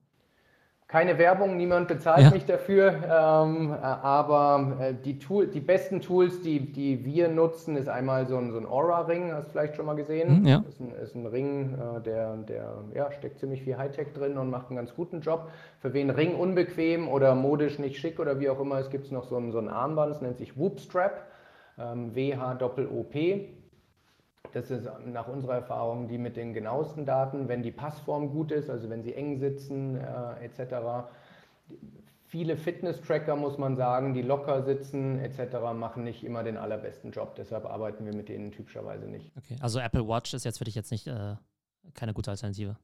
Keine 0.89 1.19
Werbung, 1.19 1.57
niemand 1.57 1.89
bezahlt 1.89 2.23
ja. 2.23 2.31
mich 2.31 2.45
dafür, 2.45 2.93
ähm, 2.93 3.73
aber 3.73 4.77
äh, 4.79 4.95
die, 4.95 5.19
Tool, 5.19 5.49
die 5.49 5.59
besten 5.59 6.01
Tools, 6.01 6.43
die, 6.43 6.73
die 6.73 7.05
wir 7.05 7.27
nutzen, 7.27 7.77
ist 7.77 7.89
einmal 7.89 8.29
so 8.29 8.37
ein, 8.37 8.53
so 8.53 8.59
ein 8.59 8.67
Aura-Ring, 8.67 9.33
hast 9.33 9.49
du 9.49 9.51
vielleicht 9.51 9.75
schon 9.75 9.85
mal 9.85 9.97
gesehen. 9.97 10.43
Mhm, 10.43 10.47
ja. 10.47 10.59
Das 10.65 10.75
ist 10.75 10.81
ein, 10.81 10.93
ist 10.95 11.15
ein 11.17 11.27
Ring, 11.27 11.75
äh, 11.75 12.01
der, 12.03 12.37
der 12.37 12.85
ja, 12.95 13.11
steckt 13.11 13.41
ziemlich 13.41 13.63
viel 13.63 13.77
Hightech 13.77 14.13
drin 14.13 14.39
und 14.39 14.49
macht 14.49 14.69
einen 14.69 14.77
ganz 14.77 14.95
guten 14.95 15.23
Job. 15.23 15.51
Für 15.81 15.93
wen 15.93 16.09
Ring 16.09 16.37
unbequem 16.37 17.09
oder 17.09 17.35
modisch 17.35 17.81
nicht 17.81 17.99
schick 17.99 18.21
oder 18.21 18.39
wie 18.39 18.49
auch 18.49 18.61
immer, 18.61 18.79
es 18.79 18.89
gibt 18.89 19.11
noch 19.11 19.25
so 19.25 19.37
ein, 19.39 19.51
so 19.51 19.59
ein 19.59 19.69
Armband, 19.69 20.13
das 20.13 20.23
nennt 20.23 20.39
sich 20.39 20.57
Whoop 20.57 20.79
Strap, 20.79 21.27
ähm, 21.81 22.15
W-H-O-P. 22.15 23.56
Das 24.53 24.71
ist 24.71 24.89
nach 25.07 25.29
unserer 25.29 25.55
Erfahrung 25.55 26.09
die 26.09 26.19
mit 26.19 26.37
den 26.37 26.55
genauesten 26.55 27.07
Daten, 27.07 27.49
wenn 27.49 27.63
die 27.63 27.73
Passform 27.73 28.31
gut 28.31 28.53
ist, 28.53 28.71
also 28.71 28.89
wenn 28.91 29.03
sie 29.03 29.15
eng 29.15 29.39
sitzen 29.39 29.97
äh, 29.97 30.45
etc. 30.45 31.09
Viele 32.27 32.57
Fitness-Tracker, 32.57 33.37
muss 33.37 33.57
man 33.59 33.77
sagen, 33.77 34.15
die 34.15 34.23
locker 34.23 34.63
sitzen 34.63 35.19
etc., 35.21 35.73
machen 35.75 36.05
nicht 36.05 36.25
immer 36.25 36.43
den 36.43 36.57
allerbesten 36.57 37.13
Job. 37.13 37.37
Deshalb 37.37 37.67
arbeiten 37.67 38.05
wir 38.05 38.15
mit 38.15 38.29
denen 38.29 38.51
typischerweise 38.53 39.07
nicht. 39.07 39.33
Okay, 39.37 39.57
also 39.61 39.79
Apple 39.79 40.07
Watch 40.07 40.35
ist 40.35 40.45
jetzt 40.45 40.59
für 40.59 40.65
dich 40.65 40.75
jetzt 40.75 40.91
nicht 40.91 41.07
äh, 41.07 41.37
keine 41.95 42.13
gute 42.15 42.31
Alternative. 42.31 42.77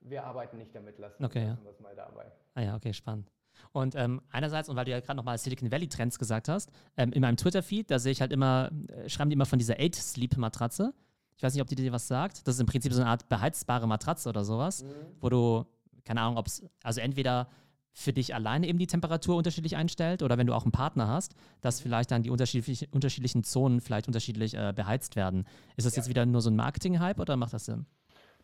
Wir 0.00 0.24
arbeiten 0.24 0.56
nicht 0.56 0.74
damit, 0.74 0.98
lassen, 0.98 1.24
okay, 1.24 1.44
lassen 1.44 1.58
ja. 1.58 1.64
wir 1.64 1.70
es 1.72 1.80
mal 1.80 1.94
dabei. 1.94 2.32
Ah 2.54 2.62
ja, 2.62 2.76
okay, 2.76 2.92
spannend. 2.92 3.30
Und 3.72 3.94
ähm, 3.94 4.20
einerseits, 4.30 4.68
und 4.68 4.76
weil 4.76 4.84
du 4.84 4.90
ja 4.90 5.00
gerade 5.00 5.16
nochmal 5.16 5.38
Silicon 5.38 5.70
Valley 5.70 5.88
Trends 5.88 6.18
gesagt 6.18 6.48
hast, 6.48 6.70
ähm, 6.96 7.12
in 7.12 7.20
meinem 7.20 7.36
Twitter-Feed, 7.36 7.90
da 7.90 7.98
sehe 7.98 8.12
ich 8.12 8.20
halt 8.20 8.32
immer, 8.32 8.70
äh, 8.88 9.08
schreiben 9.08 9.30
die 9.30 9.34
immer 9.34 9.46
von 9.46 9.58
dieser 9.58 9.74
8-Sleep-Matratze. 9.74 10.92
Ich 11.36 11.42
weiß 11.42 11.54
nicht, 11.54 11.62
ob 11.62 11.68
die 11.68 11.74
dir 11.74 11.92
was 11.92 12.06
sagt. 12.06 12.46
Das 12.46 12.56
ist 12.56 12.60
im 12.60 12.66
Prinzip 12.66 12.92
so 12.92 13.00
eine 13.00 13.10
Art 13.10 13.28
beheizbare 13.28 13.86
Matratze 13.86 14.28
oder 14.28 14.44
sowas, 14.44 14.84
mhm. 14.84 14.88
wo 15.20 15.28
du, 15.28 15.64
keine 16.04 16.20
Ahnung, 16.20 16.36
ob 16.36 16.46
es, 16.46 16.62
also 16.82 17.00
entweder 17.00 17.48
für 17.92 18.12
dich 18.12 18.34
alleine 18.34 18.66
eben 18.68 18.78
die 18.78 18.86
Temperatur 18.86 19.36
unterschiedlich 19.36 19.76
einstellt 19.76 20.22
oder 20.22 20.38
wenn 20.38 20.46
du 20.46 20.54
auch 20.54 20.64
einen 20.64 20.72
Partner 20.72 21.08
hast, 21.08 21.34
dass 21.60 21.80
vielleicht 21.80 22.10
dann 22.10 22.22
die 22.22 22.30
unterschiedlich, 22.30 22.92
unterschiedlichen 22.92 23.44
Zonen 23.44 23.80
vielleicht 23.80 24.06
unterschiedlich 24.06 24.54
äh, 24.54 24.72
beheizt 24.74 25.16
werden. 25.16 25.44
Ist 25.76 25.86
das 25.86 25.96
ja. 25.96 26.02
jetzt 26.02 26.08
wieder 26.08 26.24
nur 26.26 26.40
so 26.40 26.50
ein 26.50 26.56
Marketing-Hype 26.56 27.18
oder 27.18 27.36
macht 27.36 27.52
das 27.52 27.64
Sinn? 27.64 27.86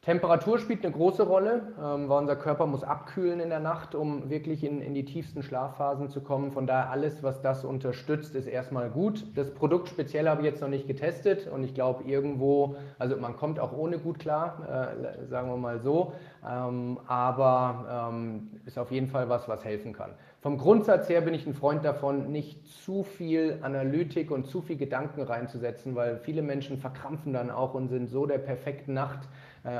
Temperatur 0.02 0.58
spielt 0.60 0.84
eine 0.84 0.94
große 0.94 1.24
Rolle, 1.24 1.74
ähm, 1.82 2.08
weil 2.08 2.20
unser 2.20 2.36
Körper 2.36 2.66
muss 2.66 2.84
abkühlen 2.84 3.40
in 3.40 3.48
der 3.48 3.58
Nacht, 3.58 3.94
um 3.96 4.30
wirklich 4.30 4.62
in, 4.62 4.80
in 4.80 4.94
die 4.94 5.04
tiefsten 5.04 5.42
Schlafphasen 5.42 6.10
zu 6.10 6.20
kommen. 6.20 6.52
Von 6.52 6.66
daher 6.66 6.90
alles, 6.90 7.24
was 7.24 7.42
das 7.42 7.64
unterstützt, 7.64 8.36
ist 8.36 8.46
erstmal 8.46 8.88
gut. 8.88 9.24
Das 9.34 9.52
Produkt 9.52 9.88
speziell 9.88 10.28
habe 10.28 10.42
ich 10.42 10.46
jetzt 10.46 10.60
noch 10.60 10.68
nicht 10.68 10.86
getestet 10.86 11.48
und 11.48 11.64
ich 11.64 11.74
glaube 11.74 12.04
irgendwo, 12.04 12.76
also 13.00 13.16
man 13.16 13.34
kommt 13.34 13.58
auch 13.58 13.72
ohne 13.72 13.98
gut 13.98 14.20
klar, 14.20 14.92
äh, 14.94 15.26
sagen 15.26 15.48
wir 15.48 15.56
mal 15.56 15.80
so, 15.80 16.12
ähm, 16.48 17.00
aber 17.08 18.10
ähm, 18.12 18.50
ist 18.64 18.78
auf 18.78 18.92
jeden 18.92 19.08
Fall 19.08 19.28
was, 19.28 19.48
was 19.48 19.64
helfen 19.64 19.92
kann. 19.92 20.12
Vom 20.40 20.58
Grundsatz 20.58 21.08
her 21.08 21.22
bin 21.22 21.34
ich 21.34 21.44
ein 21.48 21.54
Freund 21.54 21.84
davon, 21.84 22.30
nicht 22.30 22.64
zu 22.84 23.02
viel 23.02 23.58
Analytik 23.62 24.30
und 24.30 24.46
zu 24.46 24.62
viel 24.62 24.76
Gedanken 24.76 25.22
reinzusetzen, 25.22 25.96
weil 25.96 26.18
viele 26.18 26.42
Menschen 26.42 26.78
verkrampfen 26.78 27.32
dann 27.32 27.50
auch 27.50 27.74
und 27.74 27.88
sind 27.88 28.08
so 28.08 28.26
der 28.26 28.38
perfekten 28.38 28.94
Nacht 28.94 29.28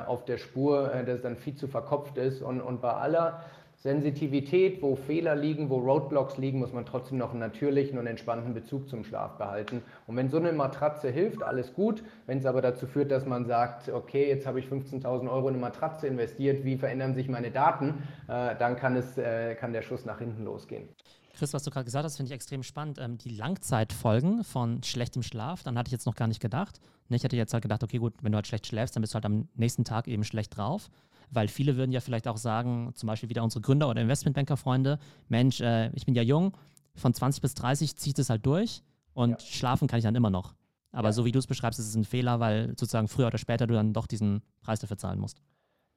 auf 0.07 0.25
der 0.25 0.38
Spur, 0.38 0.92
äh, 0.92 1.05
dass 1.05 1.16
es 1.16 1.22
dann 1.22 1.37
viel 1.37 1.55
zu 1.55 1.68
verkopft 1.68 2.18
ist. 2.18 2.42
Und, 2.42 2.61
und 2.61 2.81
bei 2.81 2.92
aller 2.92 3.44
Sensitivität, 3.77 4.83
wo 4.83 4.96
Fehler 4.96 5.37
liegen, 5.37 5.68
wo 5.70 5.77
Roadblocks 5.79 6.38
liegen, 6.38 6.59
muss 6.59 6.72
man 6.72 6.87
trotzdem 6.87 7.18
noch 7.18 7.31
einen 7.31 7.40
natürlichen 7.40 7.99
und 7.99 8.07
entspannten 8.07 8.55
Bezug 8.55 8.88
zum 8.88 9.05
Schlaf 9.05 9.37
behalten. 9.38 9.83
Und 10.07 10.16
wenn 10.16 10.29
so 10.29 10.38
eine 10.38 10.53
Matratze 10.53 11.11
hilft, 11.11 11.42
alles 11.42 11.75
gut. 11.75 12.03
Wenn 12.27 12.38
es 12.38 12.46
aber 12.46 12.62
dazu 12.62 12.87
führt, 12.87 13.11
dass 13.11 13.27
man 13.27 13.44
sagt, 13.44 13.88
okay, 13.90 14.29
jetzt 14.29 14.46
habe 14.46 14.59
ich 14.59 14.66
15.000 14.66 15.31
Euro 15.31 15.49
in 15.49 15.55
eine 15.55 15.59
Matratze 15.59 16.07
investiert, 16.07 16.64
wie 16.64 16.77
verändern 16.77 17.14
sich 17.14 17.29
meine 17.29 17.51
Daten, 17.51 18.03
äh, 18.29 18.57
dann 18.57 18.77
kann, 18.77 18.96
es, 18.96 19.18
äh, 19.18 19.55
kann 19.55 19.72
der 19.72 19.83
Schuss 19.83 20.05
nach 20.05 20.18
hinten 20.18 20.44
losgehen. 20.44 20.88
Chris, 21.37 21.53
was 21.53 21.62
du 21.62 21.70
gerade 21.70 21.85
gesagt 21.85 22.05
hast, 22.05 22.16
finde 22.16 22.31
ich 22.31 22.35
extrem 22.35 22.62
spannend. 22.62 22.99
Ähm, 22.99 23.18
die 23.18 23.29
Langzeitfolgen 23.29 24.42
von 24.42 24.83
schlechtem 24.83 25.22
Schlaf, 25.22 25.62
dann 25.62 25.77
hatte 25.79 25.88
ich 25.88 25.92
jetzt 25.92 26.07
noch 26.07 26.14
gar 26.14 26.29
nicht 26.29 26.40
gedacht. 26.40 26.81
Ich 27.09 27.25
hätte 27.25 27.37
jetzt 27.37 27.53
halt 27.53 27.62
gedacht, 27.62 27.83
okay, 27.83 27.99
gut, 27.99 28.14
wenn 28.23 28.33
du 28.33 28.37
halt 28.37 28.47
schlecht 28.47 28.66
schläfst, 28.66 28.97
dann 28.97 29.01
bist 29.01 29.12
du 29.12 29.16
halt 29.16 29.27
am 29.27 29.49
nächsten 29.55 29.85
Tag 29.85 30.09
eben 30.09 30.25
schlecht 30.25 30.57
drauf. 30.57 30.90
Weil 31.31 31.49
viele 31.49 31.77
würden 31.77 31.92
ja 31.92 32.01
vielleicht 32.01 32.29
auch 32.29 32.37
sagen, 32.37 32.92
zum 32.95 33.07
Beispiel 33.09 33.29
wieder 33.29 33.42
unsere 33.42 33.61
Gründer- 33.61 33.88
oder 33.88 34.01
Investmentbanker-Freunde, 34.01 34.99
Mensch, 35.29 35.61
äh, 35.61 35.90
ich 35.95 36.07
bin 36.07 36.14
ja 36.14 36.23
jung, 36.23 36.57
von 36.95 37.12
20 37.12 37.42
bis 37.42 37.55
30 37.55 37.97
zieht 37.97 38.19
es 38.19 38.31
halt 38.31 38.47
durch 38.47 38.83
und 39.12 39.31
ja. 39.31 39.38
schlafen 39.40 39.88
kann 39.88 39.99
ich 39.99 40.05
dann 40.05 40.14
immer 40.14 40.31
noch. 40.31 40.55
Aber 40.92 41.09
ja. 41.09 41.12
so 41.12 41.25
wie 41.25 41.33
du 41.33 41.38
es 41.38 41.47
beschreibst, 41.47 41.79
ist 41.79 41.88
es 41.88 41.95
ein 41.95 42.05
Fehler, 42.05 42.40
weil 42.40 42.69
sozusagen 42.71 43.09
früher 43.09 43.27
oder 43.27 43.38
später 43.38 43.66
du 43.66 43.75
dann 43.75 43.92
doch 43.92 44.07
diesen 44.07 44.42
Preis 44.61 44.81
dafür 44.81 44.97
zahlen 44.97 45.19
musst. 45.19 45.42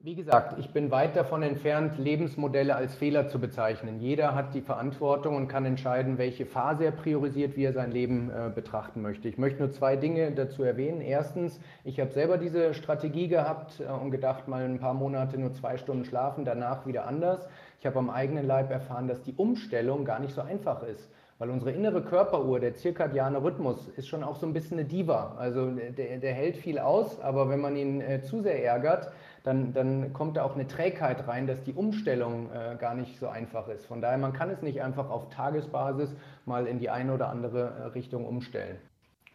Wie 0.01 0.15
gesagt, 0.15 0.57
ich 0.59 0.71
bin 0.71 0.91
weit 0.91 1.17
davon 1.17 1.43
entfernt, 1.43 1.97
Lebensmodelle 1.97 2.73
als 2.73 2.95
Fehler 2.95 3.27
zu 3.27 3.38
bezeichnen. 3.38 3.99
Jeder 3.99 4.33
hat 4.33 4.53
die 4.53 4.62
Verantwortung 4.62 5.35
und 5.35 5.49
kann 5.49 5.65
entscheiden, 5.65 6.17
welche 6.17 6.45
Phase 6.45 6.85
er 6.85 6.93
priorisiert, 6.93 7.57
wie 7.57 7.65
er 7.65 7.73
sein 7.73 7.91
Leben 7.91 8.31
äh, 8.31 8.49
betrachten 8.49 9.01
möchte. 9.01 9.27
Ich 9.27 9.38
möchte 9.38 9.59
nur 9.59 9.73
zwei 9.73 9.97
Dinge 9.97 10.31
dazu 10.31 10.63
erwähnen. 10.63 11.01
Erstens, 11.01 11.59
ich 11.83 11.99
habe 11.99 12.12
selber 12.12 12.38
diese 12.38 12.73
Strategie 12.73 13.27
gehabt 13.27 13.81
äh, 13.81 13.91
und 13.91 14.12
gedacht, 14.12 14.47
mal 14.47 14.63
ein 14.63 14.79
paar 14.79 14.93
Monate 14.93 15.38
nur 15.38 15.51
zwei 15.51 15.75
Stunden 15.75 16.05
schlafen, 16.05 16.45
danach 16.45 16.88
wieder 16.88 17.05
anders. 17.05 17.45
Ich 17.81 17.85
habe 17.85 17.99
am 17.99 18.09
eigenen 18.09 18.47
Leib 18.47 18.71
erfahren, 18.71 19.09
dass 19.09 19.21
die 19.23 19.33
Umstellung 19.33 20.05
gar 20.05 20.19
nicht 20.19 20.33
so 20.33 20.39
einfach 20.39 20.81
ist. 20.83 21.09
Weil 21.39 21.52
unsere 21.52 21.71
innere 21.71 22.04
Körperuhr, 22.04 22.60
der 22.60 22.75
zirkadiane 22.75 23.41
Rhythmus, 23.41 23.88
ist 23.95 24.10
schon 24.10 24.25
auch 24.25 24.36
so 24.36 24.45
ein 24.45 24.52
bisschen 24.52 24.78
eine 24.78 24.86
Diva. 24.86 25.36
Also 25.38 25.71
der, 25.71 26.17
der 26.17 26.34
hält 26.34 26.58
viel 26.58 26.78
aus, 26.78 27.21
aber 27.21 27.47
wenn 27.49 27.62
man 27.62 27.78
ihn 27.78 28.02
äh, 28.02 28.21
zu 28.21 28.41
sehr 28.41 28.62
ärgert, 28.62 29.10
dann, 29.43 29.73
dann 29.73 30.12
kommt 30.12 30.36
da 30.36 30.43
auch 30.43 30.56
eine 30.56 30.67
Trägheit 30.67 31.30
rein, 31.30 31.47
dass 31.47 31.63
die 31.63 31.73
Umstellung 31.73 32.49
äh, 32.52 32.75
gar 32.75 32.93
nicht 32.93 33.17
so 33.19 33.30
einfach 33.30 33.69
ist. 33.69 33.86
Von 33.86 34.02
daher, 34.02 34.17
man 34.17 34.34
kann 34.34 34.49
es 34.49 34.62
nicht 34.62 34.82
einfach 34.82 35.10
auf 35.10 35.30
Tagesbasis 35.30 36.13
mal 36.45 36.67
in 36.67 36.78
die 36.78 36.89
eine 36.89 37.13
oder 37.13 37.30
andere 37.30 37.69
äh, 37.69 37.84
Richtung 37.93 38.25
umstellen. 38.25 38.78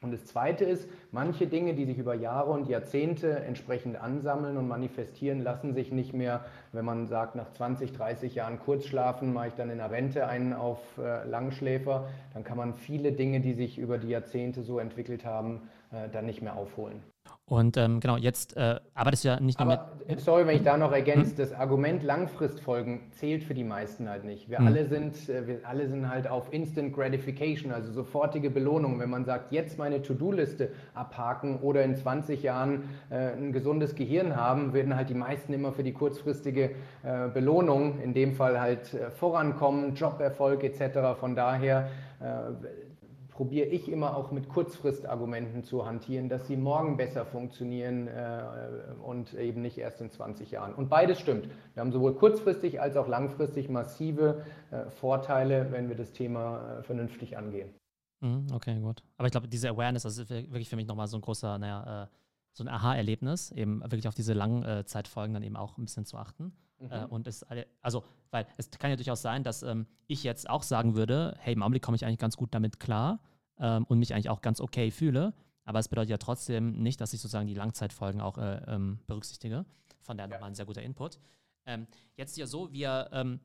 Und 0.05 0.12
das 0.12 0.27
Zweite 0.27 0.67
ist, 0.67 0.87
manche 1.12 1.47
Dinge, 1.47 1.73
die 1.73 1.87
sich 1.87 1.97
über 1.97 2.14
Jahre 2.14 2.51
und 2.51 2.69
Jahrzehnte 2.69 3.40
entsprechend 3.40 3.97
ansammeln 3.97 4.59
und 4.59 4.69
manifestieren, 4.69 5.40
lassen 5.43 5.73
sich 5.73 5.93
nicht 5.93 6.12
mehr, 6.12 6.45
wenn 6.73 6.85
man 6.85 7.07
sagt, 7.07 7.37
nach 7.37 7.51
20, 7.53 7.93
30 7.93 8.35
Jahren 8.35 8.59
Kurzschlafen 8.59 9.33
mache 9.33 9.49
ich 9.49 9.55
dann 9.55 9.71
in 9.71 9.79
der 9.79 9.90
Rente 9.90 10.27
einen 10.27 10.53
auf 10.53 10.99
äh, 10.99 11.27
Langschläfer, 11.27 12.07
dann 12.35 12.45
kann 12.45 12.59
man 12.59 12.75
viele 12.75 13.12
Dinge, 13.12 13.40
die 13.40 13.55
sich 13.55 13.79
über 13.79 13.97
die 13.97 14.09
Jahrzehnte 14.09 14.62
so 14.62 14.79
entwickelt 14.79 15.25
haben, 15.25 15.71
äh, 15.90 16.11
dann 16.11 16.27
nicht 16.27 16.43
mehr 16.43 16.55
aufholen. 16.55 17.13
Und 17.47 17.77
ähm, 17.77 18.01
genau, 18.01 18.17
jetzt 18.17 18.57
äh, 18.57 18.81
arbeitest 18.95 19.25
du 19.25 19.29
ja 19.29 19.39
nicht 19.39 19.61
nur 19.61 19.71
Aber, 19.71 19.93
mit. 20.09 20.19
Sorry, 20.19 20.47
wenn 20.47 20.57
ich 20.57 20.63
da 20.63 20.79
noch 20.79 20.93
ergänze, 20.93 21.33
hm? 21.33 21.37
das 21.37 21.53
Argument 21.53 22.03
Langfristfolgen 22.03 23.13
zählt 23.13 23.45
für 23.45 23.53
die 23.53 23.65
meisten 23.65 24.09
halt 24.09 24.25
nicht. 24.25 24.49
Wir, 24.49 24.61
hm. 24.61 24.67
alle 24.67 24.87
sind, 24.87 25.29
äh, 25.29 25.47
wir 25.47 25.59
alle 25.69 25.87
sind 25.87 26.09
halt 26.09 26.27
auf 26.27 26.51
Instant 26.55 26.95
Gratification, 26.95 27.71
also 27.71 27.93
sofortige 27.93 28.49
Belohnung. 28.49 28.99
Wenn 28.99 29.11
man 29.11 29.27
sagt, 29.27 29.53
jetzt 29.53 29.79
meine 29.79 30.01
To-Do-Liste 30.01 30.71
abhaken 30.95 31.59
oder 31.61 31.85
in 31.85 31.97
20 31.97 32.43
Jahren 32.43 32.85
äh, 33.11 33.33
ein 33.33 33.53
gesundes 33.53 33.95
Gehirn 33.95 34.37
haben, 34.37 34.73
werden 34.73 34.97
halt 34.97 35.11
die 35.11 35.15
meisten 35.15 35.53
immer 35.53 35.73
für 35.73 35.83
die 35.83 35.93
kurzfristige 35.93 36.71
äh, 37.03 37.29
Belohnung, 37.29 38.01
in 38.01 38.15
dem 38.15 38.33
Fall 38.33 38.59
halt 38.59 38.95
äh, 38.95 39.11
vorankommen, 39.11 39.95
Joberfolg 39.95 40.65
etc. 40.65 41.21
Von 41.21 41.37
daher 41.37 41.91
äh, 42.21 42.25
probiere 43.35 43.66
ich 43.66 43.90
immer 43.90 44.16
auch 44.16 44.31
mit 44.31 44.49
Kurzfristargumenten 44.49 45.64
zu 45.64 45.85
hantieren, 45.85 46.29
dass 46.29 46.47
sie 46.47 46.57
morgen 46.57 46.97
besser 46.97 47.27
funktionieren 47.27 48.07
äh, 48.07 48.44
und 49.03 49.35
eben 49.35 49.61
nicht 49.61 49.77
erst 49.77 50.01
in 50.01 50.11
20 50.11 50.53
Jahren. 50.53 50.75
Und 50.75 50.88
beides 50.88 51.18
stimmt. 51.18 51.49
Wir 51.75 51.81
haben 51.81 51.92
sowohl 51.92 52.14
kurzfristig 52.14 52.81
als 52.81 52.97
auch 52.97 53.09
langfristig 53.09 53.68
massive 53.68 54.44
äh, 54.70 54.88
Vorteile, 54.90 55.73
wenn 55.73 55.88
wir 55.88 55.97
das 55.97 56.12
Thema 56.12 56.79
äh, 56.79 56.83
vernünftig 56.85 57.37
angehen. 57.37 57.75
Mhm, 58.20 58.47
okay, 58.53 58.79
gut. 58.79 59.03
Aber 59.16 59.27
ich 59.27 59.33
glaube, 59.33 59.49
diese 59.49 59.68
Awareness, 59.68 60.05
das 60.05 60.16
ist 60.16 60.31
wirklich 60.31 60.68
für 60.68 60.77
mich 60.77 60.87
nochmal 60.87 61.09
so 61.09 61.18
ein 61.18 61.20
großer, 61.20 61.59
naja, 61.59 62.05
äh, 62.05 62.07
so 62.53 62.62
ein 62.62 62.68
Aha-Erlebnis, 62.68 63.51
eben 63.51 63.83
wirklich 63.83 64.07
auf 64.07 64.14
diese 64.14 64.33
langen 64.33 64.62
äh, 64.62 64.85
dann 64.85 65.42
eben 65.42 65.57
auch 65.57 65.77
ein 65.77 65.85
bisschen 65.85 66.05
zu 66.05 66.16
achten. 66.16 66.53
Mhm. 66.79 66.91
Äh, 66.91 67.05
und 67.07 67.27
es, 67.27 67.45
also, 67.81 68.05
weil 68.31 68.47
es 68.57 68.71
kann 68.71 68.91
ja 68.91 68.97
durchaus 68.97 69.23
sein, 69.23 69.43
dass 69.43 69.63
ähm, 69.63 69.87
ich 70.07 70.23
jetzt 70.25 70.49
auch 70.49 70.63
sagen 70.63 70.95
würde, 70.95 71.37
hey, 71.39 71.55
im 71.55 71.63
Augenblick 71.63 71.83
komme 71.83 71.97
ich 71.97 72.05
eigentlich 72.05 72.19
ganz 72.19 72.37
gut 72.37 72.55
damit 72.55 72.81
klar 72.81 73.21
ähm, 73.59 73.85
und 73.85 73.99
mich 73.99 74.15
eigentlich 74.15 74.31
auch 74.31 74.41
ganz 74.41 74.61
okay 74.61 74.91
fühle. 74.91 75.35
Aber 75.65 75.79
es 75.79 75.89
bedeutet 75.89 76.11
ja 76.11 76.19
trotzdem 76.19 76.83
nicht, 76.83 77.01
dass 77.01 77.13
ich 77.13 77.21
sozusagen 77.21 77.47
die 77.47 77.55
Langzeitfolgen 77.55 78.21
auch 78.21 78.39
äh, 78.39 78.63
ähm, 78.67 79.01
berücksichtige. 79.07 79.65
Von 80.03 80.17
daher 80.17 80.31
ja. 80.31 80.37
nochmal 80.37 80.51
ein 80.51 80.55
sehr 80.55 80.67
guter 80.67 80.83
Input. 80.83 81.19
Ähm, 81.67 81.87
jetzt 82.17 82.33
ist 82.33 82.37
ja 82.37 82.47
so, 82.47 82.71
wir, 82.73 83.09
ähm, 83.13 83.41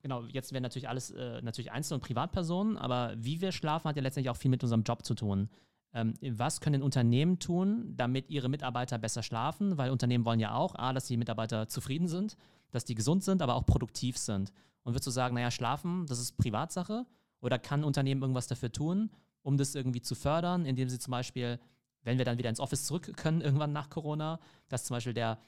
genau, 0.00 0.22
jetzt 0.24 0.52
werden 0.52 0.62
natürlich 0.62 0.88
alles 0.88 1.10
äh, 1.10 1.42
natürlich 1.42 1.72
Einzel- 1.72 1.94
und 1.94 2.00
Privatpersonen, 2.00 2.76
aber 2.76 3.14
wie 3.16 3.40
wir 3.40 3.50
schlafen, 3.50 3.88
hat 3.88 3.96
ja 3.96 4.02
letztendlich 4.02 4.30
auch 4.30 4.36
viel 4.36 4.50
mit 4.50 4.62
unserem 4.62 4.84
Job 4.84 5.04
zu 5.04 5.14
tun. 5.14 5.50
Ähm, 5.94 6.14
was 6.22 6.60
können 6.60 6.82
Unternehmen 6.82 7.38
tun, 7.38 7.94
damit 7.96 8.30
ihre 8.30 8.48
Mitarbeiter 8.48 8.98
besser 8.98 9.22
schlafen? 9.22 9.76
Weil 9.76 9.90
Unternehmen 9.90 10.24
wollen 10.24 10.40
ja 10.40 10.54
auch, 10.54 10.74
A, 10.74 10.92
dass 10.92 11.06
die 11.06 11.16
Mitarbeiter 11.16 11.68
zufrieden 11.68 12.08
sind, 12.08 12.36
dass 12.70 12.84
die 12.84 12.94
gesund 12.94 13.24
sind, 13.24 13.42
aber 13.42 13.54
auch 13.54 13.66
produktiv 13.66 14.16
sind. 14.16 14.52
Und 14.84 14.94
würdest 14.94 15.06
du 15.06 15.10
sagen, 15.10 15.34
naja, 15.34 15.50
schlafen, 15.50 16.06
das 16.06 16.18
ist 16.18 16.36
Privatsache? 16.36 17.06
Oder 17.40 17.58
kann 17.58 17.84
Unternehmen 17.84 18.22
irgendwas 18.22 18.46
dafür 18.46 18.72
tun, 18.72 19.10
um 19.42 19.56
das 19.56 19.74
irgendwie 19.74 20.00
zu 20.00 20.14
fördern, 20.14 20.64
indem 20.64 20.88
sie 20.88 20.98
zum 20.98 21.10
Beispiel, 21.10 21.60
wenn 22.02 22.18
wir 22.18 22.24
dann 22.24 22.38
wieder 22.38 22.48
ins 22.48 22.60
Office 22.60 22.84
zurück 22.84 23.12
können, 23.16 23.40
irgendwann 23.40 23.72
nach 23.72 23.90
Corona, 23.90 24.38
dass 24.68 24.84
zum 24.84 24.96
Beispiel 24.96 25.14
der 25.14 25.38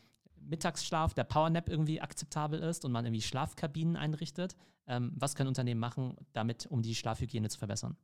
Mittagsschlaf, 0.40 1.14
der 1.14 1.24
Powernap 1.24 1.68
irgendwie 1.68 2.00
akzeptabel 2.00 2.61
ist 2.61 2.85
und 2.85 2.92
man 2.92 3.07
irgendwie 3.07 3.22
Schlafkabinen 3.22 3.96
einrichtet. 3.96 4.57
Ähm, 4.87 5.12
was 5.16 5.35
können 5.35 5.48
Unternehmen 5.48 5.80
machen, 5.80 6.16
damit, 6.33 6.66
um 6.66 6.83
die 6.83 6.94
Schlafhygiene 6.94 7.48
zu 7.48 7.59
verbessern? 7.59 7.96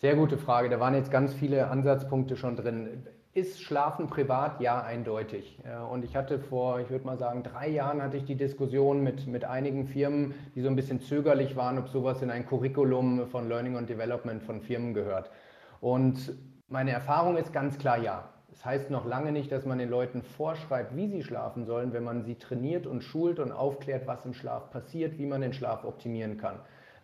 Sehr 0.00 0.16
gute 0.16 0.38
Frage. 0.38 0.70
Da 0.70 0.80
waren 0.80 0.94
jetzt 0.94 1.10
ganz 1.10 1.34
viele 1.34 1.68
Ansatzpunkte 1.68 2.34
schon 2.34 2.56
drin. 2.56 3.06
Ist 3.34 3.60
Schlafen 3.60 4.06
privat? 4.06 4.58
Ja, 4.58 4.82
eindeutig. 4.82 5.58
Und 5.92 6.06
ich 6.06 6.16
hatte 6.16 6.38
vor, 6.38 6.80
ich 6.80 6.88
würde 6.88 7.04
mal 7.04 7.18
sagen, 7.18 7.42
drei 7.42 7.68
Jahren 7.68 8.00
hatte 8.00 8.16
ich 8.16 8.24
die 8.24 8.34
Diskussion 8.34 9.02
mit, 9.02 9.26
mit 9.26 9.44
einigen 9.44 9.86
Firmen, 9.86 10.32
die 10.54 10.62
so 10.62 10.68
ein 10.68 10.74
bisschen 10.74 11.02
zögerlich 11.02 11.54
waren, 11.54 11.76
ob 11.76 11.90
sowas 11.90 12.22
in 12.22 12.30
ein 12.30 12.46
Curriculum 12.46 13.26
von 13.26 13.46
Learning 13.46 13.76
und 13.76 13.90
Development 13.90 14.42
von 14.42 14.62
Firmen 14.62 14.94
gehört. 14.94 15.30
Und 15.82 16.32
meine 16.68 16.92
Erfahrung 16.92 17.36
ist 17.36 17.52
ganz 17.52 17.76
klar 17.76 17.98
ja. 17.98 18.30
Das 18.48 18.64
heißt 18.64 18.90
noch 18.90 19.04
lange 19.04 19.32
nicht, 19.32 19.52
dass 19.52 19.66
man 19.66 19.78
den 19.78 19.90
Leuten 19.90 20.22
vorschreibt, 20.22 20.96
wie 20.96 21.08
sie 21.08 21.22
schlafen 21.22 21.66
sollen, 21.66 21.92
wenn 21.92 22.04
man 22.04 22.22
sie 22.22 22.36
trainiert 22.36 22.86
und 22.86 23.04
schult 23.04 23.38
und 23.38 23.52
aufklärt, 23.52 24.06
was 24.06 24.24
im 24.24 24.32
Schlaf 24.32 24.70
passiert, 24.70 25.18
wie 25.18 25.26
man 25.26 25.42
den 25.42 25.52
Schlaf 25.52 25.84
optimieren 25.84 26.38
kann. 26.38 26.56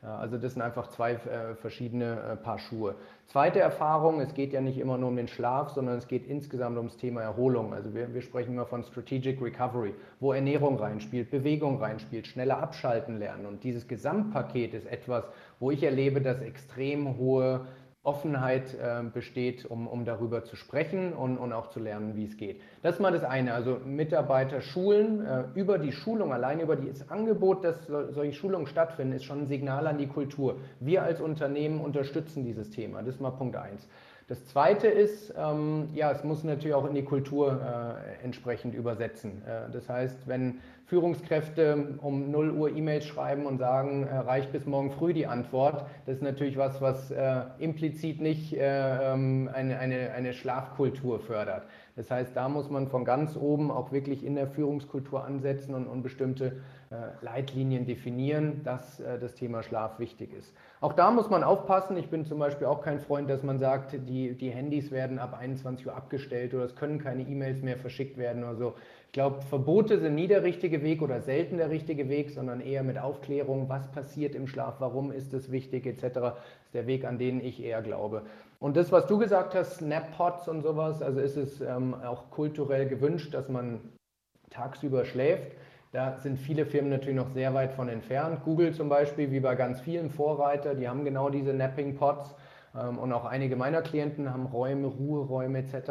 Also 0.02 0.36
das 0.38 0.52
sind 0.52 0.62
einfach 0.62 0.88
zwei 0.88 1.12
äh, 1.12 1.54
verschiedene 1.56 2.20
äh, 2.20 2.36
Paar 2.36 2.58
Schuhe. 2.58 2.94
Zweite 3.26 3.58
Erfahrung, 3.58 4.20
es 4.20 4.34
geht 4.34 4.52
ja 4.52 4.60
nicht 4.60 4.78
immer 4.78 4.98
nur 4.98 5.08
um 5.08 5.16
den 5.16 5.26
Schlaf, 5.26 5.70
sondern 5.70 5.98
es 5.98 6.06
geht 6.06 6.26
insgesamt 6.28 6.76
ums 6.76 6.96
Thema 6.96 7.22
Erholung. 7.22 7.74
Also 7.74 7.92
wir, 7.92 8.14
wir 8.14 8.22
sprechen 8.22 8.52
immer 8.52 8.66
von 8.66 8.84
Strategic 8.84 9.42
Recovery, 9.42 9.94
wo 10.20 10.32
Ernährung 10.32 10.76
reinspielt, 10.76 11.30
Bewegung 11.30 11.82
reinspielt, 11.82 12.26
schneller 12.26 12.58
abschalten 12.58 13.18
lernen. 13.18 13.46
Und 13.46 13.64
dieses 13.64 13.88
Gesamtpaket 13.88 14.74
ist 14.74 14.86
etwas, 14.86 15.24
wo 15.58 15.70
ich 15.70 15.82
erlebe, 15.82 16.20
dass 16.20 16.40
extrem 16.40 17.16
hohe 17.16 17.66
Offenheit 18.06 18.74
äh, 18.74 19.02
besteht, 19.02 19.66
um, 19.66 19.86
um 19.88 20.04
darüber 20.04 20.44
zu 20.44 20.54
sprechen 20.54 21.12
und, 21.12 21.38
und 21.38 21.52
auch 21.52 21.70
zu 21.70 21.80
lernen, 21.80 22.16
wie 22.16 22.24
es 22.24 22.36
geht. 22.36 22.60
Das 22.82 22.94
ist 22.94 23.00
mal 23.00 23.12
das 23.12 23.24
eine, 23.24 23.52
also 23.52 23.78
Mitarbeiter 23.84 24.60
schulen. 24.60 25.26
Äh, 25.26 25.44
über 25.54 25.78
die 25.78 25.92
Schulung, 25.92 26.32
allein 26.32 26.60
über 26.60 26.76
das 26.76 27.10
Angebot, 27.10 27.64
dass 27.64 27.86
so, 27.86 28.12
solche 28.12 28.32
Schulungen 28.32 28.66
stattfinden, 28.66 29.14
ist 29.14 29.24
schon 29.24 29.42
ein 29.42 29.46
Signal 29.48 29.86
an 29.86 29.98
die 29.98 30.06
Kultur. 30.06 30.56
Wir 30.78 31.02
als 31.02 31.20
Unternehmen 31.20 31.80
unterstützen 31.80 32.44
dieses 32.44 32.70
Thema. 32.70 33.02
Das 33.02 33.16
ist 33.16 33.20
mal 33.20 33.30
Punkt 33.30 33.56
eins. 33.56 33.88
Das 34.28 34.44
Zweite 34.46 34.88
ist, 34.88 35.32
ähm, 35.36 35.88
ja, 35.94 36.10
es 36.10 36.24
muss 36.24 36.42
natürlich 36.42 36.74
auch 36.74 36.86
in 36.86 36.94
die 36.94 37.04
Kultur 37.04 37.60
äh, 37.60 38.24
entsprechend 38.24 38.74
übersetzen. 38.74 39.42
Äh, 39.46 39.70
das 39.70 39.88
heißt, 39.88 40.26
wenn 40.26 40.58
Führungskräfte 40.86 41.98
um 42.00 42.30
0 42.30 42.52
Uhr 42.52 42.70
E-Mails 42.76 43.06
schreiben 43.06 43.44
und 43.46 43.58
sagen, 43.58 44.04
äh, 44.04 44.18
reicht 44.18 44.52
bis 44.52 44.66
morgen 44.66 44.92
früh 44.92 45.12
die 45.12 45.26
Antwort, 45.26 45.84
das 46.06 46.16
ist 46.16 46.22
natürlich 46.22 46.56
was, 46.56 46.80
was 46.80 47.10
äh, 47.10 47.42
implizit 47.58 48.20
nicht 48.20 48.52
äh, 48.52 49.12
ähm, 49.12 49.50
eine, 49.52 49.78
eine, 49.80 50.12
eine 50.12 50.32
Schlafkultur 50.32 51.18
fördert. 51.18 51.64
Das 51.96 52.10
heißt, 52.10 52.36
da 52.36 52.48
muss 52.48 52.70
man 52.70 52.88
von 52.88 53.04
ganz 53.04 53.36
oben 53.36 53.70
auch 53.70 53.90
wirklich 53.90 54.24
in 54.24 54.36
der 54.36 54.46
Führungskultur 54.46 55.24
ansetzen 55.24 55.74
und, 55.74 55.86
und 55.86 56.02
bestimmte 56.02 56.60
äh, 56.90 57.24
Leitlinien 57.24 57.86
definieren, 57.86 58.62
dass 58.62 59.00
äh, 59.00 59.18
das 59.18 59.34
Thema 59.34 59.62
Schlaf 59.62 59.98
wichtig 59.98 60.32
ist. 60.34 60.54
Auch 60.80 60.92
da 60.92 61.10
muss 61.10 61.30
man 61.30 61.42
aufpassen. 61.42 61.96
Ich 61.96 62.10
bin 62.10 62.26
zum 62.26 62.38
Beispiel 62.38 62.66
auch 62.66 62.82
kein 62.82 63.00
Freund, 63.00 63.28
dass 63.28 63.42
man 63.42 63.58
sagt, 63.58 63.94
die, 64.08 64.34
die 64.34 64.50
Handys 64.50 64.90
werden 64.90 65.18
ab 65.18 65.36
21 65.36 65.86
Uhr 65.86 65.96
abgestellt 65.96 66.54
oder 66.54 66.64
es 66.64 66.76
können 66.76 66.98
keine 66.98 67.22
E-Mails 67.22 67.62
mehr 67.62 67.78
verschickt 67.78 68.18
werden 68.18 68.44
oder 68.44 68.56
so. 68.56 68.74
Ich 69.16 69.18
glaube, 69.18 69.40
Verbote 69.40 69.98
sind 69.98 70.14
nie 70.14 70.28
der 70.28 70.42
richtige 70.42 70.82
Weg 70.82 71.00
oder 71.00 71.22
selten 71.22 71.56
der 71.56 71.70
richtige 71.70 72.10
Weg, 72.10 72.28
sondern 72.28 72.60
eher 72.60 72.82
mit 72.82 72.98
Aufklärung, 72.98 73.66
was 73.66 73.90
passiert 73.90 74.34
im 74.34 74.46
Schlaf, 74.46 74.74
warum 74.78 75.10
ist 75.10 75.32
es 75.32 75.50
wichtig 75.50 75.86
etc. 75.86 76.02
ist 76.66 76.74
der 76.74 76.86
Weg, 76.86 77.06
an 77.06 77.16
den 77.16 77.40
ich 77.40 77.64
eher 77.64 77.80
glaube. 77.80 78.24
Und 78.58 78.76
das, 78.76 78.92
was 78.92 79.06
du 79.06 79.16
gesagt 79.16 79.54
hast, 79.54 79.78
Snap-Pots 79.78 80.48
und 80.48 80.60
sowas, 80.60 81.00
also 81.00 81.20
ist 81.20 81.38
es 81.38 81.62
ähm, 81.62 81.94
auch 81.94 82.30
kulturell 82.30 82.88
gewünscht, 82.90 83.32
dass 83.32 83.48
man 83.48 83.80
tagsüber 84.50 85.06
schläft. 85.06 85.52
Da 85.92 86.18
sind 86.18 86.36
viele 86.36 86.66
Firmen 86.66 86.90
natürlich 86.90 87.16
noch 87.16 87.30
sehr 87.30 87.54
weit 87.54 87.72
von 87.72 87.88
entfernt. 87.88 88.44
Google 88.44 88.74
zum 88.74 88.90
Beispiel, 88.90 89.30
wie 89.30 89.40
bei 89.40 89.54
ganz 89.54 89.80
vielen 89.80 90.10
Vorreiter, 90.10 90.74
die 90.74 90.90
haben 90.90 91.06
genau 91.06 91.30
diese 91.30 91.54
Napping-Pots. 91.54 92.34
Ähm, 92.78 92.98
und 92.98 93.12
auch 93.12 93.24
einige 93.24 93.56
meiner 93.56 93.82
Klienten 93.82 94.32
haben 94.32 94.46
Räume, 94.46 94.88
Ruheräume 94.88 95.58
etc. 95.58 95.90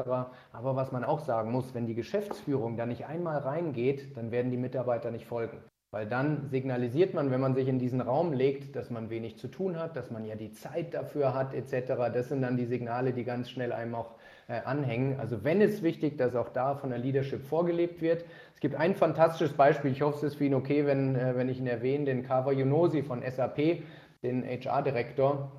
Aber 0.52 0.76
was 0.76 0.92
man 0.92 1.04
auch 1.04 1.20
sagen 1.20 1.52
muss, 1.52 1.74
wenn 1.74 1.88
die 1.88 1.96
Geschäftsführung 1.96 2.78
da 2.78 2.86
nicht 2.86 3.06
einmal 3.06 3.40
reingeht, 3.40 4.16
dann 4.18 4.32
werden 4.32 4.52
die 4.52 4.58
Mitarbeiter 4.58 5.12
nicht 5.12 5.26
folgen. 5.26 5.60
Weil 5.92 6.08
dann 6.08 6.50
signalisiert 6.50 7.14
man, 7.14 7.32
wenn 7.32 7.40
man 7.40 7.56
sich 7.56 7.70
in 7.70 7.80
diesen 7.80 8.02
Raum 8.02 8.34
legt, 8.34 8.76
dass 8.76 8.90
man 8.90 9.10
wenig 9.10 9.38
zu 9.38 9.48
tun 9.48 9.80
hat, 9.80 9.96
dass 9.96 10.12
man 10.12 10.26
ja 10.26 10.36
die 10.36 10.52
Zeit 10.52 10.94
dafür 10.94 11.34
hat 11.34 11.54
etc. 11.54 11.94
Das 12.14 12.30
sind 12.30 12.42
dann 12.42 12.58
die 12.58 12.66
Signale, 12.66 13.14
die 13.14 13.24
ganz 13.24 13.50
schnell 13.50 13.72
einem 13.72 13.96
auch 13.96 14.16
äh, 14.48 14.60
anhängen. 14.66 15.20
Also 15.20 15.44
wenn 15.44 15.62
es 15.62 15.84
wichtig, 15.84 16.18
dass 16.18 16.36
auch 16.36 16.50
da 16.50 16.76
von 16.76 16.90
der 16.90 17.00
Leadership 17.00 17.46
vorgelebt 17.46 18.02
wird. 18.02 18.26
Es 18.54 18.60
gibt 18.60 18.76
ein 18.76 18.96
fantastisches 18.96 19.54
Beispiel, 19.56 19.92
ich 19.92 20.02
hoffe, 20.02 20.18
es 20.18 20.34
ist 20.34 20.36
für 20.36 20.46
ihn 20.46 20.54
okay, 20.54 20.86
wenn, 20.86 21.16
äh, 21.16 21.36
wenn 21.38 21.48
ich 21.48 21.60
ihn 21.60 21.68
erwähne, 21.68 22.06
den 22.06 22.24
Kava 22.24 22.52
Yunosi 22.52 23.02
von 23.02 23.22
SAP, 23.22 23.84
den 24.22 24.44
HR-Direktor, 24.44 25.52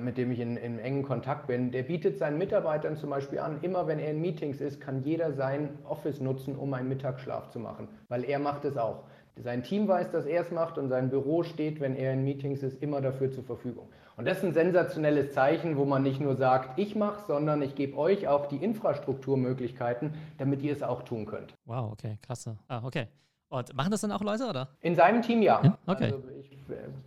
mit 0.00 0.18
dem 0.18 0.30
ich 0.30 0.38
in, 0.38 0.56
in 0.56 0.78
engen 0.78 1.02
Kontakt 1.02 1.48
bin, 1.48 1.72
der 1.72 1.82
bietet 1.82 2.16
seinen 2.16 2.38
Mitarbeitern 2.38 2.96
zum 2.96 3.10
Beispiel 3.10 3.40
an, 3.40 3.58
immer 3.62 3.88
wenn 3.88 3.98
er 3.98 4.12
in 4.12 4.20
Meetings 4.20 4.60
ist, 4.60 4.80
kann 4.80 5.02
jeder 5.02 5.32
sein 5.32 5.70
Office 5.84 6.20
nutzen, 6.20 6.54
um 6.54 6.72
einen 6.74 6.88
Mittagsschlaf 6.88 7.50
zu 7.50 7.58
machen, 7.58 7.88
weil 8.08 8.24
er 8.24 8.38
macht 8.38 8.64
es 8.64 8.76
auch. 8.76 9.02
Sein 9.36 9.64
Team 9.64 9.88
weiß, 9.88 10.12
dass 10.12 10.26
er 10.26 10.42
es 10.42 10.52
macht 10.52 10.78
und 10.78 10.88
sein 10.88 11.10
Büro 11.10 11.42
steht, 11.42 11.80
wenn 11.80 11.96
er 11.96 12.12
in 12.12 12.22
Meetings 12.22 12.62
ist, 12.62 12.80
immer 12.80 13.00
dafür 13.00 13.32
zur 13.32 13.42
Verfügung. 13.42 13.88
Und 14.16 14.28
das 14.28 14.38
ist 14.38 14.44
ein 14.44 14.52
sensationelles 14.52 15.32
Zeichen, 15.32 15.76
wo 15.76 15.84
man 15.84 16.04
nicht 16.04 16.20
nur 16.20 16.36
sagt, 16.36 16.78
ich 16.78 16.94
mache, 16.94 17.24
sondern 17.26 17.60
ich 17.60 17.74
gebe 17.74 17.98
euch 17.98 18.28
auch 18.28 18.46
die 18.46 18.58
Infrastrukturmöglichkeiten, 18.58 20.14
damit 20.38 20.62
ihr 20.62 20.72
es 20.72 20.84
auch 20.84 21.02
tun 21.02 21.26
könnt. 21.26 21.52
Wow, 21.64 21.90
okay, 21.92 22.16
krasse. 22.22 22.56
Ah, 22.68 22.82
okay. 22.84 23.08
Und 23.48 23.74
machen 23.74 23.90
das 23.90 24.02
dann 24.02 24.12
auch 24.12 24.22
Leute, 24.22 24.46
oder? 24.46 24.68
In 24.80 24.94
seinem 24.94 25.20
Team 25.22 25.42
ja. 25.42 25.60
ja? 25.64 25.78
Okay. 25.86 26.04
Also 26.04 26.22
ich 26.38 26.52
äh, 26.52 26.53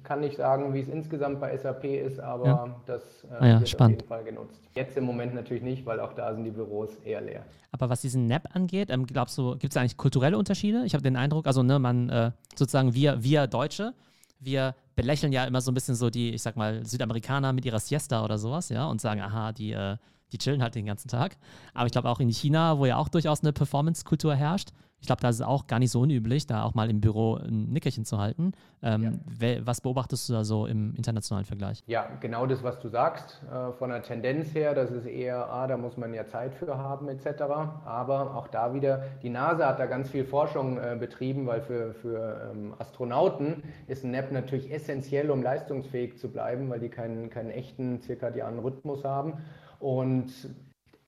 kann 0.04 0.20
nicht 0.20 0.38
sagen, 0.38 0.74
wie 0.74 0.80
es 0.80 0.88
insgesamt 0.88 1.40
bei 1.40 1.56
SAP 1.58 1.84
ist, 1.86 2.20
aber 2.20 2.46
ja. 2.46 2.76
das 2.86 3.02
äh, 3.24 3.34
ah 3.40 3.48
ja, 3.48 3.60
wird 3.60 3.70
spannend. 3.70 3.96
auf 3.96 4.02
jeden 4.02 4.08
Fall 4.10 4.24
genutzt. 4.24 4.62
Jetzt 4.76 4.98
im 4.98 5.06
Moment 5.06 5.34
natürlich 5.34 5.64
nicht, 5.64 5.86
weil 5.86 6.00
auch 6.00 6.14
da 6.14 6.34
sind 6.34 6.44
die 6.44 6.52
Büros 6.52 6.96
eher 7.04 7.22
leer. 7.22 7.44
Aber 7.72 7.90
was 7.90 8.02
diesen 8.02 8.28
NAP 8.28 8.56
angeht, 8.56 8.90
ähm, 8.90 9.06
glaubst 9.06 9.38
du, 9.38 9.58
gibt 9.58 9.74
es 9.74 9.78
eigentlich 9.78 9.98
kulturelle 9.98 10.38
Unterschiede? 10.38 10.84
Ich 10.86 10.94
habe 10.94 11.04
den 11.04 11.16
Eindruck, 11.16 11.48
also 11.48 11.64
ne, 11.64 11.80
man 11.80 12.10
äh, 12.10 12.32
sozusagen 12.56 12.94
wir, 12.94 13.24
wir 13.24 13.48
Deutsche, 13.48 13.94
wir 14.40 14.76
belächeln 14.96 15.32
ja 15.32 15.46
immer 15.46 15.62
so 15.62 15.72
ein 15.72 15.74
bisschen 15.74 15.96
so 15.96 16.10
die, 16.10 16.34
ich 16.34 16.42
sag 16.42 16.56
mal, 16.56 16.86
Südamerikaner 16.86 17.54
mit 17.54 17.66
ihrer 17.66 17.80
Siesta 17.80 18.24
oder 18.24 18.38
sowas, 18.38 18.70
ja, 18.70 18.88
und 18.88 19.02
sagen, 19.02 19.22
aha, 19.22 19.52
die 19.52 19.74
äh, 19.74 19.98
die 20.32 20.38
chillen 20.38 20.62
halt 20.62 20.76
den 20.76 20.86
ganzen 20.86 21.08
Tag. 21.08 21.38
Aber 21.74 21.86
ich 21.86 21.92
glaube 21.92 22.10
auch 22.10 22.20
in 22.20 22.30
China, 22.30 22.78
wo 22.78 22.86
ja 22.86 22.98
auch 22.98 23.10
durchaus 23.10 23.42
eine 23.42 23.54
Performance-Kultur 23.54 24.36
herrscht, 24.36 24.72
ich 25.00 25.06
glaube, 25.06 25.22
da 25.22 25.30
ist 25.30 25.36
es 25.36 25.42
auch 25.42 25.68
gar 25.68 25.80
nicht 25.80 25.92
so 25.92 26.02
unüblich, 26.02 26.48
da 26.48 26.64
auch 26.64 26.74
mal 26.74 26.90
im 26.90 27.02
Büro 27.02 27.36
ein 27.36 27.72
Nickerchen 27.72 28.04
zu 28.04 28.18
halten. 28.18 28.54
Ähm, 28.82 29.20
ja. 29.40 29.58
Was 29.64 29.82
beobachtest 29.82 30.28
du 30.28 30.34
da 30.34 30.44
so 30.44 30.66
im 30.66 30.96
internationalen 30.96 31.46
Vergleich? 31.46 31.84
Ja, 31.86 32.08
genau 32.20 32.48
das, 32.48 32.64
was 32.64 32.80
du 32.80 32.90
sagst. 32.90 33.42
Äh, 33.52 33.74
von 33.74 33.92
der 33.92 34.02
Tendenz 34.02 34.54
her, 34.56 34.74
das 34.74 34.90
ist 34.90 35.06
eher, 35.06 35.50
ah, 35.52 35.68
da 35.68 35.78
muss 35.78 35.98
man 35.98 36.14
ja 36.14 36.26
Zeit 36.26 36.56
für 36.56 36.78
haben, 36.78 37.08
etc. 37.10 37.42
Aber 37.86 38.36
auch 38.36 38.48
da 38.48 38.74
wieder, 38.74 39.04
die 39.22 39.30
NASA 39.30 39.68
hat 39.68 39.80
da 39.80 39.86
ganz 39.86 40.10
viel 40.10 40.26
Forschung 40.26 40.78
äh, 40.78 40.98
betrieben, 41.00 41.46
weil 41.46 41.62
für, 41.62 41.94
für 41.94 42.52
ähm, 42.52 42.74
Astronauten 42.80 43.64
ist 43.88 44.04
ein 44.04 44.12
Nap 44.12 44.32
natürlich 44.32 44.72
essentiell, 44.72 45.30
um 45.30 45.44
leistungsfähig 45.44 46.18
zu 46.18 46.30
bleiben, 46.30 46.70
weil 46.70 46.80
die 46.80 46.90
keinen, 46.90 47.30
keinen 47.30 47.52
echten 47.52 48.02
zirkadianen 48.02 48.60
Rhythmus 48.60 49.04
haben. 49.04 49.34
Und 49.80 50.32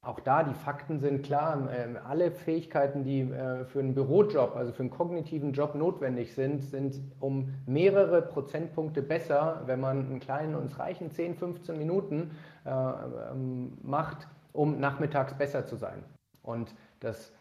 auch 0.01 0.19
da, 0.21 0.43
die 0.43 0.53
Fakten 0.53 0.99
sind 0.99 1.23
klar. 1.23 1.69
Ähm, 1.75 1.97
alle 2.07 2.31
Fähigkeiten, 2.31 3.03
die 3.03 3.21
äh, 3.21 3.65
für 3.65 3.79
einen 3.79 3.93
Bürojob, 3.93 4.55
also 4.55 4.71
für 4.71 4.83
einen 4.83 4.89
kognitiven 4.89 5.51
Job 5.51 5.75
notwendig 5.75 6.33
sind, 6.33 6.63
sind 6.63 7.01
um 7.19 7.53
mehrere 7.65 8.21
Prozentpunkte 8.21 9.01
besser, 9.01 9.63
wenn 9.65 9.79
man 9.81 10.05
einen 10.05 10.19
kleinen, 10.19 10.55
uns 10.55 10.79
reichen 10.79 11.11
10, 11.11 11.35
15 11.35 11.77
Minuten 11.77 12.31
äh, 12.65 12.69
ähm, 12.71 13.77
macht, 13.83 14.27
um 14.53 14.79
nachmittags 14.79 15.33
besser 15.33 15.65
zu 15.65 15.75
sein. 15.75 16.03
Und 16.43 16.73
das 17.01 17.33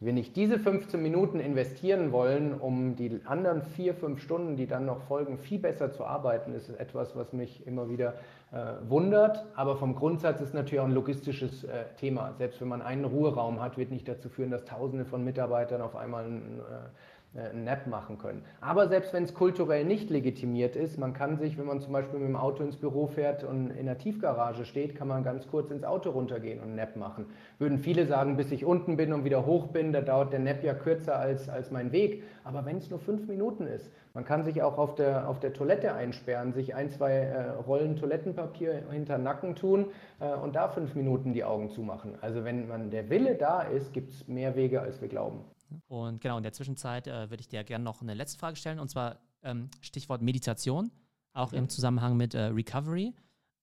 wenn 0.00 0.16
ich 0.16 0.32
diese 0.32 0.60
15 0.60 1.02
Minuten 1.02 1.40
investieren 1.40 2.12
wollen, 2.12 2.54
um 2.54 2.94
die 2.94 3.20
anderen 3.24 3.62
vier, 3.62 3.94
fünf 3.94 4.22
Stunden, 4.22 4.56
die 4.56 4.68
dann 4.68 4.86
noch 4.86 5.00
folgen, 5.02 5.38
viel 5.38 5.58
besser 5.58 5.92
zu 5.92 6.04
arbeiten, 6.04 6.54
ist 6.54 6.68
etwas, 6.68 7.16
was 7.16 7.32
mich 7.32 7.66
immer 7.66 7.90
wieder 7.90 8.14
äh, 8.50 8.88
wundert. 8.88 9.44
Aber 9.56 9.76
vom 9.76 9.94
Grundsatz 9.94 10.40
ist 10.40 10.54
natürlich 10.54 10.80
auch 10.80 10.86
ein 10.86 10.92
logistisches 10.92 11.64
äh, 11.64 11.84
Thema. 11.96 12.32
Selbst 12.38 12.60
wenn 12.60 12.68
man 12.68 12.82
einen 12.82 13.04
Ruheraum 13.04 13.60
hat, 13.60 13.76
wird 13.76 13.90
nicht 13.90 14.08
dazu 14.08 14.28
führen, 14.28 14.50
dass 14.50 14.64
Tausende 14.64 15.04
von 15.04 15.24
Mitarbeitern 15.24 15.82
auf 15.82 15.96
einmal 15.96 16.24
ein, 16.24 16.60
äh, 16.60 17.17
einen 17.34 17.64
Nap 17.64 17.86
machen 17.86 18.18
können. 18.18 18.42
Aber 18.60 18.88
selbst 18.88 19.12
wenn 19.12 19.24
es 19.24 19.34
kulturell 19.34 19.84
nicht 19.84 20.10
legitimiert 20.10 20.76
ist, 20.76 20.98
man 20.98 21.12
kann 21.12 21.36
sich, 21.36 21.58
wenn 21.58 21.66
man 21.66 21.80
zum 21.80 21.92
Beispiel 21.92 22.18
mit 22.18 22.28
dem 22.28 22.36
Auto 22.36 22.62
ins 22.62 22.76
Büro 22.76 23.06
fährt 23.06 23.44
und 23.44 23.70
in 23.70 23.86
der 23.86 23.98
Tiefgarage 23.98 24.64
steht, 24.64 24.96
kann 24.96 25.08
man 25.08 25.22
ganz 25.22 25.46
kurz 25.46 25.70
ins 25.70 25.84
Auto 25.84 26.10
runtergehen 26.10 26.58
und 26.58 26.66
einen 26.66 26.76
Nap 26.76 26.96
machen. 26.96 27.26
Würden 27.58 27.78
viele 27.78 28.06
sagen, 28.06 28.36
bis 28.36 28.50
ich 28.50 28.64
unten 28.64 28.96
bin 28.96 29.12
und 29.12 29.24
wieder 29.24 29.44
hoch 29.46 29.68
bin, 29.68 29.92
da 29.92 30.00
dauert 30.00 30.32
der 30.32 30.40
Nap 30.40 30.64
ja 30.64 30.74
kürzer 30.74 31.18
als, 31.18 31.48
als 31.48 31.70
mein 31.70 31.92
Weg. 31.92 32.22
Aber 32.44 32.64
wenn 32.64 32.78
es 32.78 32.90
nur 32.90 32.98
fünf 32.98 33.28
Minuten 33.28 33.66
ist, 33.66 33.90
man 34.14 34.24
kann 34.24 34.42
sich 34.42 34.62
auch 34.62 34.78
auf 34.78 34.94
der, 34.94 35.28
auf 35.28 35.38
der 35.38 35.52
Toilette 35.52 35.92
einsperren, 35.94 36.52
sich 36.52 36.74
ein, 36.74 36.90
zwei 36.90 37.12
äh, 37.12 37.50
Rollen 37.50 37.96
Toilettenpapier 37.96 38.84
hinter 38.90 39.18
Nacken 39.18 39.54
tun 39.54 39.86
äh, 40.18 40.34
und 40.34 40.56
da 40.56 40.68
fünf 40.68 40.94
Minuten 40.94 41.34
die 41.34 41.44
Augen 41.44 41.70
zumachen. 41.70 42.14
Also 42.20 42.42
wenn 42.44 42.66
man 42.68 42.90
der 42.90 43.10
Wille 43.10 43.34
da 43.34 43.62
ist, 43.62 43.92
gibt 43.92 44.12
es 44.12 44.26
mehr 44.26 44.56
Wege, 44.56 44.80
als 44.80 45.00
wir 45.00 45.08
glauben. 45.08 45.44
Und 45.86 46.20
genau, 46.20 46.36
in 46.36 46.42
der 46.42 46.52
Zwischenzeit 46.52 47.06
äh, 47.06 47.30
würde 47.30 47.40
ich 47.40 47.48
dir 47.48 47.64
gerne 47.64 47.84
noch 47.84 48.02
eine 48.02 48.14
letzte 48.14 48.38
Frage 48.38 48.56
stellen, 48.56 48.78
und 48.80 48.88
zwar 48.88 49.18
ähm, 49.42 49.70
Stichwort 49.80 50.22
Meditation, 50.22 50.90
auch 51.32 51.52
ja. 51.52 51.58
im 51.58 51.68
Zusammenhang 51.68 52.16
mit 52.16 52.34
äh, 52.34 52.44
Recovery. 52.44 53.14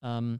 Ähm, 0.04 0.40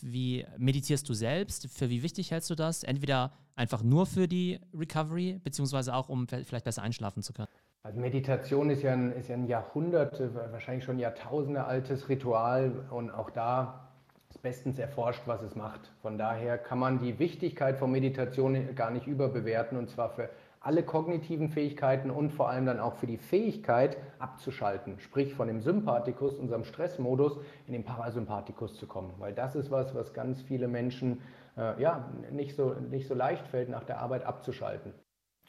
wie 0.00 0.46
meditierst 0.58 1.08
du 1.08 1.14
selbst? 1.14 1.68
Für 1.68 1.90
wie 1.90 2.02
wichtig 2.02 2.30
hältst 2.30 2.50
du 2.50 2.54
das? 2.54 2.82
Entweder 2.82 3.32
einfach 3.56 3.82
nur 3.82 4.06
für 4.06 4.26
die 4.26 4.60
Recovery, 4.72 5.40
beziehungsweise 5.42 5.94
auch, 5.94 6.08
um 6.08 6.26
vielleicht 6.28 6.64
besser 6.64 6.82
einschlafen 6.82 7.22
zu 7.22 7.32
können? 7.32 7.48
Also 7.84 7.98
Meditation 7.98 8.70
ist 8.70 8.82
ja 8.82 8.92
ein, 8.92 9.12
ist 9.12 9.28
ja 9.28 9.34
ein 9.34 9.46
Jahrhundert, 9.46 10.20
wahrscheinlich 10.52 10.84
schon 10.84 10.98
Jahrtausende 10.98 11.64
altes 11.64 12.08
Ritual 12.08 12.86
und 12.90 13.10
auch 13.10 13.30
da 13.30 13.88
ist 14.30 14.40
bestens 14.40 14.78
erforscht, 14.78 15.22
was 15.26 15.42
es 15.42 15.56
macht. 15.56 15.90
Von 16.00 16.16
daher 16.16 16.58
kann 16.58 16.78
man 16.78 17.00
die 17.00 17.18
Wichtigkeit 17.18 17.76
von 17.76 17.90
Meditation 17.90 18.74
gar 18.74 18.90
nicht 18.90 19.06
überbewerten 19.06 19.76
und 19.76 19.90
zwar 19.90 20.10
für 20.10 20.30
alle 20.62 20.82
kognitiven 20.82 21.48
Fähigkeiten 21.48 22.10
und 22.10 22.32
vor 22.32 22.48
allem 22.48 22.66
dann 22.66 22.78
auch 22.78 22.94
für 22.94 23.06
die 23.06 23.16
Fähigkeit 23.16 23.96
abzuschalten, 24.18 25.00
sprich 25.00 25.34
von 25.34 25.48
dem 25.48 25.60
Sympathikus, 25.60 26.34
unserem 26.34 26.64
Stressmodus, 26.64 27.38
in 27.66 27.72
den 27.72 27.84
Parasympathikus 27.84 28.74
zu 28.74 28.86
kommen. 28.86 29.12
Weil 29.18 29.34
das 29.34 29.56
ist 29.56 29.70
was, 29.70 29.94
was 29.94 30.14
ganz 30.14 30.40
viele 30.40 30.68
Menschen 30.68 31.20
äh, 31.56 31.80
ja, 31.82 32.08
nicht, 32.30 32.54
so, 32.54 32.74
nicht 32.74 33.08
so 33.08 33.14
leicht 33.14 33.46
fällt, 33.48 33.68
nach 33.68 33.84
der 33.84 34.00
Arbeit 34.00 34.24
abzuschalten. 34.24 34.94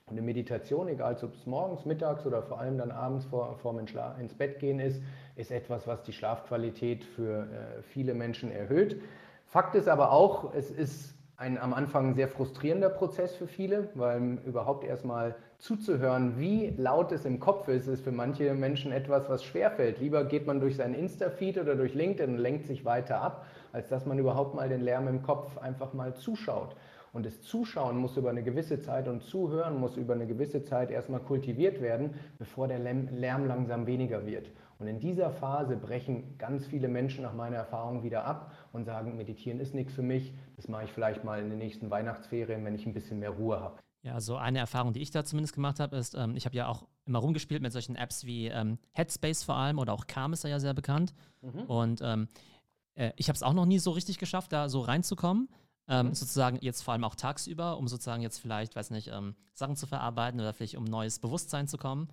Und 0.05 0.13
eine 0.17 0.21
Meditation, 0.21 0.87
egal 0.89 1.15
ob 1.23 1.33
es 1.33 1.45
morgens, 1.45 1.85
mittags 1.85 2.25
oder 2.25 2.41
vor 2.41 2.59
allem 2.59 2.77
dann 2.77 2.91
abends 2.91 3.25
vor, 3.25 3.55
vor 3.57 3.73
dem 3.73 3.85
ins 4.19 4.33
Bett 4.33 4.59
gehen 4.59 4.79
ist, 4.79 5.01
ist 5.35 5.51
etwas, 5.51 5.87
was 5.87 6.03
die 6.03 6.11
Schlafqualität 6.11 7.05
für 7.05 7.43
äh, 7.43 7.81
viele 7.83 8.13
Menschen 8.13 8.51
erhöht. 8.51 9.01
Fakt 9.45 9.75
ist 9.75 9.87
aber 9.87 10.11
auch, 10.11 10.53
es 10.53 10.71
ist 10.71 11.15
ein 11.43 11.57
am 11.57 11.73
Anfang 11.73 12.15
sehr 12.15 12.29
frustrierender 12.29 12.87
Prozess 12.87 13.35
für 13.35 13.47
viele, 13.47 13.89
weil 13.95 14.37
überhaupt 14.45 14.85
erstmal 14.85 15.35
zuzuhören, 15.57 16.39
wie 16.39 16.73
laut 16.77 17.11
es 17.11 17.25
im 17.25 17.41
Kopf 17.41 17.67
ist, 17.67 17.87
ist 17.87 18.01
für 18.01 18.13
manche 18.13 18.53
Menschen 18.53 18.93
etwas, 18.93 19.29
was 19.29 19.43
schwerfällt. 19.43 19.99
Lieber 19.99 20.23
geht 20.23 20.47
man 20.47 20.61
durch 20.61 20.77
seinen 20.77 20.95
Insta-Feed 20.95 21.57
oder 21.57 21.75
durch 21.75 21.93
LinkedIn 21.93 22.35
und 22.35 22.37
lenkt 22.39 22.65
sich 22.65 22.85
weiter 22.85 23.21
ab, 23.21 23.45
als 23.73 23.89
dass 23.89 24.05
man 24.05 24.17
überhaupt 24.19 24.55
mal 24.55 24.69
den 24.69 24.81
Lärm 24.81 25.09
im 25.09 25.21
Kopf 25.21 25.57
einfach 25.57 25.93
mal 25.93 26.15
zuschaut. 26.15 26.77
Und 27.11 27.25
das 27.25 27.41
Zuschauen 27.41 27.97
muss 27.97 28.15
über 28.15 28.29
eine 28.29 28.41
gewisse 28.41 28.79
Zeit 28.79 29.09
und 29.09 29.21
Zuhören 29.21 29.79
muss 29.79 29.97
über 29.97 30.13
eine 30.13 30.25
gewisse 30.25 30.63
Zeit 30.63 30.91
erstmal 30.91 31.19
kultiviert 31.19 31.81
werden, 31.81 32.13
bevor 32.39 32.69
der 32.69 32.79
Lärm 32.79 33.47
langsam 33.47 33.85
weniger 33.85 34.25
wird. 34.25 34.49
Und 34.79 34.87
in 34.87 34.99
dieser 34.99 35.29
Phase 35.29 35.75
brechen 35.75 36.37
ganz 36.37 36.65
viele 36.65 36.87
Menschen 36.87 37.23
nach 37.23 37.33
meiner 37.33 37.57
Erfahrung 37.57 38.03
wieder 38.03 38.25
ab 38.25 38.51
und 38.73 38.85
sagen, 38.85 39.15
meditieren 39.15 39.59
ist 39.59 39.73
nichts 39.73 39.93
für 39.93 40.01
mich, 40.01 40.33
das 40.57 40.67
mache 40.67 40.83
ich 40.83 40.91
vielleicht 40.91 41.23
mal 41.23 41.39
in 41.39 41.49
den 41.49 41.59
nächsten 41.59 41.89
Weihnachtsferien, 41.89 42.65
wenn 42.65 42.75
ich 42.75 42.85
ein 42.85 42.93
bisschen 42.93 43.19
mehr 43.19 43.29
Ruhe 43.29 43.59
habe. 43.59 43.79
Ja, 44.01 44.19
so 44.19 44.35
eine 44.35 44.59
Erfahrung, 44.59 44.91
die 44.91 44.99
ich 44.99 45.11
da 45.11 45.23
zumindest 45.23 45.53
gemacht 45.53 45.79
habe, 45.79 45.95
ist, 45.95 46.15
ähm, 46.15 46.35
ich 46.35 46.45
habe 46.45 46.57
ja 46.57 46.67
auch 46.67 46.85
immer 47.05 47.19
rumgespielt 47.19 47.61
mit 47.61 47.71
solchen 47.71 47.95
Apps 47.95 48.25
wie 48.25 48.47
ähm, 48.47 48.77
Headspace 48.91 49.43
vor 49.43 49.55
allem 49.55 49.79
oder 49.79 49.93
auch 49.93 50.07
Calm 50.07 50.33
ist 50.33 50.43
ja 50.43 50.59
sehr 50.59 50.73
bekannt. 50.73 51.13
Mhm. 51.41 51.61
Und 51.61 52.01
ähm, 52.03 52.27
äh, 52.95 53.11
ich 53.15 53.29
habe 53.29 53.35
es 53.35 53.43
auch 53.43 53.53
noch 53.53 53.65
nie 53.65 53.79
so 53.79 53.91
richtig 53.91 54.17
geschafft, 54.17 54.51
da 54.51 54.67
so 54.67 54.81
reinzukommen. 54.81 55.47
Ähm, 55.87 56.07
mhm. 56.07 56.15
Sozusagen 56.15 56.57
jetzt 56.61 56.81
vor 56.81 56.93
allem 56.93 57.03
auch 57.03 57.15
tagsüber, 57.15 57.77
um 57.77 57.87
sozusagen 57.87 58.21
jetzt 58.21 58.39
vielleicht, 58.39 58.75
weiß 58.75 58.89
nicht, 58.89 59.09
ähm, 59.09 59.35
Sachen 59.53 59.75
zu 59.75 59.85
verarbeiten 59.85 60.39
oder 60.39 60.53
vielleicht 60.53 60.75
um 60.75 60.83
neues 60.83 61.19
Bewusstsein 61.19 61.67
zu 61.67 61.77
kommen. 61.77 62.09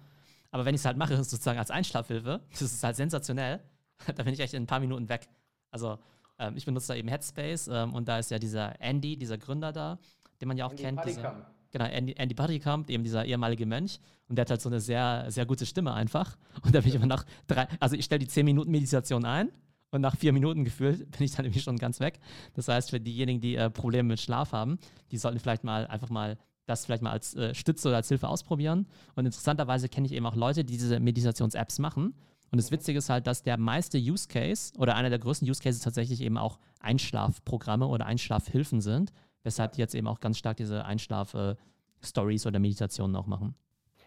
Aber 0.51 0.65
wenn 0.65 0.75
ich 0.75 0.83
es 0.83 0.85
halt 0.85 0.97
mache, 0.97 1.17
sozusagen 1.25 1.59
als 1.59 1.71
Einschlafhilfe, 1.71 2.41
das 2.51 2.63
ist 2.63 2.85
halt 2.85 2.97
sensationell, 2.97 3.61
da 4.15 4.23
bin 4.23 4.35
ich 4.35 4.41
echt 4.41 4.55
in 4.55 4.63
ein 4.65 4.69
paar 4.69 4.81
Minuten 4.81 5.09
weg. 5.09 5.29
Also 5.73 5.99
ähm, 6.41 6.57
ich 6.57 6.65
benutze 6.65 6.89
da 6.89 6.95
eben 6.95 7.09
Headspace 7.09 7.69
ähm, 7.69 7.95
und 7.95 8.09
da 8.09 8.19
ist 8.19 8.31
ja 8.31 8.39
dieser 8.39 8.81
Andy, 8.81 9.17
dieser 9.17 9.39
Gründer 9.39 9.73
da, 9.73 9.99
den 10.41 10.49
man 10.49 10.57
ja 10.57 10.67
auch 10.67 10.71
Andy 10.71 10.83
kennt. 10.83 11.05
Dieser, 11.05 11.47
genau, 11.71 11.85
Andy, 11.85 12.15
Andy 12.17 12.35
Buddykamp, 12.35 12.91
eben 12.91 13.05
dieser 13.05 13.25
ehemalige 13.25 13.67
Mönch. 13.67 14.01
Und 14.29 14.37
der 14.37 14.45
hat 14.45 14.51
halt 14.51 14.61
so 14.61 14.69
eine 14.69 14.81
sehr, 14.81 15.27
sehr 15.29 15.47
gute 15.47 15.67
Stimme 15.67 15.93
einfach. 15.93 16.37
Und 16.63 16.75
da 16.75 16.81
bin 16.81 16.89
ich 16.89 16.95
immer 16.95 17.07
nach 17.07 17.25
drei, 17.47 17.69
also 17.79 17.97
ich 17.97 18.05
stelle 18.05 18.21
die 18.21 18.29
10 18.29 18.45
Minuten 18.45 18.71
Meditation 18.71 19.25
ein 19.25 19.51
und 19.91 20.01
nach 20.01 20.17
vier 20.17 20.33
Minuten 20.33 20.65
gefühlt 20.65 21.11
bin 21.17 21.23
ich 21.25 21.33
dann 21.33 21.45
irgendwie 21.45 21.61
schon 21.61 21.77
ganz 21.77 22.01
weg. 22.01 22.21
Das 22.55 22.69
heißt, 22.69 22.91
für 22.91 23.01
diejenigen, 23.01 23.41
die 23.41 23.57
äh, 23.57 23.71
Probleme 23.71 24.09
mit 24.09 24.21
Schlaf 24.21 24.53
haben, 24.53 24.79
die 25.11 25.19
sollten 25.19 25.39
vielleicht 25.39 25.65
mal 25.65 25.87
einfach 25.87 26.11
mal 26.11 26.39
das 26.67 26.85
vielleicht 26.85 27.03
mal 27.03 27.11
als 27.11 27.35
äh, 27.35 27.53
Stütze 27.55 27.89
oder 27.89 27.97
als 27.97 28.09
Hilfe 28.09 28.29
ausprobieren. 28.29 28.87
Und 29.17 29.27
interessanterweise 29.27 29.89
kenne 29.89 30.07
ich 30.07 30.13
eben 30.13 30.25
auch 30.27 30.37
Leute, 30.37 30.65
die 30.65 30.75
diese 30.75 31.01
Meditations-Apps 31.01 31.81
machen. 31.81 32.15
Und 32.51 32.59
das 32.59 32.71
Witzige 32.73 32.99
ist 32.99 33.11
halt, 33.11 33.27
dass 33.27 33.43
der 33.43 33.59
meiste 33.59 33.99
Use 33.99 34.27
Case 34.29 34.73
oder 34.79 34.97
einer 34.97 35.11
der 35.11 35.21
größten 35.21 35.49
Use 35.49 35.63
Cases 35.63 35.81
tatsächlich 35.81 36.21
eben 36.21 36.37
auch 36.37 36.59
Einschlafprogramme 36.81 37.87
oder 37.87 38.07
Einschlafhilfen 38.07 38.81
sind, 38.81 39.13
weshalb 39.45 39.73
die 39.73 39.81
jetzt 39.81 39.95
eben 39.95 40.09
auch 40.09 40.21
ganz 40.21 40.39
stark 40.39 40.57
diese 40.57 40.85
Einschlaf-Stories 40.85 42.47
oder 42.47 42.59
Meditationen 42.59 43.15
auch 43.15 43.27
machen. 43.27 43.55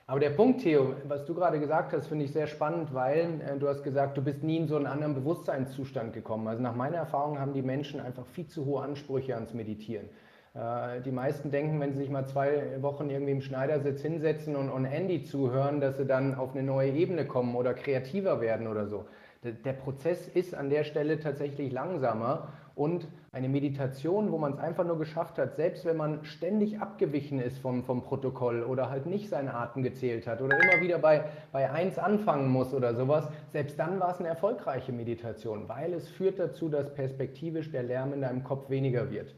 Aber 0.05 0.19
der 0.19 0.31
Punkt, 0.31 0.61
Theo, 0.61 0.95
was 1.07 1.25
du 1.25 1.33
gerade 1.33 1.61
gesagt 1.61 1.93
hast, 1.93 2.07
finde 2.07 2.25
ich 2.25 2.33
sehr 2.33 2.47
spannend, 2.47 2.93
weil 2.93 3.41
äh, 3.41 3.57
du 3.57 3.69
hast 3.69 3.83
gesagt, 3.83 4.17
du 4.17 4.21
bist 4.21 4.43
nie 4.43 4.57
in 4.57 4.67
so 4.67 4.75
einen 4.75 4.85
anderen 4.85 5.15
Bewusstseinszustand 5.15 6.11
gekommen. 6.13 6.47
Also 6.47 6.61
nach 6.61 6.75
meiner 6.75 6.97
Erfahrung 6.97 7.39
haben 7.39 7.53
die 7.53 7.61
Menschen 7.61 8.01
einfach 8.01 8.25
viel 8.25 8.47
zu 8.47 8.65
hohe 8.65 8.83
Ansprüche 8.83 9.35
ans 9.35 9.53
Meditieren. 9.53 10.09
Äh, 10.55 11.01
die 11.01 11.11
meisten 11.11 11.49
denken, 11.49 11.79
wenn 11.79 11.93
sie 11.93 11.99
sich 11.99 12.09
mal 12.09 12.27
zwei 12.27 12.81
Wochen 12.81 13.09
irgendwie 13.09 13.31
im 13.31 13.41
Schneidersitz 13.41 14.01
hinsetzen 14.01 14.55
und, 14.55 14.69
und 14.69 14.85
Andy 14.85 15.23
zuhören, 15.23 15.81
dass 15.81 15.97
sie 15.97 16.05
dann 16.05 16.35
auf 16.35 16.53
eine 16.53 16.63
neue 16.63 16.91
Ebene 16.91 17.25
kommen 17.25 17.55
oder 17.55 17.73
kreativer 17.73 18.39
werden 18.39 18.67
oder 18.67 18.87
so. 18.87 19.05
Der 19.43 19.73
Prozess 19.73 20.29
ist 20.29 20.55
an 20.55 20.69
der 20.69 20.85
Stelle 20.85 21.19
tatsächlich 21.19 21.73
langsamer 21.73 22.47
und 22.75 23.09
eine 23.33 23.49
Meditation, 23.49 24.31
wo 24.31 24.37
man 24.37 24.53
es 24.53 24.59
einfach 24.59 24.85
nur 24.85 24.97
geschafft 24.97 25.37
hat, 25.37 25.57
selbst 25.57 25.83
wenn 25.83 25.97
man 25.97 26.23
ständig 26.23 26.79
abgewichen 26.79 27.41
ist 27.41 27.57
vom, 27.57 27.83
vom 27.83 28.03
Protokoll 28.03 28.63
oder 28.63 28.89
halt 28.89 29.05
nicht 29.05 29.27
seinen 29.27 29.49
Atem 29.49 29.83
gezählt 29.83 30.27
hat 30.27 30.41
oder 30.41 30.57
immer 30.57 30.81
wieder 30.81 30.97
bei, 30.97 31.25
bei 31.51 31.69
1 31.69 31.97
anfangen 31.99 32.49
muss 32.49 32.73
oder 32.73 32.95
sowas, 32.95 33.27
selbst 33.51 33.77
dann 33.77 33.99
war 33.99 34.11
es 34.11 34.19
eine 34.19 34.29
erfolgreiche 34.29 34.93
Meditation, 34.93 35.67
weil 35.67 35.93
es 35.93 36.07
führt 36.07 36.39
dazu, 36.39 36.69
dass 36.69 36.93
perspektivisch 36.93 37.69
der 37.69 37.83
Lärm 37.83 38.13
in 38.13 38.21
deinem 38.21 38.45
Kopf 38.45 38.69
weniger 38.69 39.11
wird. 39.11 39.35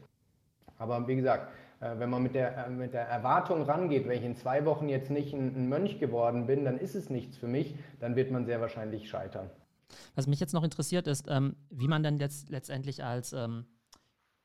Aber 0.78 1.06
wie 1.08 1.16
gesagt, 1.16 1.48
äh, 1.80 1.98
wenn 1.98 2.10
man 2.10 2.22
mit 2.22 2.34
der, 2.34 2.66
äh, 2.66 2.70
mit 2.70 2.94
der 2.94 3.06
Erwartung 3.06 3.62
rangeht, 3.62 4.08
wenn 4.08 4.18
ich 4.18 4.24
in 4.24 4.36
zwei 4.36 4.64
Wochen 4.64 4.88
jetzt 4.88 5.10
nicht 5.10 5.32
ein, 5.34 5.68
Mönch 5.68 5.98
geworden 5.98 6.46
bin, 6.46 6.64
dann 6.64 6.78
ist 6.78 6.94
es 6.94 7.10
nichts 7.10 7.36
für 7.36 7.48
mich, 7.48 7.74
dann 8.00 8.16
wird 8.16 8.30
man 8.30 8.46
sehr 8.46 8.60
wahrscheinlich 8.60 9.08
scheitern. 9.08 9.50
Was 10.14 10.26
mich 10.26 10.40
jetzt 10.40 10.52
noch 10.52 10.64
interessiert 10.64 11.06
ist, 11.06 11.26
ähm, 11.28 11.56
wie 11.70 11.88
man 11.88 12.02
dann 12.02 12.18
jetzt 12.18 12.48
letztendlich 12.48 13.04
als, 13.04 13.32
ähm, 13.32 13.66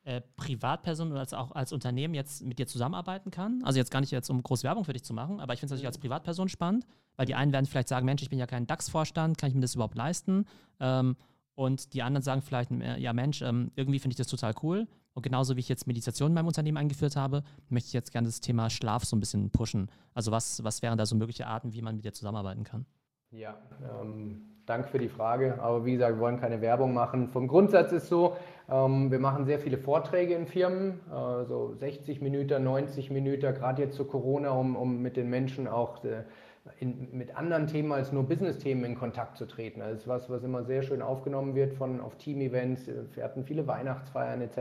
äh, 0.04 0.20
Privatperson 0.36 1.10
oder 1.10 1.20
als, 1.20 1.32
auch 1.32 1.52
als 1.52 1.72
Unternehmen 1.72 2.14
jetzt 2.14 2.44
mit 2.44 2.58
dir 2.58 2.66
zusammenarbeiten 2.66 3.30
kann. 3.30 3.62
Also 3.64 3.78
jetzt 3.78 3.90
gar 3.90 4.00
nicht 4.00 4.10
jetzt, 4.10 4.28
um 4.30 4.42
große 4.42 4.64
Werbung 4.64 4.84
für 4.84 4.92
dich 4.92 5.04
zu 5.04 5.14
machen, 5.14 5.40
aber 5.40 5.54
ich 5.54 5.60
finde 5.60 5.74
es 5.74 5.78
natürlich 5.78 5.86
als 5.86 5.98
Privatperson 5.98 6.48
spannend, 6.48 6.86
weil 7.16 7.26
die 7.26 7.34
einen 7.34 7.52
werden 7.52 7.66
vielleicht 7.66 7.88
sagen, 7.88 8.04
Mensch, 8.04 8.20
ich 8.20 8.28
bin 8.28 8.38
ja 8.38 8.46
kein 8.46 8.66
DAX-Vorstand, 8.66 9.38
kann 9.38 9.48
ich 9.48 9.54
mir 9.54 9.60
das 9.60 9.74
überhaupt 9.74 9.94
leisten? 9.94 10.46
Ähm, 10.80 11.16
und 11.54 11.94
die 11.94 12.02
anderen 12.02 12.22
sagen 12.22 12.42
vielleicht, 12.42 12.70
ja 12.70 13.12
Mensch, 13.12 13.42
irgendwie 13.42 13.98
finde 13.98 14.14
ich 14.14 14.16
das 14.16 14.26
total 14.26 14.54
cool. 14.62 14.88
Und 15.14 15.22
genauso 15.22 15.56
wie 15.56 15.60
ich 15.60 15.68
jetzt 15.68 15.86
Meditation 15.86 16.28
in 16.30 16.34
meinem 16.34 16.46
Unternehmen 16.46 16.78
eingeführt 16.78 17.16
habe, 17.16 17.42
möchte 17.68 17.88
ich 17.88 17.92
jetzt 17.92 18.12
gerne 18.12 18.28
das 18.28 18.40
Thema 18.40 18.70
Schlaf 18.70 19.04
so 19.04 19.16
ein 19.16 19.20
bisschen 19.20 19.50
pushen. 19.50 19.90
Also 20.14 20.32
was, 20.32 20.64
was 20.64 20.82
wären 20.82 20.98
da 20.98 21.06
so 21.06 21.16
mögliche 21.16 21.46
Arten, 21.46 21.72
wie 21.72 21.82
man 21.82 21.96
mit 21.96 22.04
dir 22.04 22.12
zusammenarbeiten 22.12 22.64
kann? 22.64 22.86
Ja, 23.30 23.56
ähm, 24.00 24.42
danke 24.66 24.88
für 24.88 24.98
die 24.98 25.08
Frage. 25.08 25.60
Aber 25.60 25.84
wie 25.84 25.92
gesagt, 25.92 26.16
wir 26.16 26.20
wollen 26.20 26.40
keine 26.40 26.60
Werbung 26.60 26.94
machen. 26.94 27.28
Vom 27.28 27.48
Grundsatz 27.48 27.92
ist 27.92 28.08
so, 28.08 28.36
ähm, 28.70 29.10
wir 29.10 29.18
machen 29.18 29.44
sehr 29.44 29.58
viele 29.58 29.78
Vorträge 29.78 30.34
in 30.34 30.46
Firmen, 30.46 31.00
äh, 31.10 31.44
so 31.44 31.74
60 31.74 32.20
Minuten, 32.20 32.62
90 32.62 33.10
Minuten, 33.10 33.54
gerade 33.54 33.82
jetzt 33.82 33.96
zu 33.96 34.04
Corona, 34.04 34.50
um, 34.50 34.76
um 34.76 35.00
mit 35.00 35.16
den 35.16 35.28
Menschen 35.28 35.66
auch 35.66 36.04
äh, 36.04 36.24
in, 36.82 37.08
mit 37.12 37.36
anderen 37.36 37.68
Themen 37.68 37.92
als 37.92 38.10
nur 38.10 38.24
Business-Themen 38.24 38.84
in 38.84 38.94
Kontakt 38.96 39.36
zu 39.36 39.46
treten. 39.46 39.80
Das 39.80 40.00
ist 40.00 40.08
was, 40.08 40.28
was 40.28 40.42
immer 40.42 40.64
sehr 40.64 40.82
schön 40.82 41.00
aufgenommen 41.00 41.54
wird 41.54 41.74
von 41.74 42.00
auf 42.00 42.16
Team-Events. 42.16 42.88
Wir 43.14 43.22
hatten 43.22 43.44
viele 43.44 43.68
Weihnachtsfeiern 43.68 44.42
etc., 44.42 44.58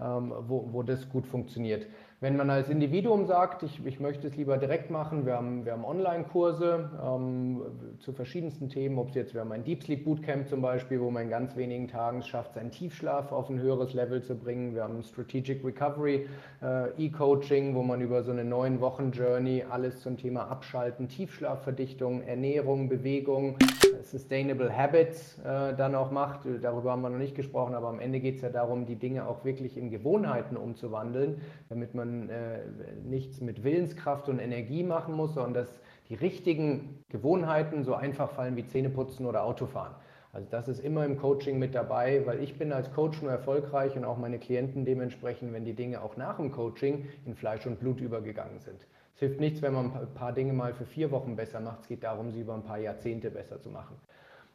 ähm, 0.00 0.32
wo, 0.40 0.68
wo 0.72 0.82
das 0.82 1.08
gut 1.08 1.24
funktioniert. 1.24 1.86
Wenn 2.18 2.34
man 2.34 2.48
als 2.48 2.70
Individuum 2.70 3.26
sagt, 3.26 3.62
ich, 3.62 3.84
ich 3.84 4.00
möchte 4.00 4.26
es 4.26 4.36
lieber 4.36 4.56
direkt 4.56 4.90
machen, 4.90 5.26
wir 5.26 5.34
haben, 5.34 5.66
wir 5.66 5.72
haben 5.72 5.84
Online-Kurse 5.84 6.88
ähm, 7.04 7.60
zu 7.98 8.14
verschiedensten 8.14 8.70
Themen, 8.70 8.98
ob 8.98 9.10
es 9.10 9.16
jetzt, 9.16 9.34
wir 9.34 9.42
haben 9.42 9.52
ein 9.52 9.64
Deep 9.64 9.82
Sleep 9.82 10.02
Bootcamp 10.02 10.48
zum 10.48 10.62
Beispiel, 10.62 10.98
wo 10.98 11.10
man 11.10 11.24
in 11.24 11.28
ganz 11.28 11.56
wenigen 11.56 11.88
Tagen 11.88 12.22
schafft, 12.22 12.54
seinen 12.54 12.70
Tiefschlaf 12.70 13.32
auf 13.32 13.50
ein 13.50 13.60
höheres 13.60 13.92
Level 13.92 14.22
zu 14.22 14.34
bringen. 14.34 14.74
Wir 14.74 14.84
haben 14.84 15.02
Strategic 15.02 15.62
Recovery 15.62 16.26
äh, 16.62 16.88
E-Coaching, 16.96 17.74
wo 17.74 17.82
man 17.82 18.00
über 18.00 18.22
so 18.22 18.30
eine 18.30 18.46
neun 18.46 18.80
Wochen 18.80 19.10
Journey 19.10 19.64
alles 19.68 20.00
zum 20.00 20.16
Thema 20.16 20.48
Abschalten, 20.48 21.08
Tiefschlafverdichtung, 21.08 22.22
Ernährung, 22.22 22.88
Bewegung, 22.88 23.58
Sustainable 24.02 24.74
Habits 24.74 25.38
äh, 25.40 25.74
dann 25.76 25.94
auch 25.94 26.10
macht. 26.10 26.46
Darüber 26.62 26.92
haben 26.92 27.02
wir 27.02 27.10
noch 27.10 27.18
nicht 27.18 27.34
gesprochen, 27.34 27.74
aber 27.74 27.88
am 27.88 28.00
Ende 28.00 28.20
geht 28.20 28.36
es 28.36 28.40
ja 28.40 28.48
darum, 28.48 28.86
die 28.86 28.96
Dinge 28.96 29.28
auch 29.28 29.44
wirklich 29.44 29.76
in 29.76 29.90
Gewohnheiten 29.90 30.56
umzuwandeln, 30.56 31.42
damit 31.68 31.94
man 31.94 32.05
man 32.06 32.28
äh, 32.28 32.60
nichts 33.04 33.40
mit 33.40 33.64
Willenskraft 33.64 34.28
und 34.28 34.38
Energie 34.38 34.82
machen 34.82 35.14
muss, 35.14 35.34
sondern 35.34 35.54
dass 35.54 35.80
die 36.08 36.14
richtigen 36.14 37.04
Gewohnheiten 37.08 37.84
so 37.84 37.94
einfach 37.94 38.30
fallen 38.30 38.56
wie 38.56 38.66
Zähneputzen 38.66 39.26
oder 39.26 39.44
Autofahren. 39.44 39.94
Also 40.32 40.48
das 40.50 40.68
ist 40.68 40.80
immer 40.80 41.04
im 41.04 41.16
Coaching 41.16 41.58
mit 41.58 41.74
dabei, 41.74 42.26
weil 42.26 42.42
ich 42.42 42.58
bin 42.58 42.72
als 42.72 42.92
Coach 42.92 43.22
nur 43.22 43.30
erfolgreich 43.30 43.96
und 43.96 44.04
auch 44.04 44.18
meine 44.18 44.38
Klienten 44.38 44.84
dementsprechend, 44.84 45.52
wenn 45.52 45.64
die 45.64 45.72
Dinge 45.72 46.02
auch 46.02 46.16
nach 46.16 46.36
dem 46.36 46.52
Coaching 46.52 47.08
in 47.24 47.34
Fleisch 47.34 47.66
und 47.66 47.80
Blut 47.80 48.00
übergegangen 48.00 48.60
sind. 48.60 48.86
Es 49.14 49.20
hilft 49.20 49.40
nichts, 49.40 49.62
wenn 49.62 49.72
man 49.72 49.96
ein 49.96 50.14
paar 50.14 50.32
Dinge 50.32 50.52
mal 50.52 50.74
für 50.74 50.84
vier 50.84 51.10
Wochen 51.10 51.36
besser 51.36 51.60
macht. 51.60 51.80
Es 51.80 51.88
geht 51.88 52.04
darum, 52.04 52.32
sie 52.32 52.42
über 52.42 52.54
ein 52.54 52.64
paar 52.64 52.78
Jahrzehnte 52.78 53.30
besser 53.30 53.62
zu 53.62 53.70
machen. 53.70 53.96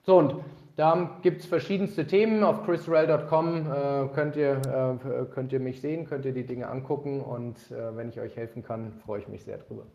So, 0.03 0.17
und 0.17 0.35
da 0.75 1.19
gibt 1.21 1.41
es 1.41 1.45
verschiedenste 1.47 2.07
Themen. 2.07 2.43
Auf 2.43 2.65
chrisrel.com 2.65 3.71
äh, 3.71 4.07
könnt, 4.13 4.35
ihr, 4.35 4.53
äh, 4.55 5.25
könnt 5.31 5.53
ihr 5.53 5.59
mich 5.59 5.81
sehen, 5.81 6.05
könnt 6.07 6.25
ihr 6.25 6.33
die 6.33 6.45
Dinge 6.45 6.67
angucken 6.67 7.21
und 7.21 7.57
äh, 7.71 7.95
wenn 7.95 8.09
ich 8.09 8.19
euch 8.19 8.35
helfen 8.35 8.63
kann, 8.63 8.93
freue 9.05 9.21
ich 9.21 9.27
mich 9.27 9.43
sehr 9.43 9.59
drüber. 9.59 9.85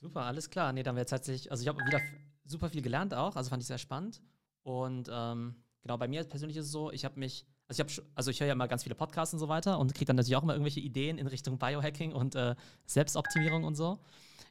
Super, 0.00 0.22
alles 0.22 0.50
klar. 0.50 0.72
Nee, 0.72 0.82
dann 0.82 0.96
jetzt 0.96 1.10
tatsächlich, 1.10 1.50
also 1.50 1.62
ich 1.62 1.68
habe 1.68 1.78
wieder 1.86 2.00
super 2.44 2.68
viel 2.68 2.82
gelernt 2.82 3.14
auch, 3.14 3.36
also 3.36 3.50
fand 3.50 3.62
ich 3.62 3.66
sehr 3.66 3.78
spannend. 3.78 4.20
Und 4.62 5.08
ähm, 5.10 5.56
genau, 5.82 5.96
bei 5.96 6.08
mir 6.08 6.24
persönlich 6.24 6.56
ist 6.56 6.66
es 6.66 6.72
so, 6.72 6.90
ich 6.90 7.04
habe 7.04 7.18
mich, 7.18 7.46
also 7.68 7.82
ich 7.82 8.02
also 8.14 8.30
ich 8.30 8.40
höre 8.40 8.48
ja 8.48 8.52
immer 8.52 8.68
ganz 8.68 8.82
viele 8.82 8.94
Podcasts 8.94 9.32
und 9.32 9.40
so 9.40 9.48
weiter 9.48 9.78
und 9.78 9.94
kriege 9.94 10.06
dann 10.06 10.16
natürlich 10.16 10.36
auch 10.36 10.42
immer 10.42 10.52
irgendwelche 10.52 10.80
Ideen 10.80 11.18
in 11.18 11.26
Richtung 11.26 11.58
Biohacking 11.58 12.12
und 12.12 12.34
äh, 12.34 12.54
Selbstoptimierung 12.84 13.64
und 13.64 13.76
so. 13.76 13.98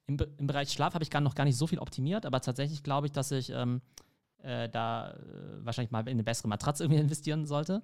Im, 0.07 0.18
Im, 0.38 0.47
Bereich 0.47 0.72
Schlaf 0.72 0.93
habe 0.93 1.03
ich 1.03 1.09
gar 1.09 1.22
noch 1.22 1.36
gar 1.36 1.45
nicht 1.45 1.57
so 1.57 1.68
viel 1.68 1.80
optimiert, 1.80 2.26
aber 2.26 2.41
tatsächlich 2.41 2.84
glaube 2.84 3.07
ich, 3.07 3.13
dass 3.13 3.32
ich 3.32 3.51
ähm, 3.51 3.82
äh, 4.46 4.70
da 4.70 5.12
äh, 5.12 5.16
wahrscheinlich 5.66 5.91
mal 5.91 6.02
in 6.02 6.10
eine 6.10 6.24
bessere 6.24 6.48
Matratze 6.48 6.84
irgendwie 6.84 7.02
investieren 7.02 7.46
sollte. 7.46 7.82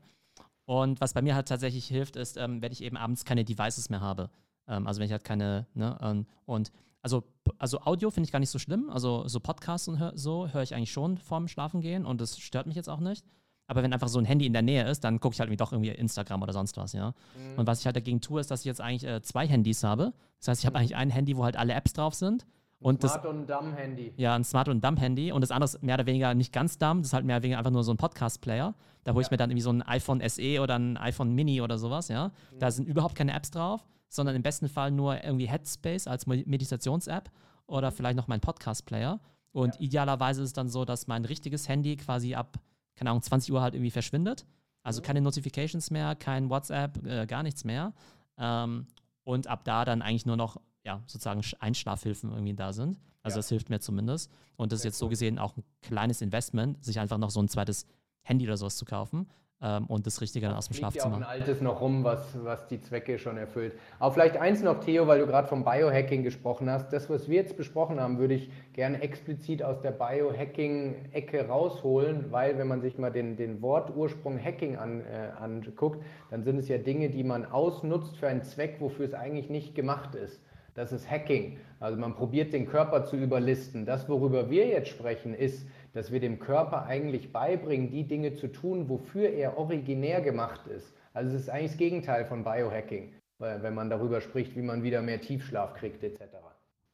Und 0.65 1.01
was 1.01 1.13
bei 1.13 1.21
mir 1.21 1.35
halt 1.35 1.47
tatsächlich 1.47 1.87
hilft, 1.87 2.15
ist, 2.15 2.37
ähm, 2.37 2.61
wenn 2.61 2.71
ich 2.71 2.83
eben 2.83 2.97
abends 2.97 3.25
keine 3.25 3.43
Devices 3.43 3.89
mehr 3.89 4.01
habe. 4.01 4.29
Ähm, 4.67 4.87
also 4.87 4.99
wenn 4.99 5.05
ich 5.05 5.11
halt 5.11 5.23
keine, 5.23 5.67
ne, 5.73 5.97
ähm, 6.01 6.25
und 6.45 6.71
also, 7.01 7.23
also 7.57 7.81
Audio 7.81 8.11
finde 8.11 8.27
ich 8.27 8.31
gar 8.31 8.39
nicht 8.39 8.51
so 8.51 8.59
schlimm. 8.59 8.89
Also 8.89 9.27
so 9.27 9.39
Podcasts 9.39 9.87
und 9.87 9.99
hör, 9.99 10.13
so 10.15 10.47
höre 10.47 10.61
ich 10.61 10.75
eigentlich 10.75 10.91
schon 10.91 11.17
vorm 11.17 11.47
Schlafengehen 11.47 12.05
und 12.05 12.21
das 12.21 12.37
stört 12.37 12.67
mich 12.67 12.75
jetzt 12.75 12.89
auch 12.89 12.99
nicht. 12.99 13.25
Aber 13.67 13.83
wenn 13.83 13.93
einfach 13.93 14.09
so 14.09 14.19
ein 14.19 14.25
Handy 14.25 14.45
in 14.45 14.53
der 14.53 14.61
Nähe 14.61 14.87
ist, 14.87 15.03
dann 15.03 15.19
gucke 15.19 15.33
ich 15.33 15.39
halt 15.39 15.47
irgendwie 15.47 15.57
doch 15.57 15.71
irgendwie 15.71 15.91
Instagram 15.91 16.41
oder 16.41 16.53
sonst 16.53 16.75
was, 16.77 16.93
ja. 16.93 17.13
Mhm. 17.37 17.59
Und 17.59 17.67
was 17.67 17.79
ich 17.79 17.85
halt 17.85 17.95
dagegen 17.95 18.19
tue, 18.19 18.41
ist, 18.41 18.51
dass 18.51 18.61
ich 18.61 18.65
jetzt 18.65 18.81
eigentlich 18.81 19.05
äh, 19.05 19.21
zwei 19.21 19.47
Handys 19.47 19.83
habe. 19.83 20.13
Das 20.39 20.49
heißt, 20.49 20.61
ich 20.61 20.65
habe 20.65 20.73
mhm. 20.73 20.81
eigentlich 20.81 20.95
ein 20.95 21.09
Handy, 21.09 21.37
wo 21.37 21.43
halt 21.43 21.55
alle 21.55 21.73
Apps 21.73 21.93
drauf 21.93 22.13
sind. 22.13 22.45
Und 22.81 23.01
Smart 23.01 23.23
das, 23.23 23.31
und 23.31 23.47
Dumb 23.47 23.77
Handy. 23.77 24.11
Ja, 24.17 24.33
ein 24.35 24.43
Smart 24.43 24.67
und 24.67 24.83
Dumb 24.83 24.99
Handy. 24.99 25.31
Und 25.31 25.41
das 25.41 25.51
andere 25.51 25.65
ist 25.65 25.83
mehr 25.83 25.95
oder 25.95 26.07
weniger 26.07 26.33
nicht 26.33 26.51
ganz 26.51 26.79
dumb, 26.79 27.01
das 27.01 27.09
ist 27.09 27.13
halt 27.13 27.25
mehr 27.25 27.37
oder 27.37 27.43
weniger 27.43 27.59
einfach 27.59 27.71
nur 27.71 27.83
so 27.83 27.93
ein 27.93 27.97
Podcast-Player. 27.97 28.73
Da 29.03 29.13
hole 29.13 29.21
ja. 29.21 29.27
ich 29.27 29.31
mir 29.31 29.37
dann 29.37 29.51
irgendwie 29.51 29.61
so 29.61 29.71
ein 29.71 29.83
iPhone 29.83 30.21
SE 30.27 30.59
oder 30.59 30.77
ein 30.77 30.97
iPhone 30.97 31.33
Mini 31.33 31.61
oder 31.61 31.77
sowas, 31.77 32.07
ja. 32.07 32.29
Mhm. 32.29 32.59
Da 32.59 32.71
sind 32.71 32.87
überhaupt 32.87 33.15
keine 33.15 33.33
Apps 33.33 33.51
drauf, 33.51 33.87
sondern 34.09 34.35
im 34.35 34.41
besten 34.41 34.67
Fall 34.67 34.89
nur 34.89 35.23
irgendwie 35.23 35.47
Headspace 35.47 36.07
als 36.07 36.25
Meditations-App 36.25 37.29
oder 37.67 37.91
vielleicht 37.91 38.17
noch 38.17 38.27
mein 38.27 38.41
Podcast-Player. 38.41 39.19
Und 39.51 39.75
ja. 39.75 39.81
idealerweise 39.81 40.41
ist 40.41 40.47
es 40.47 40.53
dann 40.53 40.67
so, 40.67 40.83
dass 40.83 41.05
mein 41.05 41.23
richtiges 41.25 41.69
Handy 41.69 41.97
quasi 41.97 42.33
ab, 42.33 42.57
keine 42.95 43.11
Ahnung, 43.11 43.21
20 43.21 43.53
Uhr 43.53 43.61
halt 43.61 43.75
irgendwie 43.75 43.91
verschwindet. 43.91 44.47
Also 44.81 45.01
mhm. 45.01 45.05
keine 45.05 45.21
Notifications 45.21 45.91
mehr, 45.91 46.15
kein 46.15 46.49
WhatsApp, 46.49 47.05
äh, 47.05 47.27
gar 47.27 47.43
nichts 47.43 47.63
mehr. 47.63 47.93
Ähm, 48.39 48.87
und 49.23 49.45
ab 49.45 49.63
da 49.65 49.85
dann 49.85 50.01
eigentlich 50.01 50.25
nur 50.25 50.37
noch 50.37 50.57
ja, 50.83 51.01
sozusagen 51.05 51.41
Einschlafhilfen 51.59 52.31
irgendwie 52.31 52.53
da 52.53 52.73
sind. 52.73 52.97
Also 53.23 53.35
ja. 53.35 53.39
das 53.39 53.49
hilft 53.49 53.69
mir 53.69 53.79
zumindest. 53.79 54.31
Und 54.55 54.71
das 54.71 54.79
ist 54.79 54.85
jetzt 54.85 54.97
so 54.97 55.09
gesehen 55.09 55.39
auch 55.39 55.55
ein 55.57 55.63
kleines 55.81 56.21
Investment, 56.21 56.83
sich 56.83 56.99
einfach 56.99 57.17
noch 57.17 57.29
so 57.29 57.41
ein 57.41 57.47
zweites 57.47 57.85
Handy 58.23 58.45
oder 58.45 58.57
sowas 58.57 58.77
zu 58.77 58.85
kaufen 58.85 59.27
ähm, 59.61 59.85
und 59.87 60.07
das 60.07 60.21
Richtige 60.21 60.47
dann 60.47 60.55
aus 60.55 60.67
dem 60.67 60.75
Schlafzimmer. 60.75 61.19
Ja 61.19 61.25
auch 61.25 61.29
ein 61.29 61.41
altes 61.41 61.61
noch 61.61 61.81
rum, 61.81 62.03
was, 62.03 62.35
was 62.43 62.67
die 62.67 62.81
Zwecke 62.81 63.19
schon 63.19 63.37
erfüllt. 63.37 63.73
Aber 63.99 64.11
vielleicht 64.13 64.37
eins 64.37 64.61
noch, 64.61 64.79
Theo, 64.79 65.07
weil 65.07 65.19
du 65.19 65.27
gerade 65.27 65.47
vom 65.47 65.63
Biohacking 65.63 66.23
gesprochen 66.23 66.69
hast. 66.69 66.91
Das, 66.91 67.09
was 67.09 67.29
wir 67.29 67.35
jetzt 67.35 67.57
besprochen 67.57 67.99
haben, 67.99 68.17
würde 68.17 68.33
ich 68.33 68.51
gerne 68.73 69.01
explizit 69.01 69.63
aus 69.63 69.81
der 69.81 69.91
Biohacking-Ecke 69.91 71.47
rausholen, 71.47 72.31
weil 72.31 72.57
wenn 72.57 72.67
man 72.67 72.81
sich 72.81 72.97
mal 72.97 73.11
den, 73.11 73.35
den 73.37 73.61
Wortursprung 73.61 74.43
Hacking 74.43 74.77
an, 74.77 75.01
äh, 75.01 75.31
anguckt, 75.39 76.03
dann 76.29 76.43
sind 76.43 76.57
es 76.57 76.67
ja 76.67 76.77
Dinge, 76.77 77.09
die 77.09 77.23
man 77.23 77.45
ausnutzt 77.45 78.17
für 78.17 78.27
einen 78.27 78.43
Zweck, 78.43 78.77
wofür 78.79 79.05
es 79.05 79.13
eigentlich 79.13 79.49
nicht 79.49 79.75
gemacht 79.75 80.15
ist. 80.15 80.41
Das 80.81 80.91
ist 80.91 81.07
Hacking. 81.07 81.59
Also 81.79 81.99
man 81.99 82.15
probiert 82.15 82.53
den 82.53 82.65
Körper 82.65 83.05
zu 83.05 83.15
überlisten. 83.15 83.85
Das, 83.85 84.09
worüber 84.09 84.49
wir 84.49 84.65
jetzt 84.67 84.89
sprechen, 84.89 85.35
ist, 85.35 85.67
dass 85.93 86.11
wir 86.11 86.19
dem 86.19 86.39
Körper 86.39 86.87
eigentlich 86.87 87.31
beibringen, 87.31 87.91
die 87.91 88.07
Dinge 88.07 88.33
zu 88.33 88.47
tun, 88.47 88.89
wofür 88.89 89.29
er 89.29 89.59
originär 89.59 90.21
gemacht 90.21 90.65
ist. 90.65 90.91
Also 91.13 91.35
es 91.35 91.43
ist 91.43 91.49
eigentlich 91.51 91.69
das 91.69 91.77
Gegenteil 91.77 92.25
von 92.25 92.43
Biohacking, 92.43 93.13
wenn 93.37 93.75
man 93.75 93.91
darüber 93.91 94.21
spricht, 94.21 94.55
wie 94.55 94.63
man 94.63 94.81
wieder 94.81 95.03
mehr 95.03 95.21
Tiefschlaf 95.21 95.75
kriegt 95.75 96.03
etc. 96.03 96.21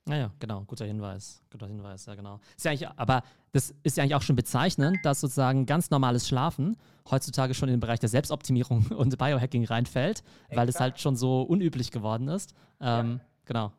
Naja, 0.04 0.32
genau, 0.38 0.66
guter 0.68 0.84
Hinweis. 0.86 1.42
Guter 1.50 1.68
Hinweis, 1.68 2.08
ja 2.08 2.16
genau. 2.16 2.42
Ist 2.58 2.66
ja 2.66 2.72
eigentlich, 2.72 2.90
aber 2.98 3.24
das 3.54 3.74
ist 3.84 3.96
ja 3.96 4.04
eigentlich 4.04 4.16
auch 4.16 4.22
schon 4.22 4.36
bezeichnend, 4.36 4.98
dass 5.04 5.22
sozusagen 5.22 5.66
ganz 5.66 5.92
normales 5.92 6.28
Schlafen 6.28 6.76
heutzutage 7.10 7.54
schon 7.54 7.70
in 7.70 7.76
den 7.76 7.80
Bereich 7.80 8.02
der 8.02 8.10
Selbstoptimierung 8.10 8.88
und 8.98 9.18
Biohacking 9.18 9.64
reinfällt, 9.64 10.20
Exakt. 10.20 10.58
weil 10.58 10.68
es 10.68 10.80
halt 10.82 11.00
schon 11.00 11.16
so 11.16 11.42
unüblich 11.44 11.92
geworden 11.92 12.28
ist. 12.28 12.54
Ähm, 12.82 13.22
ja. 13.22 13.28
Genau. 13.48 13.72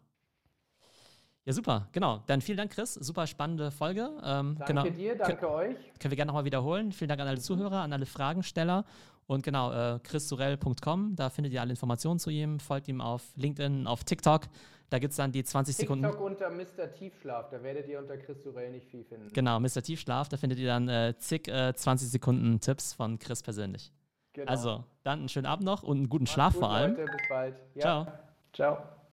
Ja, 1.44 1.54
super, 1.54 1.88
genau. 1.92 2.22
Dann 2.26 2.42
vielen 2.42 2.58
Dank, 2.58 2.72
Chris. 2.72 2.94
Super 2.94 3.26
spannende 3.26 3.70
Folge. 3.70 4.10
Ähm, 4.22 4.56
danke 4.58 4.64
genau. 4.66 4.82
dir, 4.84 5.16
danke 5.16 5.36
Kön 5.36 5.48
euch. 5.48 5.76
Können 5.98 6.10
wir 6.10 6.16
gerne 6.16 6.28
nochmal 6.28 6.44
wiederholen. 6.44 6.92
Vielen 6.92 7.08
Dank 7.08 7.20
an 7.22 7.28
alle 7.28 7.38
Zuhörer, 7.38 7.80
an 7.80 7.92
alle 7.92 8.04
Fragensteller. 8.04 8.84
Und 9.26 9.44
genau, 9.44 9.72
äh, 9.72 9.98
chrissurell.com, 10.02 11.16
da 11.16 11.30
findet 11.30 11.52
ihr 11.52 11.60
alle 11.60 11.70
Informationen 11.70 12.18
zu 12.18 12.30
ihm. 12.30 12.60
Folgt 12.60 12.88
ihm 12.88 13.00
auf 13.00 13.22
LinkedIn, 13.36 13.86
auf 13.86 14.04
TikTok. 14.04 14.42
Da 14.90 14.98
gibt 14.98 15.12
es 15.12 15.16
dann 15.16 15.32
die 15.32 15.44
20 15.44 15.76
TikTok 15.76 15.96
Sekunden. 15.96 16.04
TikTok 16.04 16.26
unter 16.26 16.50
Mr. 16.50 16.92
Tiefschlaf, 16.92 17.48
da 17.50 17.62
werdet 17.62 17.88
ihr 17.88 17.98
unter 17.98 18.16
Chris 18.16 18.42
Surell 18.42 18.70
nicht 18.70 18.86
viel 18.86 19.04
finden. 19.04 19.28
Genau, 19.32 19.60
Mr. 19.60 19.82
Tiefschlaf, 19.82 20.28
da 20.28 20.36
findet 20.36 20.58
ihr 20.58 20.66
dann 20.66 20.88
äh, 20.88 21.14
zig 21.18 21.48
äh, 21.48 21.74
20 21.74 22.10
Sekunden 22.10 22.60
Tipps 22.60 22.94
von 22.94 23.18
Chris 23.18 23.42
persönlich. 23.42 23.92
Genau. 24.32 24.50
Also, 24.50 24.84
dann 25.02 25.20
einen 25.20 25.28
schönen 25.28 25.46
Abend 25.46 25.64
noch 25.64 25.82
und 25.82 25.96
einen 25.96 26.08
guten 26.08 26.24
Macht's 26.24 26.32
Schlaf 26.34 26.52
gut, 26.54 26.60
vor 26.60 26.70
allem. 26.70 26.90
Leute, 26.94 27.10
bis 27.10 27.28
bald. 27.28 27.54
Ja. 27.74 27.80
Ciao. 27.82 28.06
Ciao. 28.52 28.97